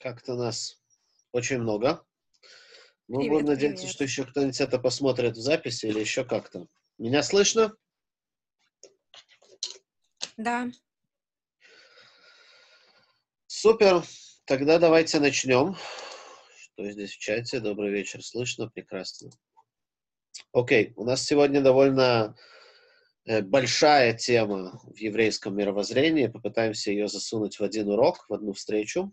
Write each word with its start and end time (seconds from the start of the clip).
Как-то 0.00 0.34
нас 0.34 0.80
очень 1.32 1.58
много. 1.58 2.04
Мы 3.06 3.18
Привет, 3.18 3.32
будем 3.32 3.46
надеяться, 3.46 3.82
привет. 3.82 3.94
что 3.94 4.04
еще 4.04 4.24
кто-нибудь 4.24 4.60
это 4.60 4.78
посмотрит 4.78 5.36
в 5.36 5.40
записи 5.40 5.86
или 5.86 6.00
еще 6.00 6.24
как-то. 6.24 6.66
Меня 6.96 7.22
слышно? 7.22 7.76
Да, 10.38 10.70
Супер. 13.46 14.02
Тогда 14.46 14.78
давайте 14.78 15.20
начнем. 15.20 15.76
Что 16.56 16.90
здесь 16.90 17.12
в 17.12 17.18
чате? 17.18 17.60
Добрый 17.60 17.90
вечер. 17.90 18.24
Слышно? 18.24 18.70
Прекрасно. 18.70 19.28
Окей. 20.54 20.94
У 20.96 21.04
нас 21.04 21.22
сегодня 21.22 21.60
довольно 21.60 22.34
э, 23.26 23.42
большая 23.42 24.14
тема 24.14 24.80
в 24.82 24.96
еврейском 24.96 25.54
мировоззрении. 25.54 26.26
Попытаемся 26.26 26.90
ее 26.90 27.06
засунуть 27.06 27.60
в 27.60 27.62
один 27.62 27.90
урок, 27.90 28.24
в 28.30 28.32
одну 28.32 28.54
встречу. 28.54 29.12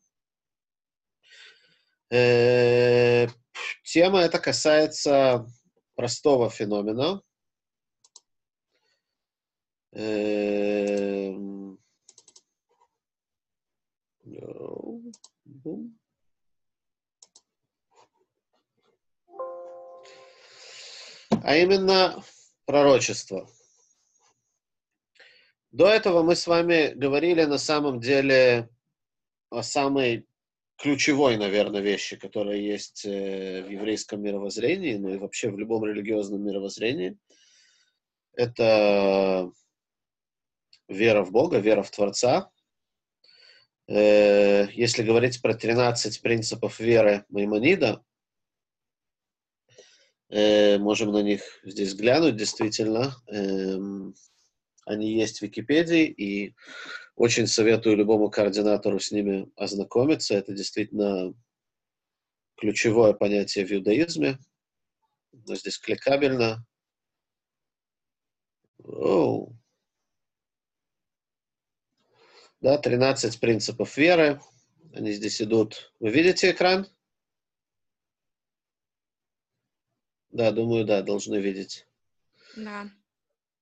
Э, 2.10 3.28
Тема 3.84 4.20
эта 4.20 4.40
касается 4.40 5.48
простого 5.96 6.50
феномена. 6.50 7.22
Эм. 9.94 11.80
А 21.44 21.56
именно 21.56 22.22
пророчество. 22.66 23.50
До 25.72 25.88
этого 25.88 26.24
мы 26.24 26.36
с 26.36 26.46
вами 26.46 26.94
говорили 26.94 27.46
на 27.46 27.58
самом 27.58 28.02
деле 28.02 28.70
о 29.50 29.64
самой 29.64 30.27
ключевой, 30.78 31.38
наверное, 31.38 31.82
вещи, 31.82 32.16
которая 32.16 32.58
есть 32.58 33.06
э, 33.06 33.64
в 33.64 33.70
еврейском 33.70 34.22
мировоззрении, 34.22 34.96
ну 34.96 35.10
и 35.10 35.18
вообще 35.18 35.50
в 35.50 35.58
любом 35.58 35.86
религиозном 35.86 36.44
мировоззрении. 36.44 37.18
Это 38.34 39.52
вера 40.88 41.24
в 41.24 41.32
Бога, 41.32 41.58
вера 41.58 41.82
в 41.82 41.90
Творца. 41.90 42.52
Э, 43.88 44.68
Если 44.74 45.02
говорить 45.02 45.42
про 45.42 45.56
13 45.56 46.22
принципов 46.22 46.80
веры 46.80 47.26
Маймонида, 47.30 48.04
э, 50.30 50.78
можем 50.78 51.12
на 51.12 51.24
них 51.24 51.42
здесь 51.64 51.96
глянуть, 51.96 52.36
действительно. 52.36 53.16
Эм, 53.28 54.14
Они 54.86 55.12
есть 55.12 55.40
в 55.40 55.42
Википедии, 55.42 56.06
и 56.06 56.56
очень 57.18 57.48
советую 57.48 57.98
любому 57.98 58.30
координатору 58.30 59.00
с 59.00 59.12
ними 59.12 59.52
ознакомиться. 59.56 60.36
Это 60.36 60.54
действительно 60.54 61.34
ключевое 62.56 63.14
понятие 63.14 63.66
в 63.66 63.72
иудаизме. 63.74 64.38
Но 65.32 65.56
здесь 65.56 65.80
кликабельно. 65.80 66.64
Оу. 68.84 69.58
Да, 72.62 72.78
13 72.78 73.40
принципов 73.40 73.98
веры. 73.98 74.40
Они 74.94 75.12
здесь 75.12 75.42
идут. 75.42 75.92
Вы 76.00 76.12
видите 76.12 76.52
экран? 76.52 76.88
Да, 80.30 80.52
думаю, 80.52 80.86
да, 80.86 81.02
должны 81.02 81.38
видеть. 81.38 81.88
да. 82.56 82.88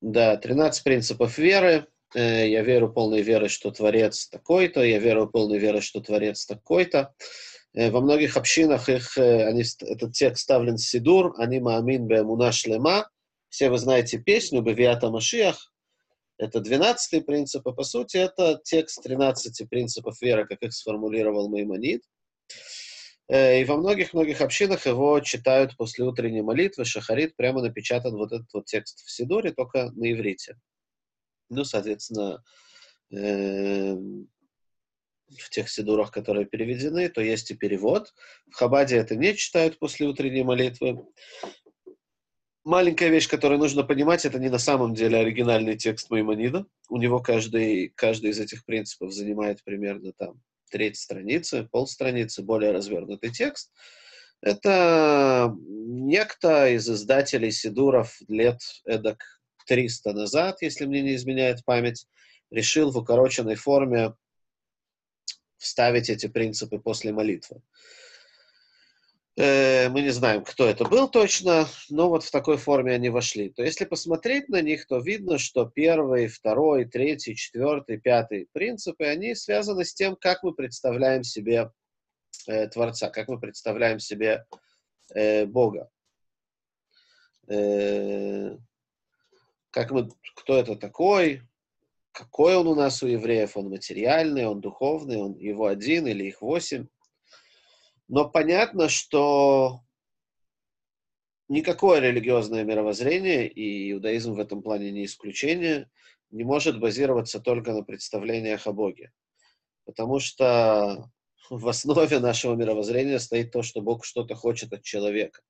Да, 0.02 0.36
13 0.36 0.84
принципов 0.84 1.38
веры. 1.38 1.88
Э, 2.14 2.48
Я 2.48 2.62
верю 2.62 2.90
полной 2.90 3.22
верой, 3.22 3.50
что 3.50 3.72
Творец 3.72 4.28
такой-то. 4.28 4.84
Я 4.84 5.00
верю 5.00 5.28
полной 5.28 5.58
верой, 5.58 5.82
что 5.82 6.02
Творец 6.02 6.46
такой-то. 6.46 7.14
Э, 7.74 7.90
Во 7.90 8.02
многих 8.02 8.38
общинах 8.38 8.90
их, 8.90 9.18
э, 9.18 9.46
они, 9.48 9.64
этот 9.82 10.14
текст 10.14 10.44
ставлен 10.44 10.78
Сидур. 10.78 11.34
Они 11.38 11.60
маамин 11.60 12.08
бе 12.08 12.24
шлема. 12.52 13.10
Все 13.50 13.70
вы 13.70 13.78
знаете 13.78 14.18
песню 14.18 14.62
«Бевиата 14.62 15.10
Машиах». 15.10 15.72
Это 16.38 16.60
12 16.60 17.26
принцип, 17.26 17.66
а 17.66 17.72
по 17.72 17.84
сути 17.84 18.18
это 18.18 18.60
текст 18.62 19.02
13 19.02 19.70
принципов 19.70 20.22
веры, 20.22 20.46
как 20.46 20.62
их 20.64 20.74
сформулировал 20.74 21.48
Маймонид. 21.48 22.04
И 23.30 23.66
во 23.66 23.78
многих-многих 23.78 24.42
общинах 24.42 24.86
его 24.86 25.18
читают 25.22 25.78
после 25.78 26.04
утренней 26.04 26.42
молитвы. 26.42 26.84
Шахарит 26.84 27.38
прямо 27.38 27.62
напечатан 27.62 28.14
вот 28.18 28.34
этот 28.34 28.48
вот 28.54 28.66
текст 28.66 29.06
в 29.06 29.10
Сидоре, 29.10 29.54
только 29.54 29.92
на 29.92 30.12
иврите. 30.12 30.58
Ну, 31.50 31.64
соответственно, 31.64 32.44
эм, 33.12 34.30
в 35.38 35.50
тех 35.50 35.70
сидурах, 35.70 36.12
которые 36.12 36.46
переведены, 36.46 37.10
то 37.10 37.22
есть 37.22 37.52
и 37.52 37.56
перевод. 37.56 38.14
В 38.50 38.56
Хабаде 38.56 38.98
это 38.98 39.16
не 39.16 39.36
читают 39.36 39.80
после 39.80 40.08
утренней 40.08 40.44
молитвы. 40.44 41.06
Маленькая 42.64 43.10
вещь, 43.10 43.28
которую 43.28 43.60
нужно 43.60 43.84
понимать, 43.84 44.26
это 44.26 44.40
не 44.40 44.50
на 44.50 44.58
самом 44.58 44.96
деле 44.96 45.20
оригинальный 45.20 45.78
текст 45.78 46.10
Маймонида. 46.10 46.66
У 46.90 46.98
него 46.98 47.20
каждый, 47.20 47.90
каждый 47.90 48.32
из 48.32 48.40
этих 48.40 48.66
принципов 48.66 49.14
занимает 49.14 49.64
примерно 49.64 50.14
там 50.14 50.42
треть 50.72 50.98
страницы, 50.98 51.68
полстраницы, 51.72 52.42
более 52.42 52.72
развернутый 52.72 53.32
текст. 53.32 53.72
Это 54.42 55.56
некто 55.62 56.68
из 56.70 56.90
издателей 56.90 57.52
Сидуров 57.52 58.18
лет 58.28 58.60
эдак 58.86 59.24
300 59.66 60.14
назад, 60.14 60.62
если 60.62 60.86
мне 60.86 61.02
не 61.02 61.16
изменяет 61.16 61.64
память, 61.66 62.08
решил 62.52 62.92
в 62.92 62.98
укороченной 62.98 63.56
форме 63.56 64.14
вставить 65.58 66.10
эти 66.10 66.28
принципы 66.28 66.80
после 66.80 67.12
молитвы. 67.12 67.62
Э, 69.38 69.90
Мы 69.90 70.02
не 70.02 70.12
знаем, 70.12 70.44
кто 70.44 70.66
это 70.66 70.86
был 70.86 71.10
точно, 71.10 71.68
но 71.90 72.10
вот 72.10 72.24
в 72.24 72.32
такой 72.32 72.58
форме 72.58 72.94
они 72.94 73.10
вошли. 73.10 73.50
То 73.50 73.64
если 73.64 73.86
посмотреть 73.86 74.48
на 74.48 74.62
них, 74.62 74.88
то 74.88 75.00
видно, 75.00 75.38
что 75.38 75.66
первый, 75.66 76.28
второй, 76.28 76.86
третий, 76.86 77.36
четвертый, 77.36 77.98
пятый 77.98 78.48
принципы, 78.54 79.04
они 79.06 79.36
связаны 79.36 79.84
с 79.84 79.94
тем, 79.94 80.16
как 80.16 80.44
мы 80.44 80.54
представляем 80.54 81.24
себе 81.24 81.72
э, 82.48 82.68
Творца, 82.68 83.10
как 83.10 83.28
мы 83.28 83.40
представляем 83.40 84.00
себе 84.00 84.46
э, 85.14 85.46
Бога. 85.46 85.90
Как 89.76 89.92
мы, 89.92 90.08
кто 90.38 90.56
это 90.56 90.78
такой, 90.78 91.42
какой 92.14 92.56
он 92.56 92.66
у 92.68 92.76
нас 92.76 93.04
у 93.04 93.08
евреев, 93.08 93.58
он 93.58 93.68
материальный, 93.68 94.46
он 94.46 94.62
духовный, 94.62 95.18
он 95.18 95.34
его 95.38 95.66
один 95.66 96.08
или 96.08 96.24
их 96.24 96.42
восемь. 96.42 96.88
Но 98.08 98.30
понятно, 98.30 98.88
что 98.88 99.82
никакое 101.50 102.00
религиозное 102.00 102.64
мировоззрение, 102.64 103.50
и 103.50 103.92
иудаизм 103.92 104.36
в 104.36 104.40
этом 104.40 104.62
плане 104.64 104.92
не 104.92 105.04
исключение, 105.04 105.90
не 106.32 106.46
может 106.46 106.80
базироваться 106.80 107.42
только 107.42 107.74
на 107.74 107.84
представлениях 107.84 108.68
о 108.68 108.72
Боге. 108.72 109.12
Потому 109.84 110.20
что 110.20 111.12
в 111.50 111.68
основе 111.68 112.20
нашего 112.20 112.56
мировоззрения 112.56 113.20
стоит 113.20 113.52
то, 113.52 113.62
что 113.62 113.82
Бог 113.82 114.06
что-то 114.06 114.36
хочет 114.36 114.72
от 114.72 114.84
человека. 114.84 115.42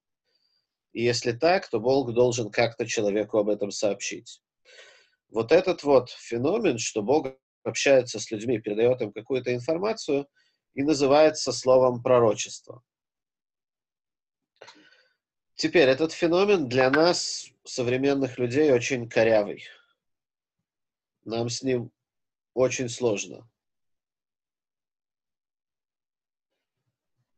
И 0.95 1.03
если 1.03 1.33
так, 1.33 1.67
то 1.67 1.81
Бог 1.81 2.13
должен 2.13 2.50
как-то 2.50 2.85
человеку 2.88 3.38
об 3.38 3.50
этом 3.50 3.69
сообщить. 3.69 4.41
Вот 5.28 5.51
этот 5.51 5.83
вот 5.83 6.09
феномен, 6.09 6.78
что 6.78 7.01
Бог 7.01 7.28
общается 7.63 8.17
с 8.17 8.31
людьми, 8.31 8.59
передает 8.59 9.01
им 9.01 9.11
какую-то 9.11 9.53
информацию, 9.53 10.25
и 10.73 10.83
называется 10.83 11.51
словом 11.51 12.01
пророчество. 12.01 12.81
Теперь, 15.56 15.89
этот 15.89 16.13
феномен 16.13 16.69
для 16.69 16.89
нас, 16.89 17.50
современных 17.66 18.38
людей, 18.38 18.72
очень 18.72 19.09
корявый. 19.09 19.66
Нам 21.25 21.50
с 21.50 21.62
ним 21.62 21.91
очень 22.53 22.88
сложно. 22.88 23.50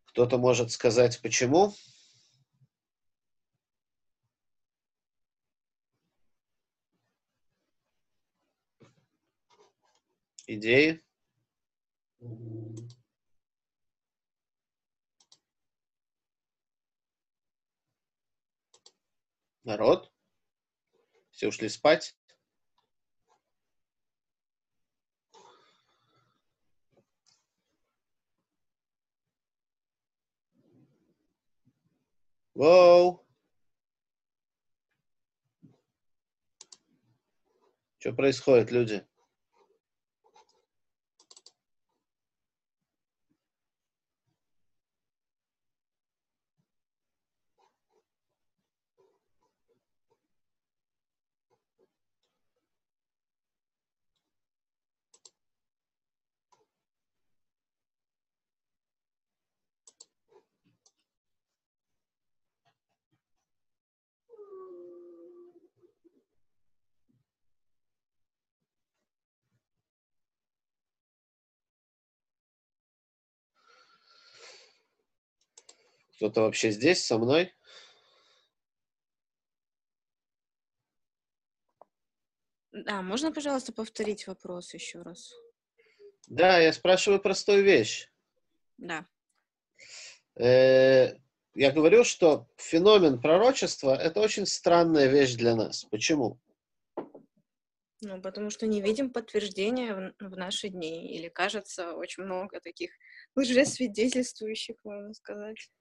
Кто-то 0.06 0.38
может 0.38 0.69
сказать, 0.69 1.19
почему? 1.24 1.74
Идеи? 10.48 11.04
Народ? 19.66 20.10
Все 21.32 21.50
ушли 21.50 21.68
спать? 21.68 22.16
Воу! 32.56 33.28
Что 38.00 38.14
происходит, 38.14 38.72
люди? 38.72 39.06
Кто-то 76.18 76.42
вообще 76.42 76.72
здесь 76.72 77.06
со 77.06 77.19
мной? 77.19 77.54
Да, 82.72 83.04
можно, 83.04 83.31
пожалуйста, 83.31 83.72
повторить 83.72 84.25
вопрос 84.25 84.74
еще 84.74 85.04
раз? 85.04 85.31
Да, 86.28 86.58
я 86.58 86.74
спрашиваю 86.74 87.22
простую 87.22 87.64
вещь. 87.64 88.10
Да. 88.78 89.08
Э, 90.36 91.16
я 91.54 91.72
говорю, 91.72 92.04
что 92.04 92.48
феномен 92.58 93.22
пророчества– 93.22 93.96
это 94.02 94.20
очень 94.20 94.48
странная 94.48 95.08
вещь 95.08 95.36
для 95.36 95.56
нас. 95.56 95.86
Почему? 95.86 96.40
Ну, 98.02 98.22
потому 98.22 98.50
что 98.50 98.66
не 98.66 98.81
видим 98.81 99.12
подтверждения 99.12 100.13
в, 100.20 100.30
в 100.30 100.38
наши 100.38 100.70
дни. 100.70 101.16
Или 101.16 101.30
кажется, 101.30 101.94
очень 101.94 102.24
много 102.24 102.60
таких 102.60 102.92
лжесвидетельствующих, 103.36 104.78
можно 104.84 105.13
сказать. 105.13 105.72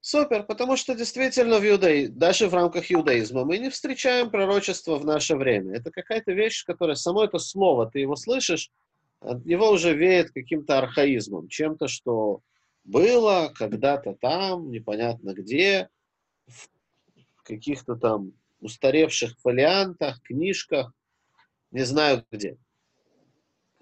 Супер, 0.00 0.44
потому 0.44 0.76
что 0.76 0.94
действительно 0.94 1.58
в 1.58 1.68
иудаи, 1.68 2.06
даже 2.06 2.48
в 2.48 2.54
рамках 2.54 2.90
иудаизма 2.90 3.44
мы 3.44 3.58
не 3.58 3.68
встречаем 3.68 4.30
пророчество 4.30 4.96
в 4.96 5.04
наше 5.04 5.36
время. 5.36 5.76
Это 5.76 5.90
какая-то 5.90 6.32
вещь, 6.32 6.64
которая, 6.64 6.94
само 6.94 7.24
это 7.24 7.38
слово, 7.38 7.90
ты 7.90 7.98
его 8.00 8.14
слышишь, 8.14 8.70
от 9.20 9.44
него 9.44 9.70
уже 9.70 9.94
веет 9.94 10.30
каким-то 10.30 10.78
архаизмом, 10.78 11.48
чем-то, 11.48 11.88
что 11.88 12.42
было 12.84 13.52
когда-то 13.56 14.14
там, 14.20 14.70
непонятно 14.70 15.34
где, 15.34 15.88
в 16.46 17.42
каких-то 17.42 17.96
там 17.96 18.32
устаревших 18.60 19.36
фолиантах, 19.40 20.22
книжках, 20.22 20.92
не 21.72 21.84
знаю 21.84 22.24
где. 22.30 22.56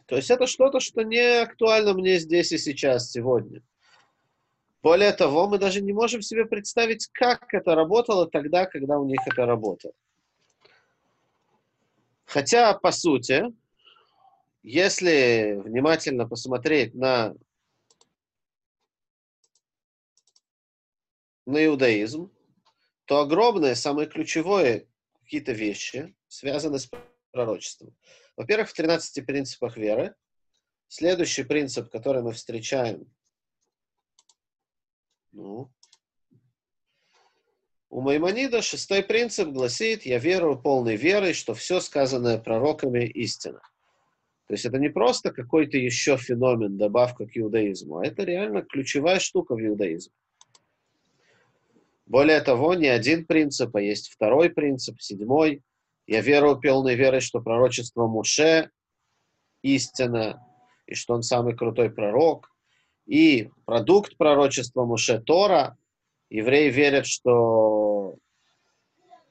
То 0.06 0.16
есть 0.16 0.30
это 0.30 0.46
что-то, 0.46 0.80
что 0.80 1.02
не 1.02 1.42
актуально 1.42 1.92
мне 1.92 2.18
здесь 2.18 2.52
и 2.52 2.58
сейчас, 2.58 3.10
сегодня. 3.10 3.62
Более 4.86 5.12
того, 5.12 5.48
мы 5.48 5.58
даже 5.58 5.82
не 5.82 5.92
можем 5.92 6.22
себе 6.22 6.44
представить, 6.44 7.08
как 7.08 7.52
это 7.52 7.74
работало 7.74 8.30
тогда, 8.30 8.66
когда 8.66 9.00
у 9.00 9.04
них 9.04 9.18
это 9.26 9.44
работало. 9.44 9.92
Хотя, 12.24 12.72
по 12.72 12.92
сути, 12.92 13.46
если 14.62 15.60
внимательно 15.64 16.28
посмотреть 16.28 16.94
на, 16.94 17.34
на 21.46 21.66
иудаизм, 21.66 22.30
то 23.06 23.22
огромное, 23.22 23.74
самое 23.74 24.08
ключевое 24.08 24.86
какие-то 25.24 25.50
вещи 25.50 26.14
связаны 26.28 26.78
с 26.78 26.88
пророчеством. 27.32 27.92
Во-первых, 28.36 28.68
в 28.68 28.74
13 28.74 29.26
принципах 29.26 29.76
веры. 29.76 30.14
Следующий 30.86 31.42
принцип, 31.42 31.90
который 31.90 32.22
мы 32.22 32.30
встречаем 32.30 33.10
ну. 35.36 35.70
У 37.88 38.00
Маймонида 38.00 38.62
шестой 38.62 39.02
принцип 39.02 39.48
гласит, 39.48 40.04
я 40.04 40.18
верую 40.18 40.60
полной 40.60 40.96
верой, 40.96 41.34
что 41.34 41.54
все 41.54 41.80
сказанное 41.80 42.38
пророками 42.38 43.04
истина. 43.04 43.60
То 44.48 44.54
есть 44.54 44.64
это 44.64 44.78
не 44.78 44.88
просто 44.88 45.32
какой-то 45.32 45.76
еще 45.76 46.16
феномен, 46.16 46.76
добавка 46.76 47.26
к 47.26 47.36
иудаизму, 47.36 47.98
а 47.98 48.06
это 48.06 48.24
реально 48.24 48.62
ключевая 48.62 49.18
штука 49.18 49.54
в 49.54 49.60
иудаизме. 49.60 50.12
Более 52.06 52.40
того, 52.40 52.74
не 52.74 52.86
один 52.86 53.24
принцип, 53.26 53.74
а 53.74 53.80
есть 53.80 54.08
второй 54.10 54.50
принцип, 54.50 55.00
седьмой. 55.00 55.62
Я 56.06 56.20
верую 56.20 56.60
полной 56.60 56.94
верой, 56.94 57.20
что 57.20 57.40
пророчество 57.40 58.06
Муше 58.06 58.70
истина, 59.62 60.46
и 60.86 60.94
что 60.94 61.14
он 61.14 61.22
самый 61.22 61.56
крутой 61.56 61.90
пророк– 61.90 62.50
и 63.06 63.50
продукт 63.64 64.16
пророчества 64.16 64.84
Муше 64.84 65.20
Тора, 65.20 65.78
евреи 66.28 66.70
верят, 66.70 67.06
что 67.06 68.16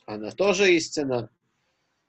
она 0.06 0.32
тоже 0.32 0.74
истина, 0.74 1.30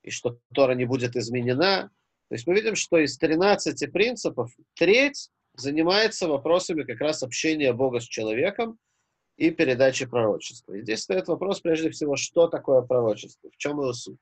и 0.03 0.11
что 0.11 0.39
Тора 0.55 0.75
не 0.75 0.85
будет 0.85 1.17
изменена. 1.17 1.91
То 2.29 2.35
есть 2.35 2.47
мы 2.47 2.55
видим, 2.55 2.77
что 2.77 2.99
из 2.99 3.19
13 3.19 3.93
принципов 3.93 4.53
треть 4.75 5.31
занимается 5.55 6.29
вопросами 6.29 6.85
как 6.85 7.01
раз 7.01 7.23
общения 7.23 7.73
Бога 7.73 8.01
с 8.01 8.05
человеком 8.05 8.79
и 9.37 9.51
передачи 9.51 10.07
пророчества. 10.07 10.75
И 10.75 10.83
здесь 10.83 11.03
стоит 11.03 11.29
вопрос, 11.29 11.61
прежде 11.61 11.91
всего, 11.91 12.17
что 12.17 12.47
такое 12.47 12.83
пророчество, 12.83 13.51
в 13.51 13.57
чем 13.57 13.81
его 13.81 13.93
суть. 13.93 14.19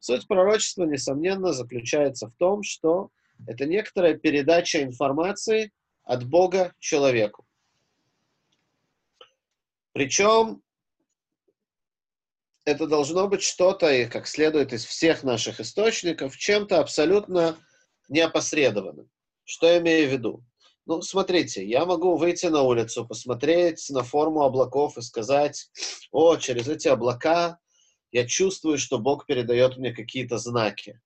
Суть 0.00 0.26
пророчества, 0.26 0.84
несомненно, 0.84 1.52
заключается 1.52 2.28
в 2.28 2.34
том, 2.36 2.62
что 2.62 3.10
это 3.46 3.66
некоторая 3.66 4.14
передача 4.14 4.82
информации 4.82 5.72
от 6.08 6.26
Бога 6.26 6.74
человеку. 6.78 7.46
Причем 9.92 10.62
это 12.64 12.86
должно 12.86 13.28
быть 13.28 13.42
что-то, 13.42 13.92
и 13.92 14.06
как 14.06 14.26
следует 14.26 14.72
из 14.72 14.86
всех 14.86 15.22
наших 15.22 15.60
источников, 15.60 16.36
чем-то 16.36 16.80
абсолютно 16.80 17.58
неопосредованным. 18.08 19.10
Что 19.44 19.66
я 19.66 19.78
имею 19.78 20.08
в 20.08 20.12
виду? 20.12 20.44
Ну, 20.86 21.02
смотрите, 21.02 21.62
я 21.66 21.84
могу 21.84 22.16
выйти 22.16 22.46
на 22.46 22.62
улицу, 22.62 23.06
посмотреть 23.06 23.90
на 23.90 24.02
форму 24.02 24.42
облаков 24.42 24.96
и 24.96 25.02
сказать, 25.02 25.70
о, 26.10 26.36
через 26.36 26.68
эти 26.68 26.88
облака 26.88 27.58
я 28.12 28.26
чувствую, 28.26 28.78
что 28.78 28.98
Бог 28.98 29.26
передает 29.26 29.76
мне 29.76 29.92
какие-то 29.92 30.38
знаки 30.38 31.02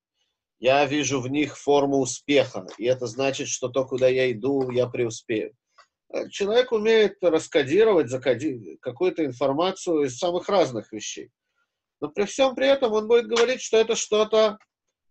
я 0.63 0.87
вижу 0.87 1.21
в 1.21 1.29
них 1.29 1.59
форму 1.59 1.99
успеха, 1.99 2.69
и 2.79 2.85
это 2.85 3.09
значит, 3.09 3.49
что 3.49 3.69
то, 3.69 3.85
куда 3.85 4.07
я 4.07 4.31
иду, 4.31 4.71
я 4.71 4.87
преуспею. 4.87 5.57
Э, 6.09 6.29
человек 6.29 6.71
умеет 6.71 7.17
раскодировать, 7.21 8.09
закодировать 8.09 8.79
какую-то 8.81 9.25
информацию 9.25 10.05
из 10.05 10.17
самых 10.19 10.49
разных 10.49 10.93
вещей. 10.93 11.31
Но 12.01 12.11
при 12.11 12.27
всем 12.27 12.55
при 12.55 12.69
этом 12.69 12.93
он 12.93 13.09
будет 13.09 13.27
говорить, 13.27 13.61
что 13.61 13.77
это 13.77 13.97
что-то 13.97 14.59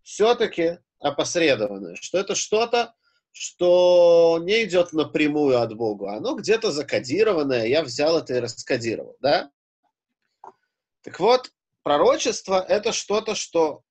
все-таки 0.03 0.79
опосредованное, 0.99 1.97
что 1.99 2.17
это 2.17 2.33
что-то, 2.33 2.93
что 3.33 4.39
не 4.41 4.63
идет 4.63 4.93
напрямую 4.93 5.59
от 5.59 5.75
Бога. 5.75 6.13
Оно 6.13 6.35
где-то 6.35 6.71
закодированное, 6.71 7.65
я 7.65 7.83
взял 7.83 8.17
это 8.17 8.35
и 8.35 8.39
раскодировал, 8.39 9.17
да? 9.19 9.51
Так 11.01 11.19
вот, 11.19 11.51
пророчество— 11.83 12.65
это 12.69 12.93
что-то, 12.93 13.35
что 13.35 13.83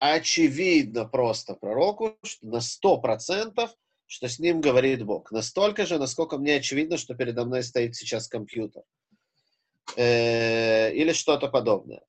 очевидно 0.00 1.04
просто 1.04 1.54
пророку, 1.54 2.18
на 2.40 2.60
сто 2.60 2.98
процентов, 2.98 3.70
что 4.06 4.28
с 4.28 4.40
ним 4.40 4.60
говорит 4.60 5.04
Бог. 5.04 5.30
Настолько 5.30 5.86
же, 5.86 5.98
насколько 5.98 6.36
мне 6.38 6.56
очевидно, 6.56 6.96
что 6.96 7.14
передо 7.14 7.44
мной 7.44 7.62
стоит 7.62 7.94
сейчас 7.94 8.26
компьютер. 8.26 8.82
Э, 9.96 10.92
или 10.92 11.12
что-то 11.12 11.48
подобное. 11.48 12.02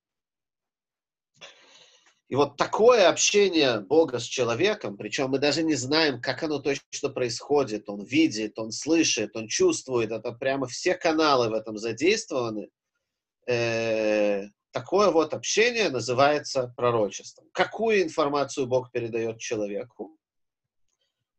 И 2.30 2.36
вот 2.36 2.56
такое 2.56 3.10
общение 3.10 3.82
Бога 3.82 4.20
с 4.20 4.24
человеком, 4.24 4.96
причем 4.96 5.32
мы 5.32 5.40
даже 5.40 5.64
не 5.64 5.76
знаем, 5.76 6.22
как 6.22 6.44
оно 6.44 6.60
точно 6.60 7.10
происходит, 7.10 7.90
он 7.90 8.06
видит, 8.06 8.58
он 8.58 8.72
слышит, 8.72 9.36
он 9.36 9.50
чувствует, 9.50 10.12
это 10.12 10.32
прямо 10.32 10.66
все 10.66 10.96
каналы 10.96 11.50
в 11.50 11.54
этом 11.54 11.78
задействованы, 11.78 12.70
э, 13.48 14.46
такое 14.72 15.12
вот 15.12 15.34
общение 15.34 15.90
называется 15.90 16.74
пророчеством. 16.76 17.48
Какую 17.54 18.02
информацию 18.02 18.68
Бог 18.68 18.92
передает 18.92 19.40
человеку? 19.40 20.18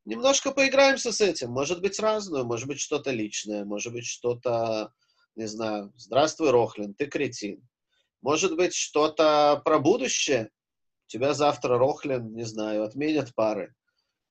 Немножко 0.04 0.50
поиграемся 0.50 1.12
с 1.12 1.20
этим. 1.20 1.50
Может 1.50 1.80
быть 1.80 2.00
разную, 2.00 2.44
может 2.44 2.66
быть 2.66 2.80
что-то 2.80 3.10
личное, 3.10 3.64
может 3.64 3.92
быть 3.92 4.06
что-то, 4.06 4.92
не 5.36 5.46
знаю, 5.46 5.92
здравствуй, 5.96 6.50
Рохлин, 6.50 6.94
ты 6.94 7.06
кретин. 7.06 7.66
Может 8.20 8.56
быть 8.56 8.74
что-то 8.74 9.60
про 9.64 9.78
будущее. 9.78 10.50
Тебя 11.06 11.34
завтра, 11.34 11.78
Рохлин, 11.78 12.34
не 12.34 12.44
знаю, 12.44 12.84
отменят 12.84 13.34
пары. 13.34 13.74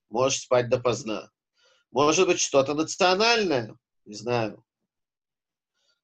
Можешь 0.09 0.41
спать 0.41 0.69
допоздна. 0.69 1.31
Может 1.91 2.27
быть 2.27 2.39
что-то 2.39 2.73
национальное, 2.73 3.77
не 4.05 4.15
знаю, 4.15 4.63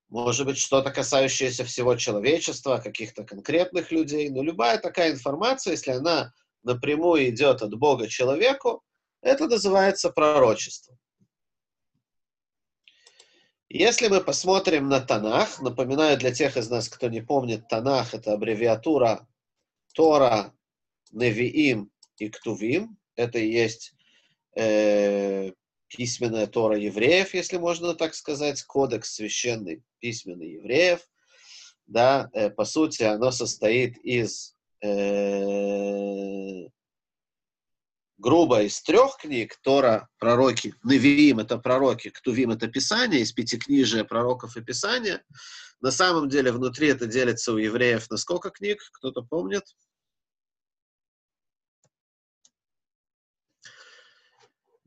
может 0.09 0.45
быть, 0.45 0.57
что-то 0.57 0.91
касающееся 0.91 1.65
всего 1.65 1.95
человечества, 1.95 2.77
каких-то 2.77 3.23
конкретных 3.23 3.91
людей. 3.91 4.29
Но 4.29 4.41
любая 4.41 4.77
такая 4.77 5.11
информация, 5.11 5.71
если 5.71 5.91
она 5.91 6.33
напрямую 6.63 7.29
идет 7.29 7.61
от 7.61 7.77
Бога 7.77 8.07
человеку, 8.07 8.83
это 9.21 9.47
называется 9.47 10.09
пророчество. 10.09 10.97
Если 13.69 14.07
мы 14.07 14.21
посмотрим 14.21 14.87
на 14.87 15.01
Танах, 15.01 15.61
напоминаю 15.61 16.17
для 16.17 16.31
тех 16.31 16.55
из 16.55 16.69
нас, 16.69 16.87
кто 16.87 17.09
не 17.09 17.19
помнит, 17.19 17.67
Танах– 17.67 18.13
это 18.13 18.33
аббревиатура 18.33 19.27
Тора, 19.93 20.53
Невиим 21.11 21.91
и 22.17 22.29
Ктувим. 22.29 22.97
Это 23.15 23.39
и 23.39 23.49
есть 23.49 23.93
э, 24.55 25.51
письменная 25.87 26.47
Тора 26.47 26.77
евреев, 26.77 27.33
если 27.33 27.57
можно 27.57 27.93
так 27.93 28.15
сказать, 28.15 28.63
кодекс 28.63 29.15
священный 29.15 29.83
письменный 29.99 30.53
евреев. 30.53 30.99
Да, 31.85 32.29
э, 32.33 32.49
по 32.49 32.65
сути, 32.65 33.03
оно 33.03 33.31
состоит 33.31 33.97
из 33.99 34.55
э, 34.83 36.67
грубо 38.17 38.63
из 38.63 38.81
трех 38.81 39.17
книг, 39.17 39.57
Тора, 39.61 40.09
пророки, 40.19 40.73
Невиим— 40.83 41.39
это 41.39 41.57
пророки, 41.57 42.09
Ктувим— 42.09 42.51
это 42.51 42.67
Писание, 42.67 43.21
из 43.21 43.31
пятикнижия 43.31 44.03
пророков 44.03 44.57
и 44.57 44.61
Писания. 44.61 45.23
На 45.79 45.91
самом 45.91 46.27
деле 46.27 46.51
внутри 46.51 46.89
это 46.89 47.05
делится 47.05 47.53
у 47.53 47.57
евреев 47.57 48.09
на 48.09 48.17
сколько 48.17 48.49
книг? 48.49 48.81
Кто-то 48.93 49.21
помнит? 49.21 49.63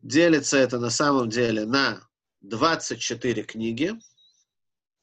Делится 0.03 0.57
это 0.57 0.79
на 0.79 0.91
самом 0.91 1.29
деле 1.29 1.67
на 1.67 2.01
24 2.41 3.43
книги. 3.43 3.93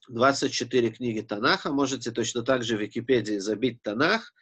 24 0.09 0.91
книги 0.91 1.21
Танаха. 1.21 1.71
Можете 1.71 2.11
точно 2.11 2.41
так 2.41 2.63
же 2.63 2.77
в 2.77 2.81
Википедии 2.81 3.37
забить 3.37 3.83
Танах, 3.83 4.33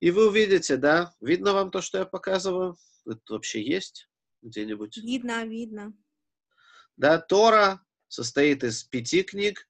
и 0.00 0.10
вы 0.10 0.28
увидите, 0.28 0.76
да, 0.76 1.14
видно 1.20 1.54
вам 1.54 1.70
то, 1.70 1.80
что 1.80 1.98
я 1.98 2.04
показываю? 2.04 2.76
Это 3.06 3.20
вообще 3.28 3.62
есть 3.62 4.08
где-нибудь? 4.42 4.96
Видно, 4.98 5.44
видно. 5.44 5.94
Да, 6.96 7.18
Тора 7.18 7.80
состоит 8.08 8.62
из 8.62 8.84
пяти 8.84 9.22
книг. 9.22 9.66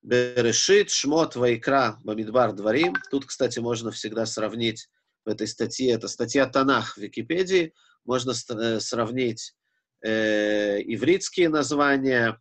Берешит, 0.00 0.90
Шмот, 0.90 1.36
Вайкра, 1.36 1.98
Бамидбар, 2.04 2.52
Дворим. 2.52 2.94
Тут, 3.10 3.26
кстати, 3.26 3.58
можно 3.58 3.90
всегда 3.90 4.26
сравнить 4.26 4.88
в 5.24 5.28
этой 5.28 5.46
статье, 5.46 5.92
это 5.92 6.08
статья 6.08 6.46
Танах 6.46 6.96
в 6.96 6.98
Википедии, 6.98 7.74
можно 8.04 8.32
э, 8.32 8.80
сравнить 8.80 9.54
э, 10.02 10.80
ивритские 10.82 11.48
названия 11.48 12.40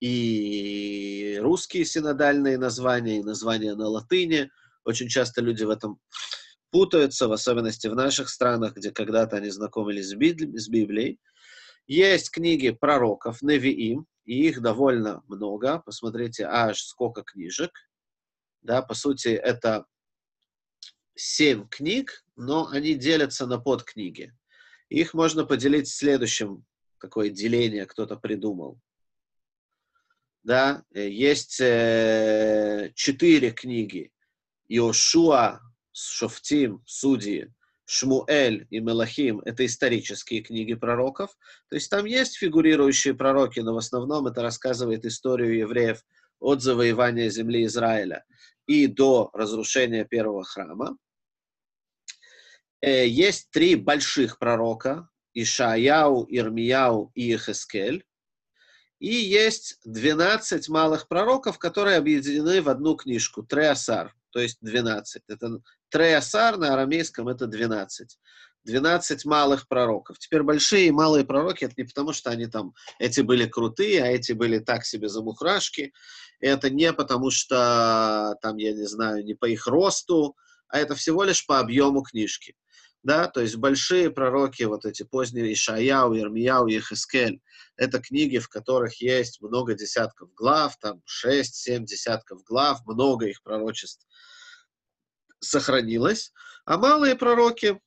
и 0.00 1.38
русские 1.40 1.84
синодальные 1.84 2.58
названия, 2.58 3.18
и 3.18 3.22
названия 3.22 3.74
на 3.74 3.88
латыни. 3.88 4.50
Очень 4.84 5.08
часто 5.08 5.42
люди 5.42 5.64
в 5.64 5.70
этом 5.70 6.00
путаются, 6.70 7.28
в 7.28 7.32
особенности 7.32 7.88
в 7.88 7.94
наших 7.94 8.28
странах, 8.28 8.74
где 8.76 8.90
когда-то 8.90 9.36
они 9.36 9.50
знакомились 9.50 10.08
с, 10.08 10.14
Библи- 10.14 10.56
с 10.56 10.68
Библией. 10.68 11.20
Есть 11.86 12.30
книги 12.30 12.70
пророков, 12.70 13.42
Невиим, 13.42 14.06
и 14.24 14.46
их 14.46 14.62
довольно 14.62 15.22
много. 15.26 15.80
Посмотрите, 15.80 16.44
аж 16.44 16.80
сколько 16.80 17.22
книжек. 17.22 17.70
Да, 18.62 18.82
по 18.82 18.94
сути, 18.94 19.28
это 19.28 19.86
семь 21.16 21.68
книг, 21.68 22.24
но 22.36 22.68
они 22.68 22.94
делятся 22.94 23.46
на 23.46 23.58
подкниги. 23.58 24.32
Их 24.88 25.14
можно 25.14 25.44
поделить 25.44 25.88
следующим, 25.88 26.64
какое 27.00 27.30
деление 27.30 27.86
кто-то 27.86 28.16
придумал. 28.16 28.78
Да, 30.42 30.84
есть 30.92 31.60
э, 31.60 32.92
четыре 32.94 33.50
книги. 33.50 34.12
Иошуа, 34.68 35.60
Шофтим, 35.92 36.82
Судьи, 36.86 37.52
Шмуэль 37.84 38.66
и 38.70 38.78
Мелахим— 38.80 39.40
это 39.44 39.66
исторические 39.66 40.42
книги 40.42 40.74
пророков. 40.74 41.36
То 41.68 41.74
есть 41.74 41.90
там 41.90 42.04
есть 42.04 42.36
фигурирующие 42.36 43.14
пророки, 43.14 43.60
но 43.60 43.74
в 43.74 43.78
основном 43.78 44.28
это 44.28 44.42
рассказывает 44.42 45.04
историю 45.04 45.58
евреев 45.58 46.04
от 46.38 46.62
завоевания 46.62 47.28
земли 47.28 47.64
Израиля 47.64 48.24
и 48.66 48.86
до 48.86 49.30
разрушения 49.32 50.04
первого 50.04 50.44
храма. 50.44 50.96
Э, 52.80 53.06
есть 53.06 53.50
три 53.50 53.74
больших 53.74 54.38
пророка— 54.38 55.08
Ишаяу, 55.34 56.26
Ирмияу 56.28 57.10
и 57.14 57.34
Ихескель. 57.34 58.04
И 58.98 59.14
есть 59.14 59.78
12 59.84 60.68
малых 60.68 61.08
пророков, 61.08 61.58
которые 61.58 61.96
объединены 61.96 62.60
в 62.60 62.68
одну 62.68 62.96
книжку— 62.96 63.42
Треасар, 63.48 64.14
то 64.30 64.40
есть 64.40 64.58
12. 64.60 65.22
Это 65.28 65.60
Треасар 65.88 66.58
на 66.58 66.74
арамейском 66.74 67.28
это 67.28 67.46
12. 67.46 68.18
12 68.64 69.24
малых 69.24 69.68
пророков. 69.68 70.18
Теперь 70.18 70.42
большие 70.42 70.88
и 70.88 70.90
малые 70.90 71.24
пророки, 71.24 71.64
это 71.64 71.74
не 71.78 71.84
потому, 71.84 72.12
что 72.12 72.30
они 72.30 72.46
там, 72.46 72.74
эти 72.98 73.22
были 73.22 73.46
крутые, 73.46 74.02
а 74.02 74.08
эти 74.08 74.32
были 74.32 74.58
так 74.58 74.84
себе 74.84 75.08
замухрашки. 75.08 75.92
Это 76.40 76.68
не 76.68 76.92
потому, 76.92 77.30
что 77.30 78.36
там, 78.42 78.58
я 78.58 78.72
не 78.72 78.86
знаю, 78.86 79.24
не 79.24 79.34
по 79.34 79.46
их 79.46 79.66
росту, 79.66 80.36
а 80.68 80.78
это 80.78 80.94
всего 80.94 81.24
лишь 81.24 81.46
по 81.46 81.58
объему 81.58 82.02
книжки. 82.02 82.54
Да, 83.02 83.28
то 83.28 83.40
есть 83.40 83.56
большие 83.56 84.10
пророки, 84.10 84.64
вот 84.64 84.84
эти 84.84 85.04
поздние 85.04 85.52
Ишаяу, 85.54 86.14
Ирмияу 86.16 86.66
и 86.66 86.80
Хискель, 86.80 87.40
это 87.76 87.98
книги, 87.98 88.38
в 88.38 88.48
которых 88.48 89.00
есть 89.00 89.40
много 89.40 89.74
десятков 89.74 90.34
глав, 90.34 90.76
там 90.78 91.02
6-7 91.24 91.84
десятков 91.84 92.42
глав, 92.44 92.84
много 92.86 93.26
их 93.26 93.42
пророчеств 93.42 94.06
сохранилось. 95.40 96.32
А 96.66 96.76
малые 96.76 97.16
пророки, 97.16 97.80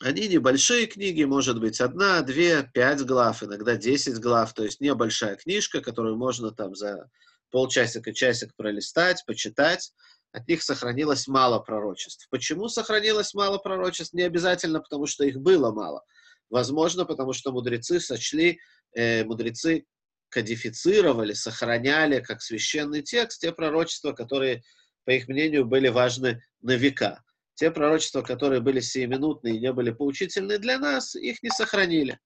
они 0.00 0.28
небольшие 0.28 0.86
книги, 0.86 1.24
может 1.24 1.58
быть, 1.58 1.80
одна, 1.80 2.20
две, 2.20 2.62
пять 2.74 3.02
глав, 3.04 3.42
иногда 3.42 3.76
десять 3.76 4.18
глав, 4.18 4.52
то 4.52 4.64
есть 4.64 4.80
небольшая 4.80 5.36
книжка, 5.36 5.80
которую 5.80 6.16
можно 6.16 6.50
там 6.50 6.74
за 6.74 7.10
полчасика, 7.50 8.12
часик 8.12 8.54
пролистать, 8.54 9.24
почитать. 9.26 9.92
От 10.32 10.46
них 10.48 10.62
сохранилось 10.62 11.26
мало 11.26 11.58
пророчеств. 11.58 12.28
Почему 12.30 12.68
сохранилось 12.68 13.34
мало 13.34 13.58
пророчеств? 13.58 14.14
Не 14.14 14.22
обязательно, 14.22 14.80
потому 14.80 15.06
что 15.06 15.24
их 15.24 15.40
было 15.40 15.72
мало. 15.72 16.04
Возможно, 16.50 17.04
потому 17.04 17.32
что 17.32 17.52
мудрецы 17.52 18.00
сочли, 18.00 18.60
э, 18.94 19.24
мудрецы 19.24 19.84
кодифицировали, 20.28 21.32
сохраняли 21.32 22.20
как 22.20 22.42
священный 22.42 23.02
текст 23.02 23.40
те 23.40 23.52
пророчества, 23.52 24.12
которые 24.12 24.62
по 25.04 25.10
их 25.10 25.28
мнению, 25.28 25.64
были 25.64 25.88
важны 25.88 26.42
на 26.62 26.76
века. 26.76 27.22
Те 27.54 27.70
пророчества, 27.70 28.22
которые 28.22 28.60
были 28.60 28.80
сиюминутные 28.80 29.56
и 29.56 29.60
не 29.60 29.72
были 29.72 29.90
поучительны 29.90 30.58
для 30.58 30.78
нас, 30.78 31.14
их 31.14 31.42
не 31.42 31.50
сохранили. 31.50 32.18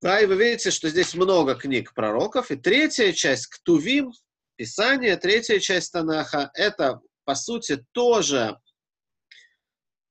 Да, 0.00 0.20
и 0.20 0.26
вы 0.26 0.36
видите, 0.36 0.70
что 0.70 0.88
здесь 0.88 1.14
много 1.14 1.54
книг 1.54 1.92
пророков. 1.92 2.50
И 2.50 2.56
третья 2.56 3.12
часть 3.12 3.46
Ктувим, 3.48 4.12
Писание, 4.60 5.16
третья 5.16 5.58
часть 5.58 5.90
Танаха, 5.90 6.50
это, 6.52 7.00
по 7.24 7.34
сути, 7.34 7.82
тоже 7.92 8.60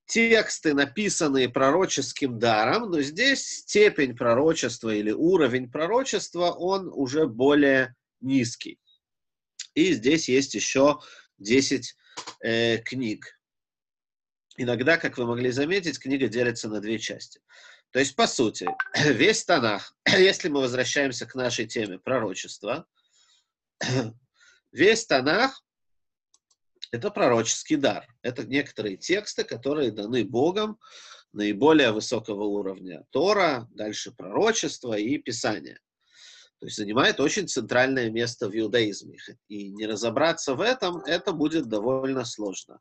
тексты, 0.08 0.74
написанные 0.74 1.50
пророческим 1.50 2.40
даром, 2.40 2.90
но 2.90 3.00
здесь 3.02 3.48
степень 3.48 4.16
пророчества 4.16 4.90
или 4.90 5.12
уровень 5.12 5.70
пророчества, 5.70 6.50
он 6.50 6.90
уже 6.92 7.28
более 7.28 7.96
низкий. 8.22 8.80
И 9.76 9.94
здесь 9.94 10.28
есть 10.28 10.56
еще 10.56 11.00
10 11.38 11.96
э, 12.42 12.80
книг. 12.80 13.40
Иногда, 14.58 14.98
как 14.98 15.20
вы 15.20 15.28
могли 15.28 15.52
заметить, 15.52 16.00
книга 16.00 16.28
делится 16.28 16.70
на 16.70 16.82
две 16.82 16.98
части. 16.98 17.40
То 17.92 18.00
есть, 18.00 18.16
по 18.16 18.26
сути, 18.26 18.68
весь 19.06 19.46
Танах, 19.46 19.96
если 20.08 20.50
мы 20.50 20.62
возвращаемся 20.62 21.28
к 21.28 21.36
нашей 21.36 21.68
теме 21.68 22.00
пророчества, 22.00 22.88
весь 24.72 25.06
Танах— 25.06 25.64
это 26.92 27.12
пророческий 27.12 27.76
дар. 27.76 28.08
Это 28.22 28.46
некоторые 28.46 28.98
тексты, 28.98 29.44
которые 29.44 29.92
даны 29.92 30.24
Богом 30.24 30.80
наиболее 31.34 31.92
высокого 31.92 32.44
уровня. 32.44 33.06
Тора, 33.12 33.68
дальше 33.72 34.12
пророчество 34.12 34.98
и 34.98 35.18
Писание. 35.18 35.80
То 36.60 36.66
есть 36.66 36.78
занимает 36.78 37.20
очень 37.20 37.48
центральное 37.48 38.10
место 38.10 38.50
в 38.50 38.58
иудаизме. 38.58 39.18
И 39.48 39.70
не 39.70 39.86
разобраться 39.86 40.56
в 40.56 40.62
этом, 40.62 41.00
это 41.06 41.32
будет 41.32 41.70
довольно 41.70 42.26
сложно. 42.26 42.80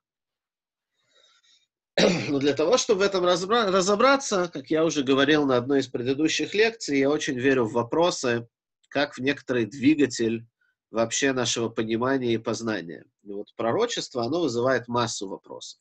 Но 2.28 2.40
для 2.40 2.54
того, 2.54 2.76
чтобы 2.76 3.00
в 3.00 3.02
этом 3.02 3.25
разобраться, 3.25 4.50
как 4.52 4.71
я 4.71 4.85
уже 4.85 5.04
говорил 5.04 5.47
на 5.47 5.57
одной 5.57 5.80
из 5.80 5.88
предыдущих 5.88 6.54
лекций, 6.54 6.99
я 6.99 7.11
очень 7.11 7.38
верю 7.38 7.64
в 7.64 7.73
вопросы, 7.73 8.49
как 8.88 9.14
в 9.14 9.21
некоторый 9.21 9.66
двигатель 9.66 10.45
вообще 10.90 11.33
нашего 11.33 11.68
понимания 11.68 12.35
и 12.35 12.38
познания. 12.38 13.04
И 13.23 13.33
вот 13.33 13.54
пророчество, 13.57 14.25
оно 14.25 14.40
вызывает 14.40 14.88
массу 14.88 15.28
вопросов. 15.28 15.80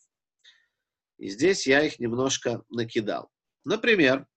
И 1.18 1.30
здесь 1.30 1.66
я 1.66 1.82
их 1.82 2.00
немножко 2.00 2.64
накидал. 2.70 3.32
Например, 3.64 4.28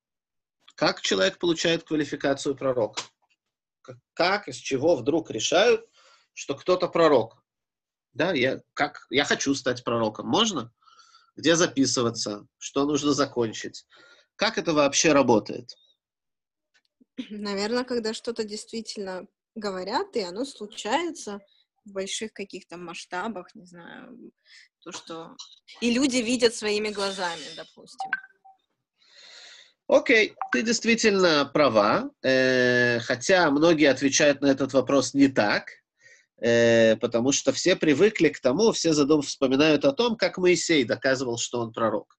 как 0.75 1.01
человек 1.01 1.39
получает 1.39 1.85
квалификацию 1.85 2.57
пророка? 2.57 3.03
как, 4.15 4.49
из 4.49 4.57
чего 4.57 4.97
вдруг 4.97 5.31
решают, 5.31 5.89
что 6.35 6.55
кто-то 6.55 6.89
пророк. 6.89 7.43
Да, 8.13 8.33
я, 8.33 8.61
как, 8.75 9.07
я 9.11 9.25
хочу 9.25 9.55
стать 9.55 9.85
пророком. 9.85 10.27
Можно? 10.27 10.73
Где 11.37 11.55
записываться? 11.55 12.47
Что 12.59 12.85
нужно 12.85 13.13
закончить? 13.13 13.87
Как 14.37 14.59
это 14.59 14.73
вообще 14.73 15.13
работает? 15.13 15.75
Наверное, 17.31 17.85
когда 17.85 18.15
что-то 18.15 18.45
действительно 18.45 19.27
говорят, 19.61 20.17
и 20.17 20.21
оно 20.21 20.45
случается 20.45 21.41
в 21.85 21.93
больших 21.93 22.33
каких-то 22.33 22.77
масштабах, 22.77 23.55
не 23.55 23.67
знаю, 23.67 24.33
то, 24.83 24.93
что... 24.93 25.37
И 25.81 25.93
люди 25.93 26.17
видят 26.17 26.55
своими 26.55 26.89
глазами, 26.89 27.45
допустим. 27.57 28.11
Окей, 29.87 30.35
ты 30.53 30.63
действительно 30.63 31.51
права, 31.53 32.11
э, 32.23 33.01
хотя 33.01 33.51
многие 33.51 33.91
отвечают 33.91 34.41
на 34.41 34.47
этот 34.47 34.73
вопрос 34.73 35.15
не 35.15 35.27
так, 35.27 35.71
э, 36.41 36.97
потому 36.97 37.33
что 37.33 37.53
все 37.53 37.75
привыкли 37.75 38.29
к 38.29 38.41
тому, 38.41 38.71
все 38.71 38.93
задум 38.93 39.23
вспоминают 39.23 39.85
о 39.85 39.93
том, 39.93 40.17
как 40.17 40.39
Моисей 40.39 40.85
доказывал, 40.85 41.39
что 41.39 41.61
он 41.61 41.73
пророк. 41.73 42.17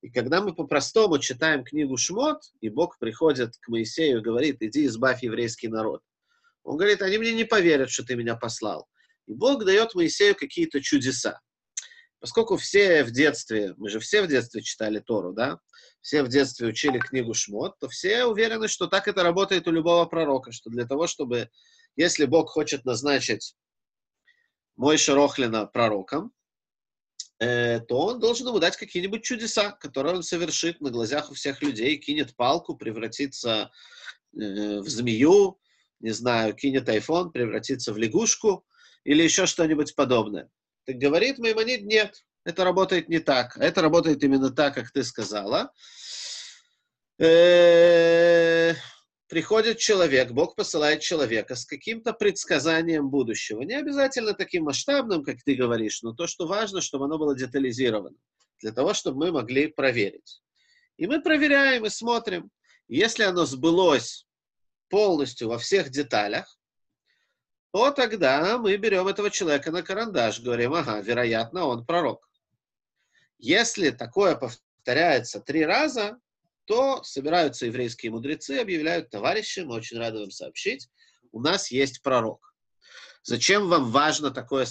И 0.00 0.10
когда 0.10 0.40
мы 0.40 0.52
по-простому 0.52 1.18
читаем 1.18 1.62
книгу 1.62 1.96
Шмот, 1.96 2.42
и 2.60 2.68
Бог 2.68 2.98
приходит 2.98 3.56
к 3.60 3.68
Моисею 3.68 4.18
и 4.18 4.22
говорит, 4.22 4.56
иди 4.60 4.86
избавь 4.86 5.22
еврейский 5.22 5.68
народ, 5.68 6.02
он 6.64 6.76
говорит, 6.76 7.02
они 7.02 7.18
мне 7.18 7.32
не 7.32 7.44
поверят, 7.44 7.90
что 7.90 8.04
ты 8.04 8.14
меня 8.16 8.36
послал. 8.36 8.88
И 9.26 9.34
Бог 9.34 9.64
дает 9.64 9.94
Моисею 9.94 10.34
какие-то 10.34 10.80
чудеса. 10.80 11.40
Поскольку 12.20 12.56
все 12.56 13.02
в 13.02 13.10
детстве, 13.10 13.74
мы 13.76 13.88
же 13.88 13.98
все 13.98 14.22
в 14.22 14.28
детстве 14.28 14.62
читали 14.62 15.00
Тору, 15.00 15.32
да, 15.32 15.58
все 16.00 16.22
в 16.22 16.28
детстве 16.28 16.68
учили 16.68 16.98
книгу 16.98 17.34
Шмот, 17.34 17.78
то 17.80 17.88
все 17.88 18.24
уверены, 18.24 18.68
что 18.68 18.86
так 18.86 19.08
это 19.08 19.22
работает 19.24 19.66
у 19.66 19.72
любого 19.72 20.04
пророка, 20.06 20.52
что 20.52 20.70
для 20.70 20.86
того, 20.86 21.08
чтобы, 21.08 21.48
если 21.96 22.24
Бог 22.24 22.50
хочет 22.50 22.84
назначить 22.84 23.56
мой 24.76 24.98
Шарохлина 24.98 25.66
пророком, 25.66 26.32
э, 27.40 27.80
то 27.80 27.98
он 28.06 28.20
должен 28.20 28.46
ему 28.48 28.60
дать 28.60 28.76
какие-нибудь 28.76 29.24
чудеса, 29.24 29.72
которые 29.72 30.16
он 30.16 30.22
совершит 30.22 30.80
на 30.80 30.90
глазах 30.90 31.30
у 31.30 31.34
всех 31.34 31.60
людей, 31.60 31.96
кинет 31.98 32.36
палку, 32.36 32.76
превратится 32.76 33.72
э, 34.34 34.78
в 34.78 34.88
змею, 34.88 35.58
не 36.02 36.10
знаю, 36.10 36.54
кинет 36.54 36.88
айфон, 36.88 37.32
превратится 37.32 37.92
в 37.92 37.96
лягушку 37.96 38.64
или 39.04 39.22
еще 39.22 39.46
что-нибудь 39.46 39.94
подобное. 39.94 40.50
Так 40.84 40.96
говорит 40.96 41.38
Маймонид, 41.38 41.82
нет, 41.84 42.24
это 42.44 42.64
работает 42.64 43.08
не 43.08 43.20
так. 43.20 43.56
Это 43.56 43.82
работает 43.82 44.22
именно 44.24 44.50
так, 44.50 44.74
как 44.74 44.90
ты 44.90 45.04
сказала. 45.04 45.72
Э, 47.18 48.74
приходит 49.28 49.78
человек, 49.78 50.32
Бог 50.32 50.56
посылает 50.56 51.00
человека 51.02 51.54
с 51.54 51.64
каким-то 51.64 52.12
предсказанием 52.12 53.10
будущего. 53.10 53.62
Не 53.62 53.74
обязательно 53.74 54.34
таким 54.34 54.64
масштабным, 54.64 55.22
как 55.22 55.36
ты 55.44 55.54
говоришь, 55.54 56.02
но 56.02 56.12
то, 56.14 56.26
что 56.26 56.46
важно, 56.46 56.80
чтобы 56.80 57.04
оно 57.04 57.18
было 57.18 57.36
детализировано, 57.36 58.16
для 58.60 58.72
того, 58.72 58.92
чтобы 58.92 59.26
мы 59.26 59.32
могли 59.32 59.68
проверить. 59.68 60.42
И 60.96 61.06
мы 61.06 61.22
проверяем 61.22 61.86
и 61.86 61.90
смотрим. 61.90 62.50
Если 62.88 63.22
оно 63.22 63.46
сбылось 63.46 64.26
полностью 64.92 65.48
во 65.48 65.58
всех 65.58 65.88
деталях, 65.88 66.58
то 67.72 67.90
тогда 67.92 68.58
мы 68.58 68.76
берем 68.76 69.08
этого 69.08 69.30
человека 69.30 69.70
на 69.70 69.82
карандаш, 69.82 70.40
говорим, 70.40 70.74
ага, 70.74 71.00
вероятно, 71.00 71.64
он 71.64 71.86
пророк. 71.86 72.28
Если 73.38 73.88
такое 73.88 74.36
повторяется 74.36 75.40
три 75.40 75.64
раза, 75.64 76.18
то 76.66 77.02
собираются 77.04 77.64
еврейские 77.64 78.12
мудрецы, 78.12 78.58
объявляют, 78.58 79.08
товарищи, 79.08 79.60
мы 79.60 79.76
очень 79.76 79.96
рады 79.96 80.18
вам 80.18 80.30
сообщить, 80.30 80.90
у 81.32 81.40
нас 81.40 81.70
есть 81.70 82.02
пророк. 82.02 82.54
Зачем 83.22 83.70
вам 83.70 83.90
важно 83.90 84.30
такое 84.30 84.66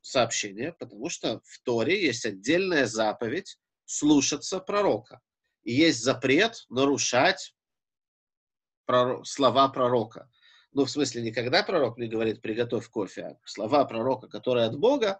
сообщение? 0.00 0.72
Потому 0.72 1.10
что 1.10 1.42
в 1.44 1.60
Торе 1.64 2.02
есть 2.02 2.24
отдельная 2.24 2.86
заповедь 2.86 3.58
слушаться 3.84 4.58
пророка. 4.58 5.20
И 5.64 5.74
есть 5.74 6.02
запрет 6.02 6.64
нарушать 6.70 7.54
слова 9.24 9.68
пророка 9.68 10.28
ну, 10.72 10.84
в 10.84 10.90
смысле, 10.90 11.22
не 11.22 11.32
когда 11.32 11.62
пророк 11.62 11.96
мне 11.96 12.06
говорит, 12.06 12.42
приготовь 12.42 12.88
кофе, 12.88 13.22
а 13.22 13.36
слова 13.44 13.84
пророка, 13.84 14.28
которые 14.28 14.66
от 14.66 14.78
Бога, 14.78 15.18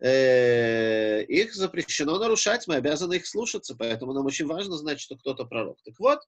э, 0.00 1.22
их 1.24 1.54
запрещено 1.54 2.18
нарушать, 2.18 2.66
мы 2.66 2.76
обязаны 2.76 3.14
их 3.14 3.26
слушаться, 3.26 3.76
поэтому 3.76 4.12
нам 4.12 4.26
очень 4.26 4.46
важно 4.46 4.76
знать, 4.76 5.00
что 5.00 5.16
кто-то 5.16 5.44
пророк. 5.44 5.78
Так 5.84 5.94
вот, 5.98 6.20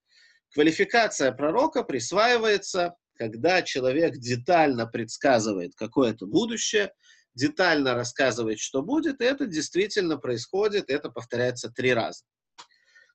квалификация 0.52 1.32
пророка 1.32 1.82
присваивается, 1.84 2.96
когда 3.14 3.62
человек 3.62 4.16
детально 4.16 4.86
предсказывает 4.86 5.74
какое-то 5.74 6.26
будущее, 6.26 6.92
детально 7.34 7.94
рассказывает, 7.94 8.58
что 8.58 8.82
будет, 8.82 9.20
и 9.20 9.24
это 9.24 9.46
действительно 9.46 10.18
происходит, 10.18 10.90
это 10.90 11.10
повторяется 11.10 11.70
три 11.70 11.94
раза. 11.94 12.24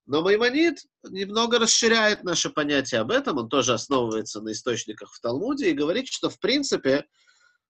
Но 0.05 0.21
Маймонид 0.21 0.85
немного 1.03 1.57
расширяет 1.57 2.23
наше 2.23 2.49
понятие 2.51 3.01
об 3.01 3.11
этом, 3.11 3.37
он 3.37 3.49
тоже 3.49 3.73
основывается 3.73 4.41
на 4.41 4.51
источниках 4.51 5.11
в 5.11 5.19
Талмуде 5.19 5.71
и 5.71 5.73
говорит, 5.73 6.07
что 6.07 6.29
в 6.29 6.39
принципе 6.39 7.05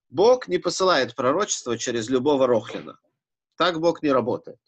Бог 0.10 0.48
не 0.48 0.58
посылает 0.58 1.16
пророчество 1.16 1.78
через 1.78 2.10
любого 2.10 2.46
Рохлина. 2.46 3.00
Так 3.58 3.80
Бог 3.80 4.04
не 4.04 4.12
работает. 4.12 4.60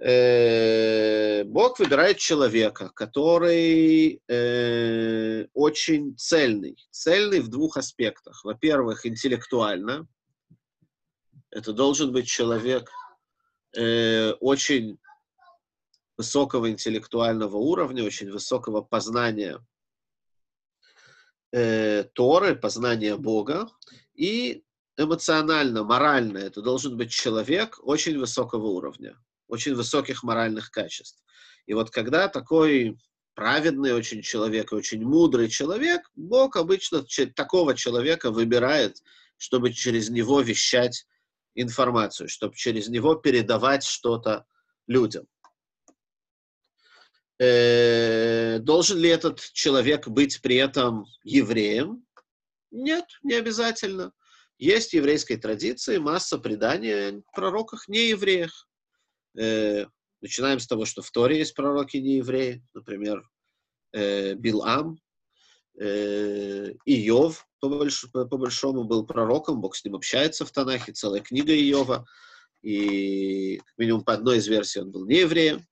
Э, 0.00 1.44
Бог 1.44 1.78
выбирает 1.78 2.18
человека, 2.18 2.90
который 2.90 4.20
э, 4.26 5.46
очень 5.54 6.16
цельный. 6.18 6.76
Цельный 6.90 7.38
в 7.38 7.48
двух 7.48 7.76
аспектах. 7.76 8.44
Во-первых, 8.44 9.06
интеллектуально. 9.06 10.08
Это 11.50 11.72
должен 11.72 12.10
быть 12.10 12.26
человек 12.26 12.90
э, 13.76 14.32
очень 14.40 14.98
высокого 16.22 16.70
интеллектуального 16.70 17.56
уровня, 17.56 18.04
очень 18.04 18.30
высокого 18.30 18.80
познания 18.80 19.58
э, 21.50 22.04
Торы, 22.14 22.54
познания 22.54 23.16
Бога, 23.16 23.68
и 24.14 24.62
эмоционально, 24.96 25.82
морально 25.82 26.38
это 26.38 26.62
должен 26.62 26.96
быть 26.96 27.10
человек 27.10 27.80
очень 27.82 28.20
высокого 28.20 28.66
уровня, 28.68 29.16
очень 29.48 29.74
высоких 29.74 30.22
моральных 30.22 30.70
качеств. 30.70 31.20
И 31.66 31.74
вот 31.74 31.90
когда 31.90 32.28
такой 32.28 32.96
праведный 33.34 33.92
очень 33.92 34.22
человек, 34.22 34.72
очень 34.72 35.02
мудрый 35.04 35.48
человек, 35.48 36.08
Бог 36.14 36.54
обычно 36.54 37.04
такого 37.34 37.74
человека 37.74 38.30
выбирает, 38.30 39.02
чтобы 39.38 39.72
через 39.72 40.08
него 40.08 40.40
вещать 40.40 41.04
информацию, 41.56 42.28
чтобы 42.28 42.54
через 42.54 42.88
него 42.88 43.16
передавать 43.16 43.82
что-то 43.82 44.46
людям. 44.86 45.26
Э, 47.42 48.60
должен 48.60 48.98
ли 48.98 49.08
этот 49.08 49.40
человек 49.40 50.06
быть 50.06 50.40
при 50.42 50.56
этом 50.56 51.06
евреем? 51.24 52.06
Нет, 52.70 53.04
не 53.24 53.34
обязательно. 53.34 54.12
Есть 54.58 54.90
в 54.90 54.94
еврейской 54.94 55.34
традиции 55.34 55.96
масса 55.98 56.38
преданий 56.38 57.18
о 57.18 57.22
пророках 57.34 57.88
не 57.88 58.10
евреях. 58.10 58.68
Э, 59.36 59.86
начинаем 60.20 60.60
с 60.60 60.68
того, 60.68 60.84
что 60.84 61.02
в 61.02 61.10
Торе 61.10 61.38
есть 61.38 61.56
пророки 61.56 61.96
не 61.96 62.18
евреи, 62.18 62.64
например, 62.74 63.28
э, 63.92 64.34
Билам, 64.34 65.00
э, 65.80 66.74
Иов, 66.84 67.44
по, 67.58 67.68
больш, 67.68 68.06
по, 68.12 68.24
большому, 68.24 68.84
был 68.84 69.04
пророком, 69.04 69.60
Бог 69.60 69.74
с 69.74 69.84
ним 69.84 69.96
общается 69.96 70.46
в 70.46 70.52
Танахе, 70.52 70.92
целая 70.92 71.20
книга 71.20 71.52
Иова, 71.52 72.06
и 72.62 73.60
минимум 73.76 74.04
по 74.04 74.12
одной 74.12 74.36
из 74.36 74.46
версий 74.46 74.78
он 74.78 74.92
был 74.92 75.06
не 75.06 75.20
евреем. 75.20 75.58
Э, 75.58 75.71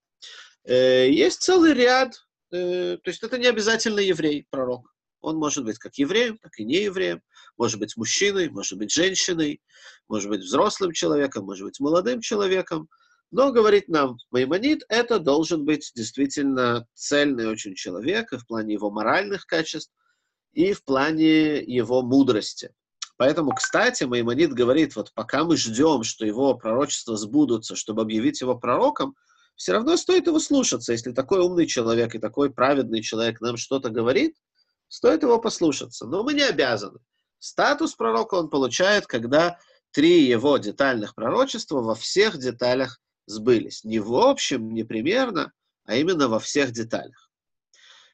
есть 0.74 1.42
целый 1.42 1.74
ряд, 1.74 2.14
э, 2.52 2.98
то 3.02 3.10
есть 3.10 3.22
это 3.22 3.38
не 3.38 3.46
обязательно 3.46 4.00
еврей, 4.00 4.46
пророк. 4.50 4.94
Он 5.20 5.36
может 5.36 5.64
быть 5.64 5.78
как 5.78 5.96
евреем, 5.96 6.38
так 6.38 6.58
и 6.58 6.64
не 6.64 6.84
евреем, 6.84 7.22
может 7.58 7.78
быть 7.78 7.96
мужчиной, 7.96 8.48
может 8.48 8.78
быть 8.78 8.92
женщиной, 8.92 9.60
может 10.08 10.30
быть 10.30 10.42
взрослым 10.42 10.92
человеком, 10.92 11.44
может 11.44 11.64
быть 11.64 11.80
молодым 11.80 12.20
человеком. 12.20 12.88
Но, 13.30 13.52
говорит 13.52 13.88
нам 13.88 14.16
Маймонид, 14.30 14.82
это 14.88 15.18
должен 15.18 15.64
быть 15.64 15.92
действительно 15.94 16.86
цельный 16.94 17.48
очень 17.48 17.74
человек 17.74 18.32
и 18.32 18.38
в 18.38 18.46
плане 18.46 18.74
его 18.74 18.90
моральных 18.90 19.46
качеств, 19.46 19.92
и 20.52 20.72
в 20.72 20.84
плане 20.84 21.62
его 21.62 22.02
мудрости. 22.02 22.72
Поэтому, 23.16 23.54
кстати, 23.54 24.04
Маймонид 24.04 24.52
говорит, 24.52 24.96
вот 24.96 25.12
пока 25.14 25.44
мы 25.44 25.56
ждем, 25.56 26.02
что 26.02 26.24
его 26.24 26.54
пророчества 26.54 27.16
сбудутся, 27.16 27.76
чтобы 27.76 28.02
объявить 28.02 28.40
его 28.40 28.56
пророком, 28.56 29.14
все 29.60 29.72
равно 29.72 29.98
стоит 29.98 30.26
его 30.26 30.38
слушаться. 30.38 30.92
Если 30.92 31.12
такой 31.12 31.40
умный 31.40 31.66
человек 31.66 32.14
и 32.14 32.18
такой 32.18 32.50
праведный 32.50 33.02
человек 33.02 33.42
нам 33.42 33.58
что-то 33.58 33.90
говорит, 33.90 34.34
стоит 34.88 35.22
его 35.22 35.38
послушаться. 35.38 36.06
Но 36.06 36.22
мы 36.22 36.32
не 36.32 36.40
обязаны. 36.40 36.98
Статус 37.38 37.94
пророка 37.94 38.36
он 38.36 38.48
получает, 38.48 39.06
когда 39.06 39.58
три 39.90 40.22
его 40.22 40.56
детальных 40.56 41.14
пророчества 41.14 41.82
во 41.82 41.94
всех 41.94 42.38
деталях 42.38 43.02
сбылись. 43.26 43.84
Не 43.84 43.98
в 43.98 44.14
общем, 44.14 44.72
не 44.72 44.82
примерно, 44.82 45.52
а 45.84 45.96
именно 45.96 46.28
во 46.28 46.40
всех 46.40 46.70
деталях. 46.70 47.30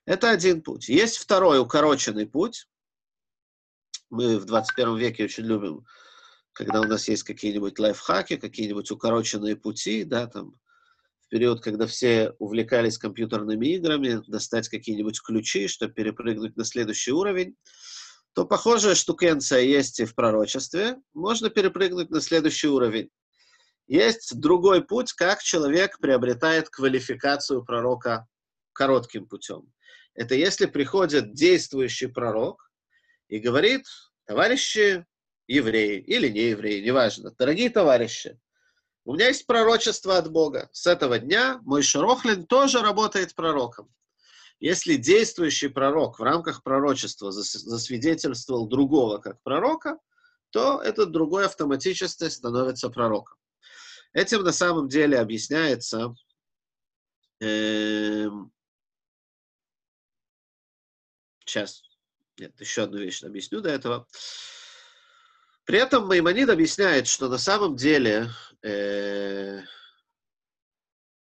Это 0.05 0.31
один 0.31 0.63
путь. 0.63 0.89
Есть 0.89 1.19
второй 1.19 1.61
укороченный 1.61 2.27
путь. 2.27 2.67
Мы 4.11 4.41
в 4.41 4.47
21 4.47 4.97
веке 4.97 5.27
очень 5.27 5.45
любим, 5.45 5.87
когда 6.51 6.81
у 6.81 6.87
нас 6.87 7.07
есть 7.07 7.23
какие-нибудь 7.23 7.79
лайфхаки, 7.79 8.37
какие-нибудь 8.37 8.91
укороченные 8.91 9.55
пути, 9.55 10.03
да, 10.03 10.27
там, 10.27 10.57
период, 11.29 11.63
когда 11.63 11.87
все 11.87 12.33
увлекались 12.39 12.99
компьютерными 12.99 13.67
играми, 13.67 14.23
достать 14.27 14.69
какие-нибудь 14.69 15.21
ключи, 15.23 15.69
чтобы 15.69 15.93
перепрыгнуть 15.93 16.57
на 16.57 16.65
следующий 16.65 17.13
уровень, 17.13 17.57
то 18.35 18.45
похожая 18.45 18.95
штукенция 18.95 19.61
есть 19.61 19.99
и 20.01 20.05
в 20.05 20.15
пророчестве. 20.15 20.97
Можно 21.15 21.49
перепрыгнуть 21.49 22.11
на 22.11 22.21
следующий 22.21 22.69
уровень. 22.69 23.11
Есть 23.87 24.39
другой 24.39 24.85
путь, 24.85 25.13
как 25.13 25.43
человек 25.43 25.99
приобретает 26.01 26.69
квалификацию 26.69 27.65
пророка 27.65 28.27
коротким 28.73 29.27
путем. 29.27 29.73
Это 30.15 30.35
если 30.35 30.67
приходит 30.67 31.35
действующий 31.35 32.09
пророк 32.09 32.71
и 33.29 33.39
говорит, 33.39 33.87
товарищи 34.27 35.07
евреи 35.47 36.01
или 36.01 36.29
не 36.29 36.51
евреи, 36.51 36.85
неважно, 36.85 37.33
дорогие 37.39 37.71
товарищи, 37.71 38.39
У 39.07 39.15
меня 39.15 39.29
есть 39.29 39.47
пророчество 39.47 40.19
от 40.19 40.33
Бога. 40.33 40.69
С 40.73 40.85
этого 40.89 41.21
дня 41.21 41.61
мой 41.63 41.83
Шарохлин 41.83 42.45
тоже 42.45 42.81
работает 42.81 43.37
пророком. 43.37 43.89
Если 44.59 44.97
действующий 44.97 45.69
пророк 45.69 46.19
в 46.19 46.25
рамках 46.25 46.65
пророчества 46.65 47.31
засвидетельствовал 47.31 48.67
другого 48.67 49.19
как 49.19 49.41
пророка, 49.45 50.01
то 50.51 50.83
этот 50.83 51.13
другой 51.13 51.47
автоматически 51.47 52.29
становится 52.29 52.91
пророком. 52.91 53.39
Этим 54.13 54.43
на 54.43 54.53
самом 54.53 54.89
деле 54.89 55.21
объясняется 55.21 56.13
э, 57.41 58.27
сейчас, 61.45 61.83
нет, 62.39 62.61
еще 62.61 62.83
одну 62.83 62.99
вещь 62.99 63.23
объясню 63.23 63.61
до 63.61 63.69
этого. 63.69 64.09
При 65.65 65.79
этом 65.79 66.07
Маймонид 66.09 66.49
объясняет, 66.49 67.07
что 67.07 67.29
на 67.29 67.39
самом 67.39 67.77
деле 67.77 68.31
э, 68.63 69.63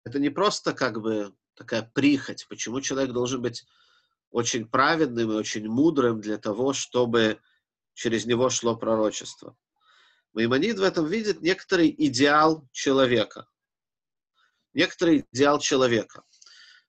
это 0.04 0.18
не 0.18 0.30
просто 0.30 0.72
как 0.72 1.00
бы 1.00 1.34
такая 1.54 1.82
прихоть, 1.82 2.46
почему 2.48 2.80
человек 2.80 3.12
должен 3.12 3.42
быть 3.42 3.66
очень 4.30 4.68
праведным 4.68 5.32
и 5.32 5.34
очень 5.34 5.68
мудрым 5.68 6.20
для 6.20 6.38
того, 6.38 6.72
чтобы 6.72 7.40
через 7.94 8.26
него 8.26 8.50
шло 8.50 8.76
пророчество. 8.76 9.56
Маймонид 10.34 10.78
в 10.78 10.82
этом 10.82 11.06
видит 11.06 11.40
некоторый 11.40 11.94
идеал 11.96 12.68
человека. 12.72 13.48
Некоторый 14.74 15.26
идеал 15.32 15.58
человека. 15.58 16.22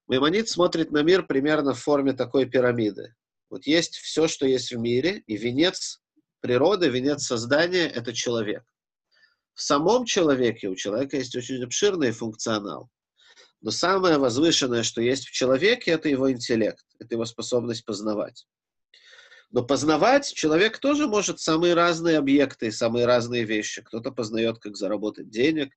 Маймонид 0.07 0.49
смотрит 0.49 0.91
на 0.91 1.01
мир 1.01 1.25
примерно 1.25 1.73
в 1.73 1.79
форме 1.79 2.13
такой 2.13 2.45
пирамиды. 2.45 3.15
Вот 3.49 3.65
есть 3.65 3.95
все, 3.95 4.27
что 4.27 4.45
есть 4.45 4.71
в 4.71 4.77
мире, 4.77 5.23
и 5.25 5.37
венец 5.37 6.01
природы, 6.41 6.89
венец 6.89 7.23
создания— 7.23 7.87
это 7.89 8.13
человек. 8.13 8.63
В 9.59 9.61
самом 9.61 10.05
человеке 10.05 10.69
у 10.69 10.75
человека 10.75 11.17
есть 11.17 11.35
очень 11.35 11.61
обширный 11.61 12.11
функционал. 12.11 12.89
Но 13.59 13.71
самое 13.71 14.17
возвышенное, 14.17 14.83
что 14.83 15.01
есть 15.01 15.27
в 15.27 15.31
человеке, 15.31 15.91
это 15.91 16.07
его 16.07 16.31
интеллект, 16.31 16.85
это 16.97 17.15
его 17.15 17.25
способность 17.25 17.83
познавать. 17.83 18.47
Но 19.51 19.61
познавать 19.61 20.31
человек 20.33 20.79
тоже 20.79 21.07
может 21.07 21.41
самые 21.41 21.73
разные 21.73 22.19
объекты, 22.19 22.71
самые 22.71 23.05
разные 23.05 23.43
вещи. 23.43 23.81
Кто-то 23.81 24.11
познает, 24.11 24.59
как 24.59 24.77
заработать 24.77 25.29
денег, 25.29 25.73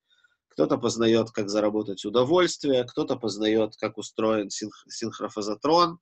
кто-то 0.47 0.77
познает, 0.77 1.31
как 1.31 1.49
заработать 1.49 2.05
удовольствие, 2.05 2.85
кто-то 2.85 3.17
познает, 3.17 3.75
как 3.75 3.97
устроен 3.97 4.47
синх- 4.47 4.85
синхрофазотрон. 4.87 5.99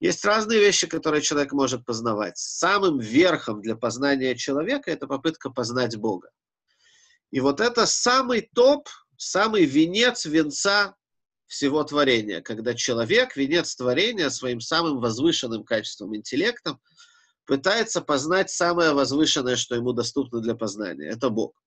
Есть 0.00 0.24
разные 0.24 0.58
вещи, 0.58 0.88
которые 0.88 1.22
человек 1.22 1.52
может 1.52 1.86
познавать. 1.86 2.36
Самым 2.36 2.98
верхом 2.98 3.62
для 3.62 3.76
познания 3.76 4.34
человека 4.34 4.90
это 4.90 5.06
попытка 5.06 5.50
познать 5.50 5.96
Бога. 5.96 6.30
И 7.30 7.40
вот 7.40 7.60
это 7.60 7.86
самый 7.86 8.50
топ 8.54 8.88
самый 9.20 9.66
венец 9.66 10.24
венца 10.24 10.96
всего 11.46 11.84
творения, 11.84 12.40
когда 12.40 12.74
человек, 12.74 13.36
венец 13.36 13.74
творения, 13.76 14.30
своим 14.30 14.60
самым 14.60 14.98
возвышенным 14.98 15.64
качеством, 15.64 16.16
интеллектом, 16.16 16.80
пытается 17.44 18.00
познать 18.00 18.50
самое 18.50 18.92
возвышенное, 18.92 19.56
что 19.56 19.74
ему 19.74 19.92
доступно 19.92 20.40
для 20.40 20.54
познания. 20.54 21.08
Это 21.08 21.28
Бог. 21.28 21.60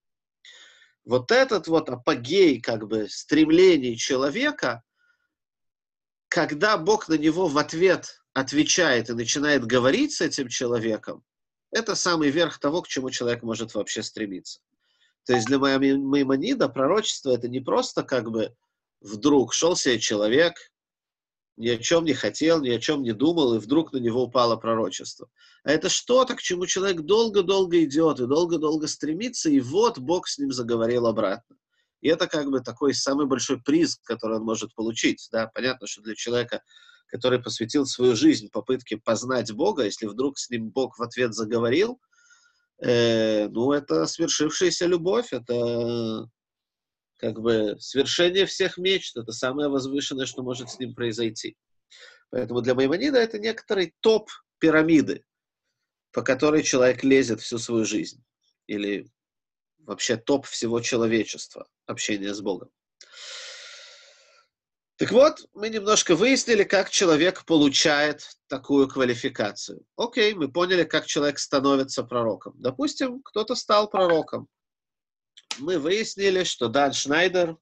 Вот 1.04 1.30
этот 1.30 1.68
вот 1.68 1.90
апогей, 1.90 2.60
как 2.60 2.88
бы, 2.88 3.08
стремлений 3.10 3.96
человека, 3.96 4.82
когда 6.28 6.78
Бог 6.78 7.08
на 7.08 7.14
него 7.14 7.46
в 7.46 7.58
ответ 7.58 8.22
отвечает 8.32 9.10
и 9.10 9.14
начинает 9.14 9.64
говорить 9.66 10.14
с 10.14 10.22
этим 10.22 10.48
человеком, 10.48 11.22
это 11.70 11.94
самый 11.94 12.30
верх 12.30 12.58
того, 12.58 12.82
к 12.82 12.88
чему 12.88 13.10
человек 13.10 13.42
может 13.42 13.74
вообще 13.74 14.02
стремиться. 14.02 14.60
То 15.26 15.34
есть 15.34 15.46
для 15.46 15.58
Маймонида 15.58 16.68
пророчество 16.68 17.30
это 17.30 17.48
не 17.48 17.60
просто 17.60 18.02
как 18.02 18.30
бы 18.30 18.54
вдруг 19.00 19.54
шел 19.54 19.74
себе 19.74 19.98
человек, 19.98 20.54
ни 21.56 21.68
о 21.68 21.78
чем 21.78 22.04
не 22.04 22.14
хотел, 22.14 22.60
ни 22.60 22.70
о 22.70 22.80
чем 22.80 23.02
не 23.02 23.12
думал, 23.12 23.54
и 23.54 23.58
вдруг 23.58 23.92
на 23.92 23.98
него 23.98 24.24
упало 24.24 24.56
пророчество. 24.56 25.28
А 25.62 25.70
это 25.70 25.88
что-то, 25.88 26.34
к 26.34 26.42
чему 26.42 26.66
человек 26.66 27.02
долго-долго 27.02 27.82
идет 27.84 28.20
и 28.20 28.26
долго-долго 28.26 28.86
стремится, 28.86 29.48
и 29.48 29.60
вот 29.60 29.98
Бог 29.98 30.26
с 30.28 30.38
ним 30.38 30.52
заговорил 30.52 31.06
обратно. 31.06 31.56
И 32.00 32.08
это 32.08 32.26
как 32.26 32.50
бы 32.50 32.60
такой 32.60 32.92
самый 32.92 33.26
большой 33.26 33.62
приз, 33.62 33.96
который 34.02 34.36
он 34.38 34.44
может 34.44 34.74
получить. 34.74 35.28
Да? 35.32 35.46
Понятно, 35.54 35.86
что 35.86 36.02
для 36.02 36.14
человека, 36.14 36.62
который 37.06 37.40
посвятил 37.40 37.86
свою 37.86 38.14
жизнь 38.14 38.50
попытке 38.50 38.98
познать 38.98 39.50
Бога, 39.52 39.84
если 39.84 40.06
вдруг 40.06 40.38
с 40.38 40.50
ним 40.50 40.68
Бог 40.68 40.98
в 40.98 41.02
ответ 41.02 41.32
заговорил– 41.34 41.98
э, 42.84 43.48
ну, 43.48 43.72
это 43.72 44.06
свершившаяся 44.06 44.86
любовь, 44.86 45.32
это 45.32 46.28
как 47.18 47.40
бы 47.40 47.76
свершение 47.78 48.46
всех 48.46 48.76
мечт, 48.76 49.16
это 49.16 49.32
самое 49.32 49.68
возвышенное, 49.68 50.26
что 50.26 50.42
может 50.42 50.70
с 50.70 50.78
ним 50.78 50.94
произойти. 50.94 51.56
Поэтому 52.30 52.60
для 52.60 52.74
Маймонида 52.74 53.18
это 53.18 53.38
некоторый 53.38 53.94
топ 54.00 54.28
пирамиды, 54.58 55.24
по 56.12 56.22
которой 56.22 56.62
человек 56.62 57.02
лезет 57.04 57.40
всю 57.40 57.58
свою 57.58 57.84
жизнь. 57.84 58.22
Или 58.66 59.06
вообще 59.78 60.16
топ 60.16 60.46
всего 60.46 60.80
человечества, 60.80 61.66
общения 61.86 62.34
с 62.34 62.40
Богом. 62.40 62.70
Так 64.96 65.10
вот, 65.10 65.40
мы 65.54 65.70
немножко 65.70 66.14
выяснили, 66.14 66.62
как 66.62 66.88
человек 66.88 67.44
получает 67.44 68.38
такую 68.46 68.86
квалификацию. 68.86 69.84
Окей, 69.96 70.34
мы 70.34 70.50
поняли, 70.50 70.84
как 70.84 71.06
человек 71.06 71.40
становится 71.40 72.04
пророком. 72.04 72.54
Допустим, 72.58 73.20
кто-то 73.22 73.56
стал 73.56 73.90
пророком. 73.90 74.48
Мы 75.58 75.78
выяснили, 75.80 76.44
что 76.44 76.68
Дан 76.68 76.92
Шнайдер 76.92 77.56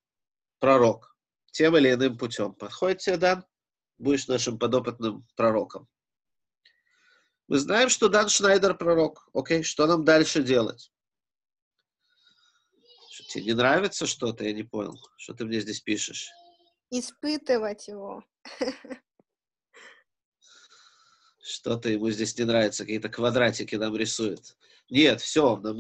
пророк 0.59 1.16
тем 1.53 1.77
или 1.77 1.92
иным 1.92 2.18
путем. 2.18 2.55
Подходит 2.55 2.99
тебе, 2.99 3.16
Дан? 3.16 3.45
Будешь 3.97 4.29
нашим 4.29 4.59
подопытным 4.59 5.27
пророком. 5.35 5.88
Мы 7.49 7.59
знаем, 7.59 7.88
что 7.88 8.09
Дан 8.09 8.29
Шнайдер 8.29 8.75
пророк. 8.75 9.29
Окей, 9.33 9.62
что 9.62 9.87
нам 9.87 10.05
дальше 10.05 10.42
делать? 10.42 10.92
Что, 13.11 13.25
тебе 13.25 13.45
не 13.45 13.53
нравится 13.55 14.07
что-то? 14.07 14.45
Я 14.45 14.53
не 14.53 14.64
понял. 14.64 14.99
Что 15.16 15.33
ты 15.33 15.45
мне 15.47 15.61
здесь 15.61 15.81
пишешь? 15.81 16.31
Испытывать 16.92 17.88
его. 17.88 18.22
Что-то 21.42 21.88
ему 21.88 22.11
здесь 22.11 22.38
не 22.38 22.44
нравится, 22.44 22.85
какие-то 22.85 23.09
квадратики 23.09 23.74
нам 23.74 23.96
рисует. 23.96 24.57
Нет, 24.90 25.20
все, 25.20 25.57
нам 25.57 25.76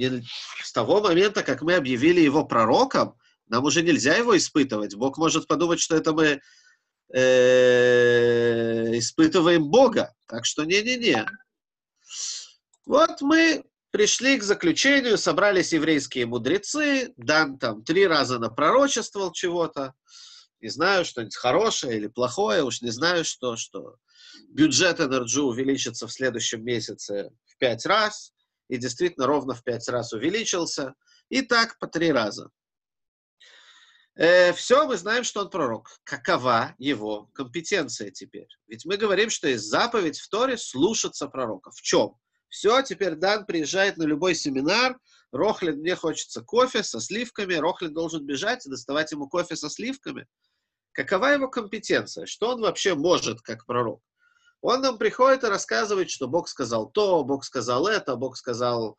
с 0.62 0.72
того 0.72 1.00
момента, 1.00 1.42
как 1.44 1.62
мы 1.62 1.74
объявили 1.74 2.20
его 2.20 2.44
пророком, 2.44 3.16
нам 3.46 3.64
уже 3.64 3.82
нельзя 3.82 4.16
его 4.16 4.36
испытывать. 4.36 4.94
Бог 4.96 5.18
может 5.18 5.46
подумать, 5.46 5.80
что 5.80 5.94
это 5.94 6.12
мы 6.12 6.40
э, 7.12 8.98
испытываем 8.98 9.68
Бога. 9.68 10.14
Так 10.26 10.46
что 10.46 10.64
не-не-не. 10.64 11.26
Вот 12.86 13.20
мы 13.20 13.64
пришли 13.90 14.38
к 14.38 14.42
заключению, 14.42 15.18
собрались 15.18 15.74
еврейские 15.74 16.24
мудрецы, 16.24 17.12
Дан 17.18 17.58
там 17.58 17.84
три 17.84 18.06
раза 18.06 18.38
напророчествовал 18.38 19.32
чего-то 19.32 19.94
не 20.62 20.68
знаю, 20.68 21.04
что-нибудь 21.04 21.36
хорошее 21.36 21.96
или 21.96 22.06
плохое, 22.06 22.62
уж 22.62 22.82
не 22.82 22.90
знаю, 22.90 23.24
что, 23.24 23.56
что 23.56 23.96
бюджет 24.48 25.00
Energy 25.00 25.40
увеличится 25.40 26.06
в 26.06 26.12
следующем 26.12 26.64
месяце 26.64 27.30
в 27.44 27.58
пять 27.58 27.84
раз, 27.84 28.32
и 28.68 28.76
действительно 28.76 29.26
ровно 29.26 29.54
в 29.54 29.64
пять 29.64 29.88
раз 29.88 30.12
увеличился, 30.12 30.94
и 31.28 31.42
так 31.42 31.78
по 31.78 31.86
три 31.86 32.12
раза. 32.12 32.50
Э, 34.14 34.52
все, 34.52 34.86
мы 34.86 34.96
знаем, 34.96 35.24
что 35.24 35.40
он 35.40 35.50
пророк. 35.50 35.90
Какова 36.04 36.74
его 36.78 37.30
компетенция 37.34 38.10
теперь? 38.10 38.48
Ведь 38.66 38.84
мы 38.84 38.96
говорим, 38.96 39.30
что 39.30 39.48
есть 39.48 39.64
заповедь 39.64 40.18
в 40.18 40.28
Торе 40.28 40.56
слушаться 40.58 41.26
пророка. 41.28 41.70
В 41.70 41.80
чем? 41.80 42.14
Все, 42.48 42.82
теперь 42.82 43.14
Дан 43.14 43.46
приезжает 43.46 43.96
на 43.96 44.02
любой 44.02 44.34
семинар, 44.34 44.98
Рохлин, 45.32 45.78
мне 45.78 45.96
хочется 45.96 46.42
кофе 46.42 46.82
со 46.82 47.00
сливками, 47.00 47.54
Рохлин 47.54 47.94
должен 47.94 48.26
бежать 48.26 48.66
и 48.66 48.68
доставать 48.68 49.10
ему 49.10 49.26
кофе 49.26 49.56
со 49.56 49.70
сливками. 49.70 50.26
Какова 50.92 51.26
его 51.26 51.48
компетенция? 51.48 52.26
Что 52.26 52.50
он 52.50 52.60
вообще 52.60 52.94
может 52.94 53.40
как 53.42 53.66
пророк? 53.66 54.02
Он 54.60 54.80
нам 54.80 54.98
приходит 54.98 55.42
и 55.42 55.48
рассказывает, 55.48 56.10
что 56.10 56.28
Бог 56.28 56.48
сказал 56.48 56.90
то, 56.90 57.24
Бог 57.24 57.44
сказал 57.44 57.88
это, 57.88 58.14
Бог 58.14 58.36
сказал, 58.36 58.98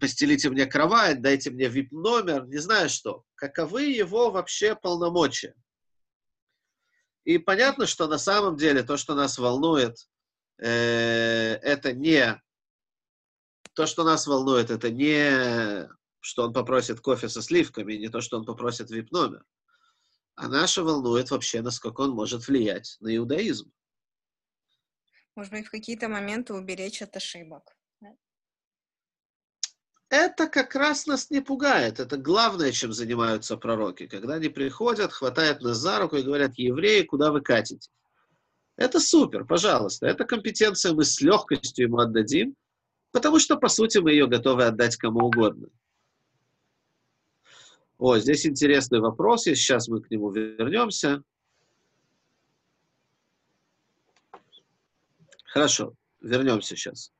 постелите 0.00 0.50
мне 0.50 0.66
кровать, 0.66 1.20
дайте 1.20 1.50
мне 1.50 1.68
вип-номер, 1.68 2.46
не 2.46 2.58
знаю 2.58 2.88
что. 2.88 3.24
Каковы 3.34 3.84
его 3.84 4.30
вообще 4.30 4.76
полномочия? 4.76 5.54
И 7.24 7.38
понятно, 7.38 7.86
что 7.86 8.06
на 8.06 8.18
самом 8.18 8.56
деле 8.56 8.84
то, 8.84 8.96
что 8.96 9.16
нас 9.16 9.36
волнует, 9.36 9.96
э, 10.58 11.54
это 11.62 11.92
не 11.92 12.40
то, 13.74 13.86
что 13.86 14.04
нас 14.04 14.28
волнует, 14.28 14.70
это 14.70 14.90
не 14.90 15.88
что 16.20 16.44
он 16.44 16.52
попросит 16.52 17.00
кофе 17.00 17.28
со 17.28 17.40
сливками, 17.40 17.94
не 17.94 18.08
то, 18.08 18.20
что 18.20 18.36
он 18.36 18.44
попросит 18.44 18.90
вип-номер. 18.90 19.44
А 20.36 20.48
наша 20.48 20.84
волнует 20.84 21.30
вообще, 21.30 21.62
насколько 21.62 22.02
он 22.02 22.10
может 22.10 22.46
влиять 22.46 22.96
на 23.00 23.14
иудаизм. 23.16 23.72
Может 25.34 25.52
быть, 25.52 25.66
в 25.66 25.70
какие-то 25.70 26.08
моменты 26.08 26.54
уберечь 26.54 27.02
от 27.02 27.16
ошибок. 27.16 27.76
это 30.08 30.46
как 30.46 30.74
раз 30.74 31.06
нас 31.06 31.30
не 31.30 31.40
пугает. 31.40 32.00
Это 32.00 32.16
главное, 32.16 32.72
чем 32.72 32.92
занимаются 32.92 33.56
пророки. 33.56 34.06
Когда 34.06 34.34
они 34.34 34.48
приходят, 34.48 35.12
хватают 35.12 35.62
нас 35.62 35.78
за 35.78 35.98
руку 35.98 36.16
и 36.16 36.22
говорят, 36.22 36.54
евреи, 36.56 37.02
куда 37.02 37.32
вы 37.32 37.40
катите? 37.40 37.90
Это 38.76 39.00
супер, 39.00 39.44
пожалуйста. 39.44 40.06
Эта 40.06 40.24
компетенция 40.24 40.92
мы 40.92 41.04
с 41.04 41.20
легкостью 41.20 41.86
ему 41.86 41.98
отдадим, 41.98 42.54
потому 43.10 43.38
что, 43.38 43.56
по 43.56 43.68
сути, 43.68 43.98
мы 43.98 44.12
ее 44.12 44.26
готовы 44.26 44.64
отдать 44.64 44.96
кому 44.96 45.26
угодно. 45.26 45.68
О, 47.98 48.18
здесь 48.18 48.44
интересный 48.44 49.00
вопрос, 49.00 49.46
и 49.46 49.54
сейчас 49.54 49.88
мы 49.88 50.02
к 50.02 50.10
нему 50.10 50.30
вернемся. 50.30 51.22
Хорошо, 55.44 55.94
вернемся 56.20 56.76
сейчас. 56.76 57.10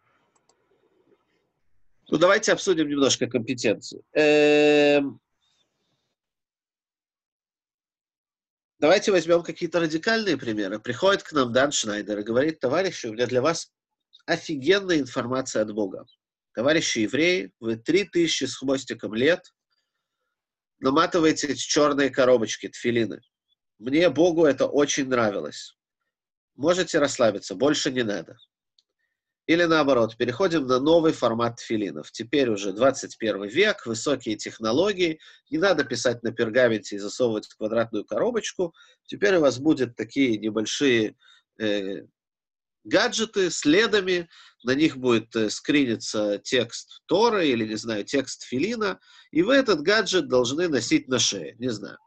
Ну, 2.09 2.19
давайте 2.19 2.53
обсудим 2.53 2.89
немножко 2.89 3.27
компетенцию. 3.27 4.03
Эм... 4.13 5.19
Давайте 8.79 9.11
возьмем 9.11 9.43
какие-то 9.43 9.81
радикальные 9.81 10.37
примеры. 10.37 10.79
Приходит 10.79 11.23
к 11.23 11.33
нам 11.33 11.51
Дан 11.51 11.73
Шнайдер 11.73 12.19
и 12.19 12.23
говорит, 12.23 12.61
товарищи, 12.61 13.07
у 13.07 13.15
меня 13.15 13.27
для 13.27 13.41
вас 13.41 13.73
офигенная 14.27 14.99
информация 14.99 15.63
от 15.63 15.73
Бога. 15.73 16.05
Товарищи 16.53 16.99
евреи, 16.99 17.53
вы 17.59 17.77
три 17.77 18.05
тысячи 18.05 18.45
с 18.45 18.57
хвостиком 18.57 19.15
лет 19.15 19.41
наматываете 20.79 21.49
эти 21.49 21.59
черные 21.59 22.11
коробочки, 22.11 22.69
тфилины. 22.69 23.21
Мне, 23.79 24.09
Богу, 24.11 24.45
это 24.45 24.67
очень 24.67 25.09
нравилось. 25.09 25.77
Можете 26.55 26.99
расслабиться, 26.99 27.55
больше 27.55 27.93
не 27.93 28.03
надо. 28.03 28.37
Или 29.47 29.63
наоборот, 29.65 30.17
переходим 30.17 30.67
на 30.67 30.81
новый 30.81 31.13
формат 31.13 31.61
филинов. 31.61 32.11
Теперь 32.11 32.49
уже 32.49 32.73
21 32.73 33.45
век, 33.45 33.87
высокие 33.87 34.37
технологии. 34.37 35.21
Не 35.51 35.59
надо 35.59 35.85
писать 35.85 36.25
на 36.25 36.33
пергаменте 36.33 36.97
и 36.97 36.99
засовывать 36.99 37.47
в 37.47 37.57
квадратную 37.57 38.05
коробочку. 38.05 38.75
Теперь 39.05 39.37
у 39.37 39.41
вас 39.43 39.59
будут 39.59 39.95
такие 39.95 40.37
небольшие 40.39 41.15
э, 41.61 42.07
гаджеты 42.87 43.51
с 43.51 43.65
ледами. 43.65 44.29
На 44.65 44.75
них 44.75 44.97
будет 44.97 45.35
э, 45.37 45.51
скриниться 45.51 46.39
текст 46.39 47.03
Тора 47.07 47.45
или, 47.45 47.67
не 47.67 47.77
знаю, 47.77 48.05
текст 48.05 48.43
филина. 48.45 48.99
И 49.31 49.43
вы 49.43 49.55
этот 49.55 49.83
гаджет 49.83 50.29
должны 50.29 50.69
носить 50.69 51.09
на 51.09 51.19
шее. 51.19 51.55
Не 51.59 51.69
знаю. 51.69 51.99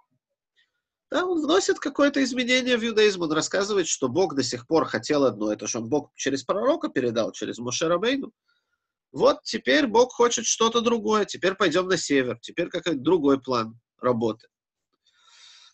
Да, 1.11 1.25
он 1.25 1.41
вносит 1.41 1.79
какое-то 1.79 2.23
изменение 2.23 2.77
в 2.77 2.85
иудаизм. 2.85 3.23
Он 3.23 3.31
рассказывает, 3.31 3.87
что 3.87 4.09
Бог 4.09 4.35
до 4.35 4.43
сих 4.43 4.67
пор 4.67 4.85
хотел 4.85 5.25
одно. 5.25 5.51
Это 5.51 5.67
что 5.67 5.79
он 5.79 5.89
Бог 5.89 6.11
через 6.15 6.43
пророка 6.43 6.89
передал, 6.89 7.31
через 7.31 7.57
Мушерабейну. 7.57 8.31
Вот 9.11 9.41
теперь 9.43 9.87
Бог 9.87 10.13
хочет 10.13 10.45
что-то 10.45 10.81
другое. 10.81 11.25
Теперь 11.25 11.55
пойдем 11.55 11.87
на 11.87 11.97
север. 11.97 12.37
Теперь 12.41 12.69
какой-то 12.69 12.99
другой 12.99 13.41
план 13.41 13.79
работы. 13.99 14.47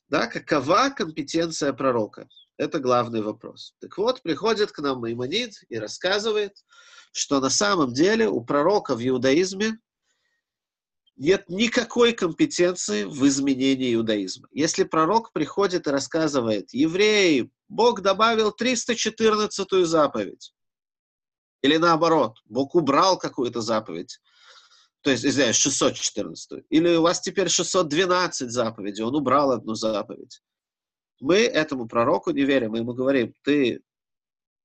Да, 0.07 0.27
какова 0.27 0.89
компетенция 0.95 1.73
пророка? 1.73 2.29
Это 2.57 2.79
главный 2.79 3.21
вопрос. 3.21 3.73
Так 3.79 3.97
вот, 3.97 4.21
приходит 4.21 4.71
к 4.71 4.79
нам 4.79 4.99
Маймонид 4.99 5.63
и 5.67 5.77
рассказывает, 5.77 6.53
что 7.11 7.39
на 7.39 7.49
самом 7.49 7.93
деле 7.93 8.29
у 8.29 8.41
пророка 8.41 8.95
в 8.95 9.05
иудаизме 9.05 9.77
нет 11.17 11.49
никакой 11.49 12.13
компетенции 12.13 13.03
в 13.03 13.25
изменении 13.27 13.93
иудаизма. 13.93 14.47
Если 14.51 14.83
пророк 14.83 15.31
приходит 15.31 15.87
и 15.87 15.91
рассказывает, 15.91 16.73
евреи, 16.73 17.51
Бог 17.67 18.01
добавил 18.01 18.53
314-ю 18.57 19.85
заповедь, 19.85 20.53
или 21.61 21.77
наоборот, 21.77 22.37
Бог 22.45 22.75
убрал 22.75 23.17
какую-то 23.17 23.61
заповедь, 23.61 24.19
то 25.01 25.11
есть, 25.11 25.25
извиняюсь, 25.25 25.55
614 25.55 26.65
или 26.69 26.95
у 26.95 27.01
вас 27.01 27.21
теперь 27.21 27.47
612 27.47 28.49
заповедей, 28.51 29.03
он 29.03 29.15
убрал 29.15 29.51
одну 29.51 29.75
заповедь. 29.75 30.41
Мы 31.19 31.37
этому 31.37 31.87
пророку 31.87 32.31
не 32.31 32.43
верим, 32.43 32.71
мы 32.71 32.79
ему 32.79 32.93
говорим, 32.93 33.33
ты 33.43 33.81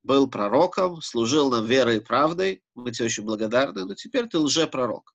был 0.02 0.28
пророком, 0.28 1.00
служил 1.02 1.50
нам 1.50 1.66
верой 1.66 1.98
и 1.98 2.00
правдой, 2.00 2.62
мы 2.74 2.90
тебе 2.90 3.06
очень 3.06 3.24
благодарны, 3.24 3.84
но 3.84 3.94
теперь 3.94 4.26
ты 4.26 4.38
лжепророк. 4.38 5.14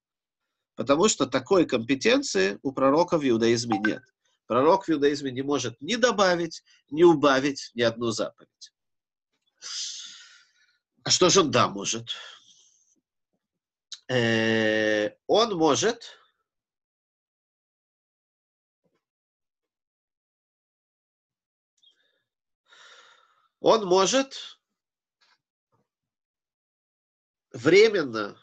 Потому 0.76 1.08
что 1.08 1.26
такой 1.26 1.66
компетенции 1.66 2.60
у 2.62 2.72
пророка 2.72 3.18
в 3.18 3.28
иудаизме 3.28 3.80
нет. 3.80 4.04
Пророк 4.46 4.86
в 4.86 4.92
иудаизме 4.92 5.32
не 5.32 5.42
может 5.42 5.80
ни 5.82 5.96
добавить, 5.96 6.64
ни 6.92 7.04
убавить 7.04 7.72
ни 7.74 7.82
одну 7.82 8.12
заповедь. 8.12 8.74
А 11.04 11.10
что 11.10 11.30
же 11.30 11.42
он 11.42 11.52
да 11.52 11.68
может? 11.68 12.10
Э, 14.08 15.12
он 15.28 15.56
может 15.56 16.20
он 23.66 23.84
может 23.88 24.60
временно 27.52 28.40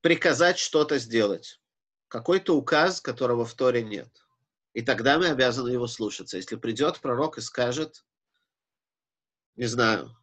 приказать 0.00 0.58
что-то 0.58 0.96
сделать. 0.98 1.60
Какой-то 2.08 2.56
указ, 2.56 3.02
которого 3.02 3.44
в 3.44 3.52
Торе 3.52 3.82
нет. 3.82 4.08
И 4.72 4.80
тогда 4.80 5.18
мы 5.18 5.26
обязаны 5.26 5.68
его 5.68 5.86
слушаться. 5.86 6.38
Если 6.38 6.56
придет 6.56 7.00
пророк 7.00 7.36
и 7.36 7.42
скажет, 7.42 8.02
не 9.56 9.66
знаю, 9.66 10.16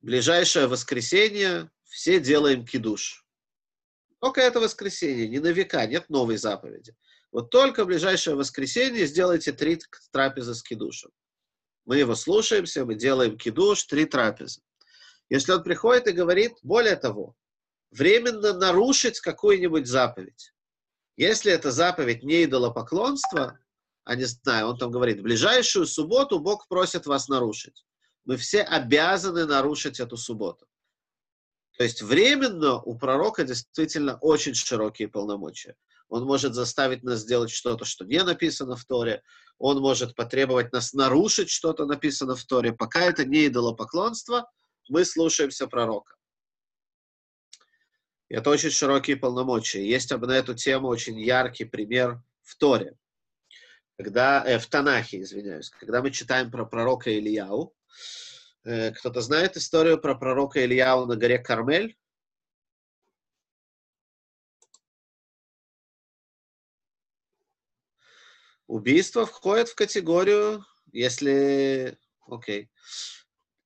ближайшее 0.00 0.66
воскресенье 0.66 1.70
все 1.84 2.18
делаем 2.18 2.66
кидуш. 2.66 3.24
Только 4.18 4.40
это 4.40 4.58
воскресенье, 4.58 5.28
не 5.28 5.38
на 5.38 5.52
века, 5.52 5.86
нет 5.86 6.08
новой 6.08 6.38
заповеди. 6.38 6.96
Вот 7.30 7.50
только 7.50 7.84
ближайшее 7.84 8.34
воскресенье 8.34 9.06
сделайте 9.06 9.52
три 9.52 9.80
трапезы 10.10 10.56
с 10.56 10.62
кидушем. 10.64 11.12
Мы 11.84 11.98
его 11.98 12.14
слушаемся, 12.14 12.84
мы 12.84 12.94
делаем 12.94 13.36
кидуш, 13.36 13.84
три 13.84 14.04
трапезы. 14.04 14.62
Если 15.28 15.52
он 15.52 15.62
приходит 15.62 16.06
и 16.08 16.12
говорит, 16.12 16.52
более 16.62 16.96
того, 16.96 17.34
временно 17.90 18.52
нарушить 18.52 19.20
какую-нибудь 19.20 19.86
заповедь. 19.86 20.52
Если 21.16 21.52
эта 21.52 21.70
заповедь 21.70 22.22
не 22.22 22.44
идолопоклонство, 22.44 23.58
а 24.04 24.14
не 24.16 24.24
знаю, 24.24 24.68
он 24.68 24.78
там 24.78 24.90
говорит, 24.90 25.20
в 25.20 25.22
ближайшую 25.22 25.86
субботу 25.86 26.38
Бог 26.38 26.66
просит 26.68 27.06
вас 27.06 27.28
нарушить. 27.28 27.84
Мы 28.24 28.36
все 28.36 28.62
обязаны 28.62 29.46
нарушить 29.46 30.00
эту 30.00 30.16
субботу. 30.16 30.66
То 31.76 31.84
есть 31.84 32.02
временно 32.02 32.80
у 32.80 32.96
пророка 32.96 33.44
действительно 33.44 34.16
очень 34.20 34.54
широкие 34.54 35.08
полномочия. 35.08 35.76
Он 36.12 36.24
может 36.26 36.52
заставить 36.52 37.02
нас 37.02 37.20
сделать 37.20 37.50
что-то, 37.50 37.86
что 37.86 38.04
не 38.04 38.22
написано 38.22 38.76
в 38.76 38.84
Торе. 38.84 39.22
Он 39.56 39.80
может 39.80 40.14
потребовать 40.14 40.70
нас 40.70 40.92
нарушить 40.92 41.48
что-то 41.48 41.86
написано 41.86 42.36
в 42.36 42.44
Торе. 42.44 42.74
Пока 42.74 43.00
это 43.00 43.24
не 43.24 43.46
идолопоклонство, 43.46 44.46
мы 44.90 45.06
слушаемся 45.06 45.66
пророка. 45.66 46.14
Это 48.28 48.50
очень 48.50 48.68
широкие 48.68 49.16
полномочия. 49.16 49.88
Есть 49.88 50.10
на 50.10 50.32
эту 50.32 50.52
тему 50.52 50.88
очень 50.88 51.18
яркий 51.18 51.64
пример 51.64 52.22
в 52.42 52.58
Торе. 52.58 52.94
Когда, 53.96 54.44
э, 54.44 54.58
в 54.58 54.66
Танахе, 54.66 55.22
извиняюсь, 55.22 55.70
когда 55.70 56.02
мы 56.02 56.10
читаем 56.10 56.50
про 56.50 56.66
пророка 56.66 57.10
Ильяу, 57.10 57.74
э, 58.64 58.90
кто-то 58.90 59.22
знает 59.22 59.56
историю 59.56 59.98
про 59.98 60.14
пророка 60.14 60.62
Ильяу 60.62 61.06
на 61.06 61.16
горе 61.16 61.38
Кармель? 61.38 61.96
Убийство 68.66 69.26
входит 69.26 69.68
в 69.68 69.74
категорию, 69.74 70.64
если... 70.92 71.98
Окей. 72.26 72.70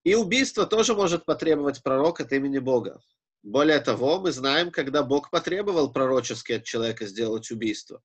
И 0.04 0.14
убийство 0.14 0.66
тоже 0.66 0.94
может 0.94 1.24
потребовать 1.24 1.82
пророк 1.82 2.20
от 2.20 2.32
имени 2.32 2.58
Бога. 2.58 3.00
Более 3.42 3.80
того, 3.80 4.18
мы 4.20 4.32
знаем, 4.32 4.70
когда 4.70 5.02
Бог 5.02 5.30
потребовал 5.30 5.92
пророчески 5.92 6.52
от 6.52 6.64
человека 6.64 7.06
сделать 7.06 7.50
убийство. 7.50 8.02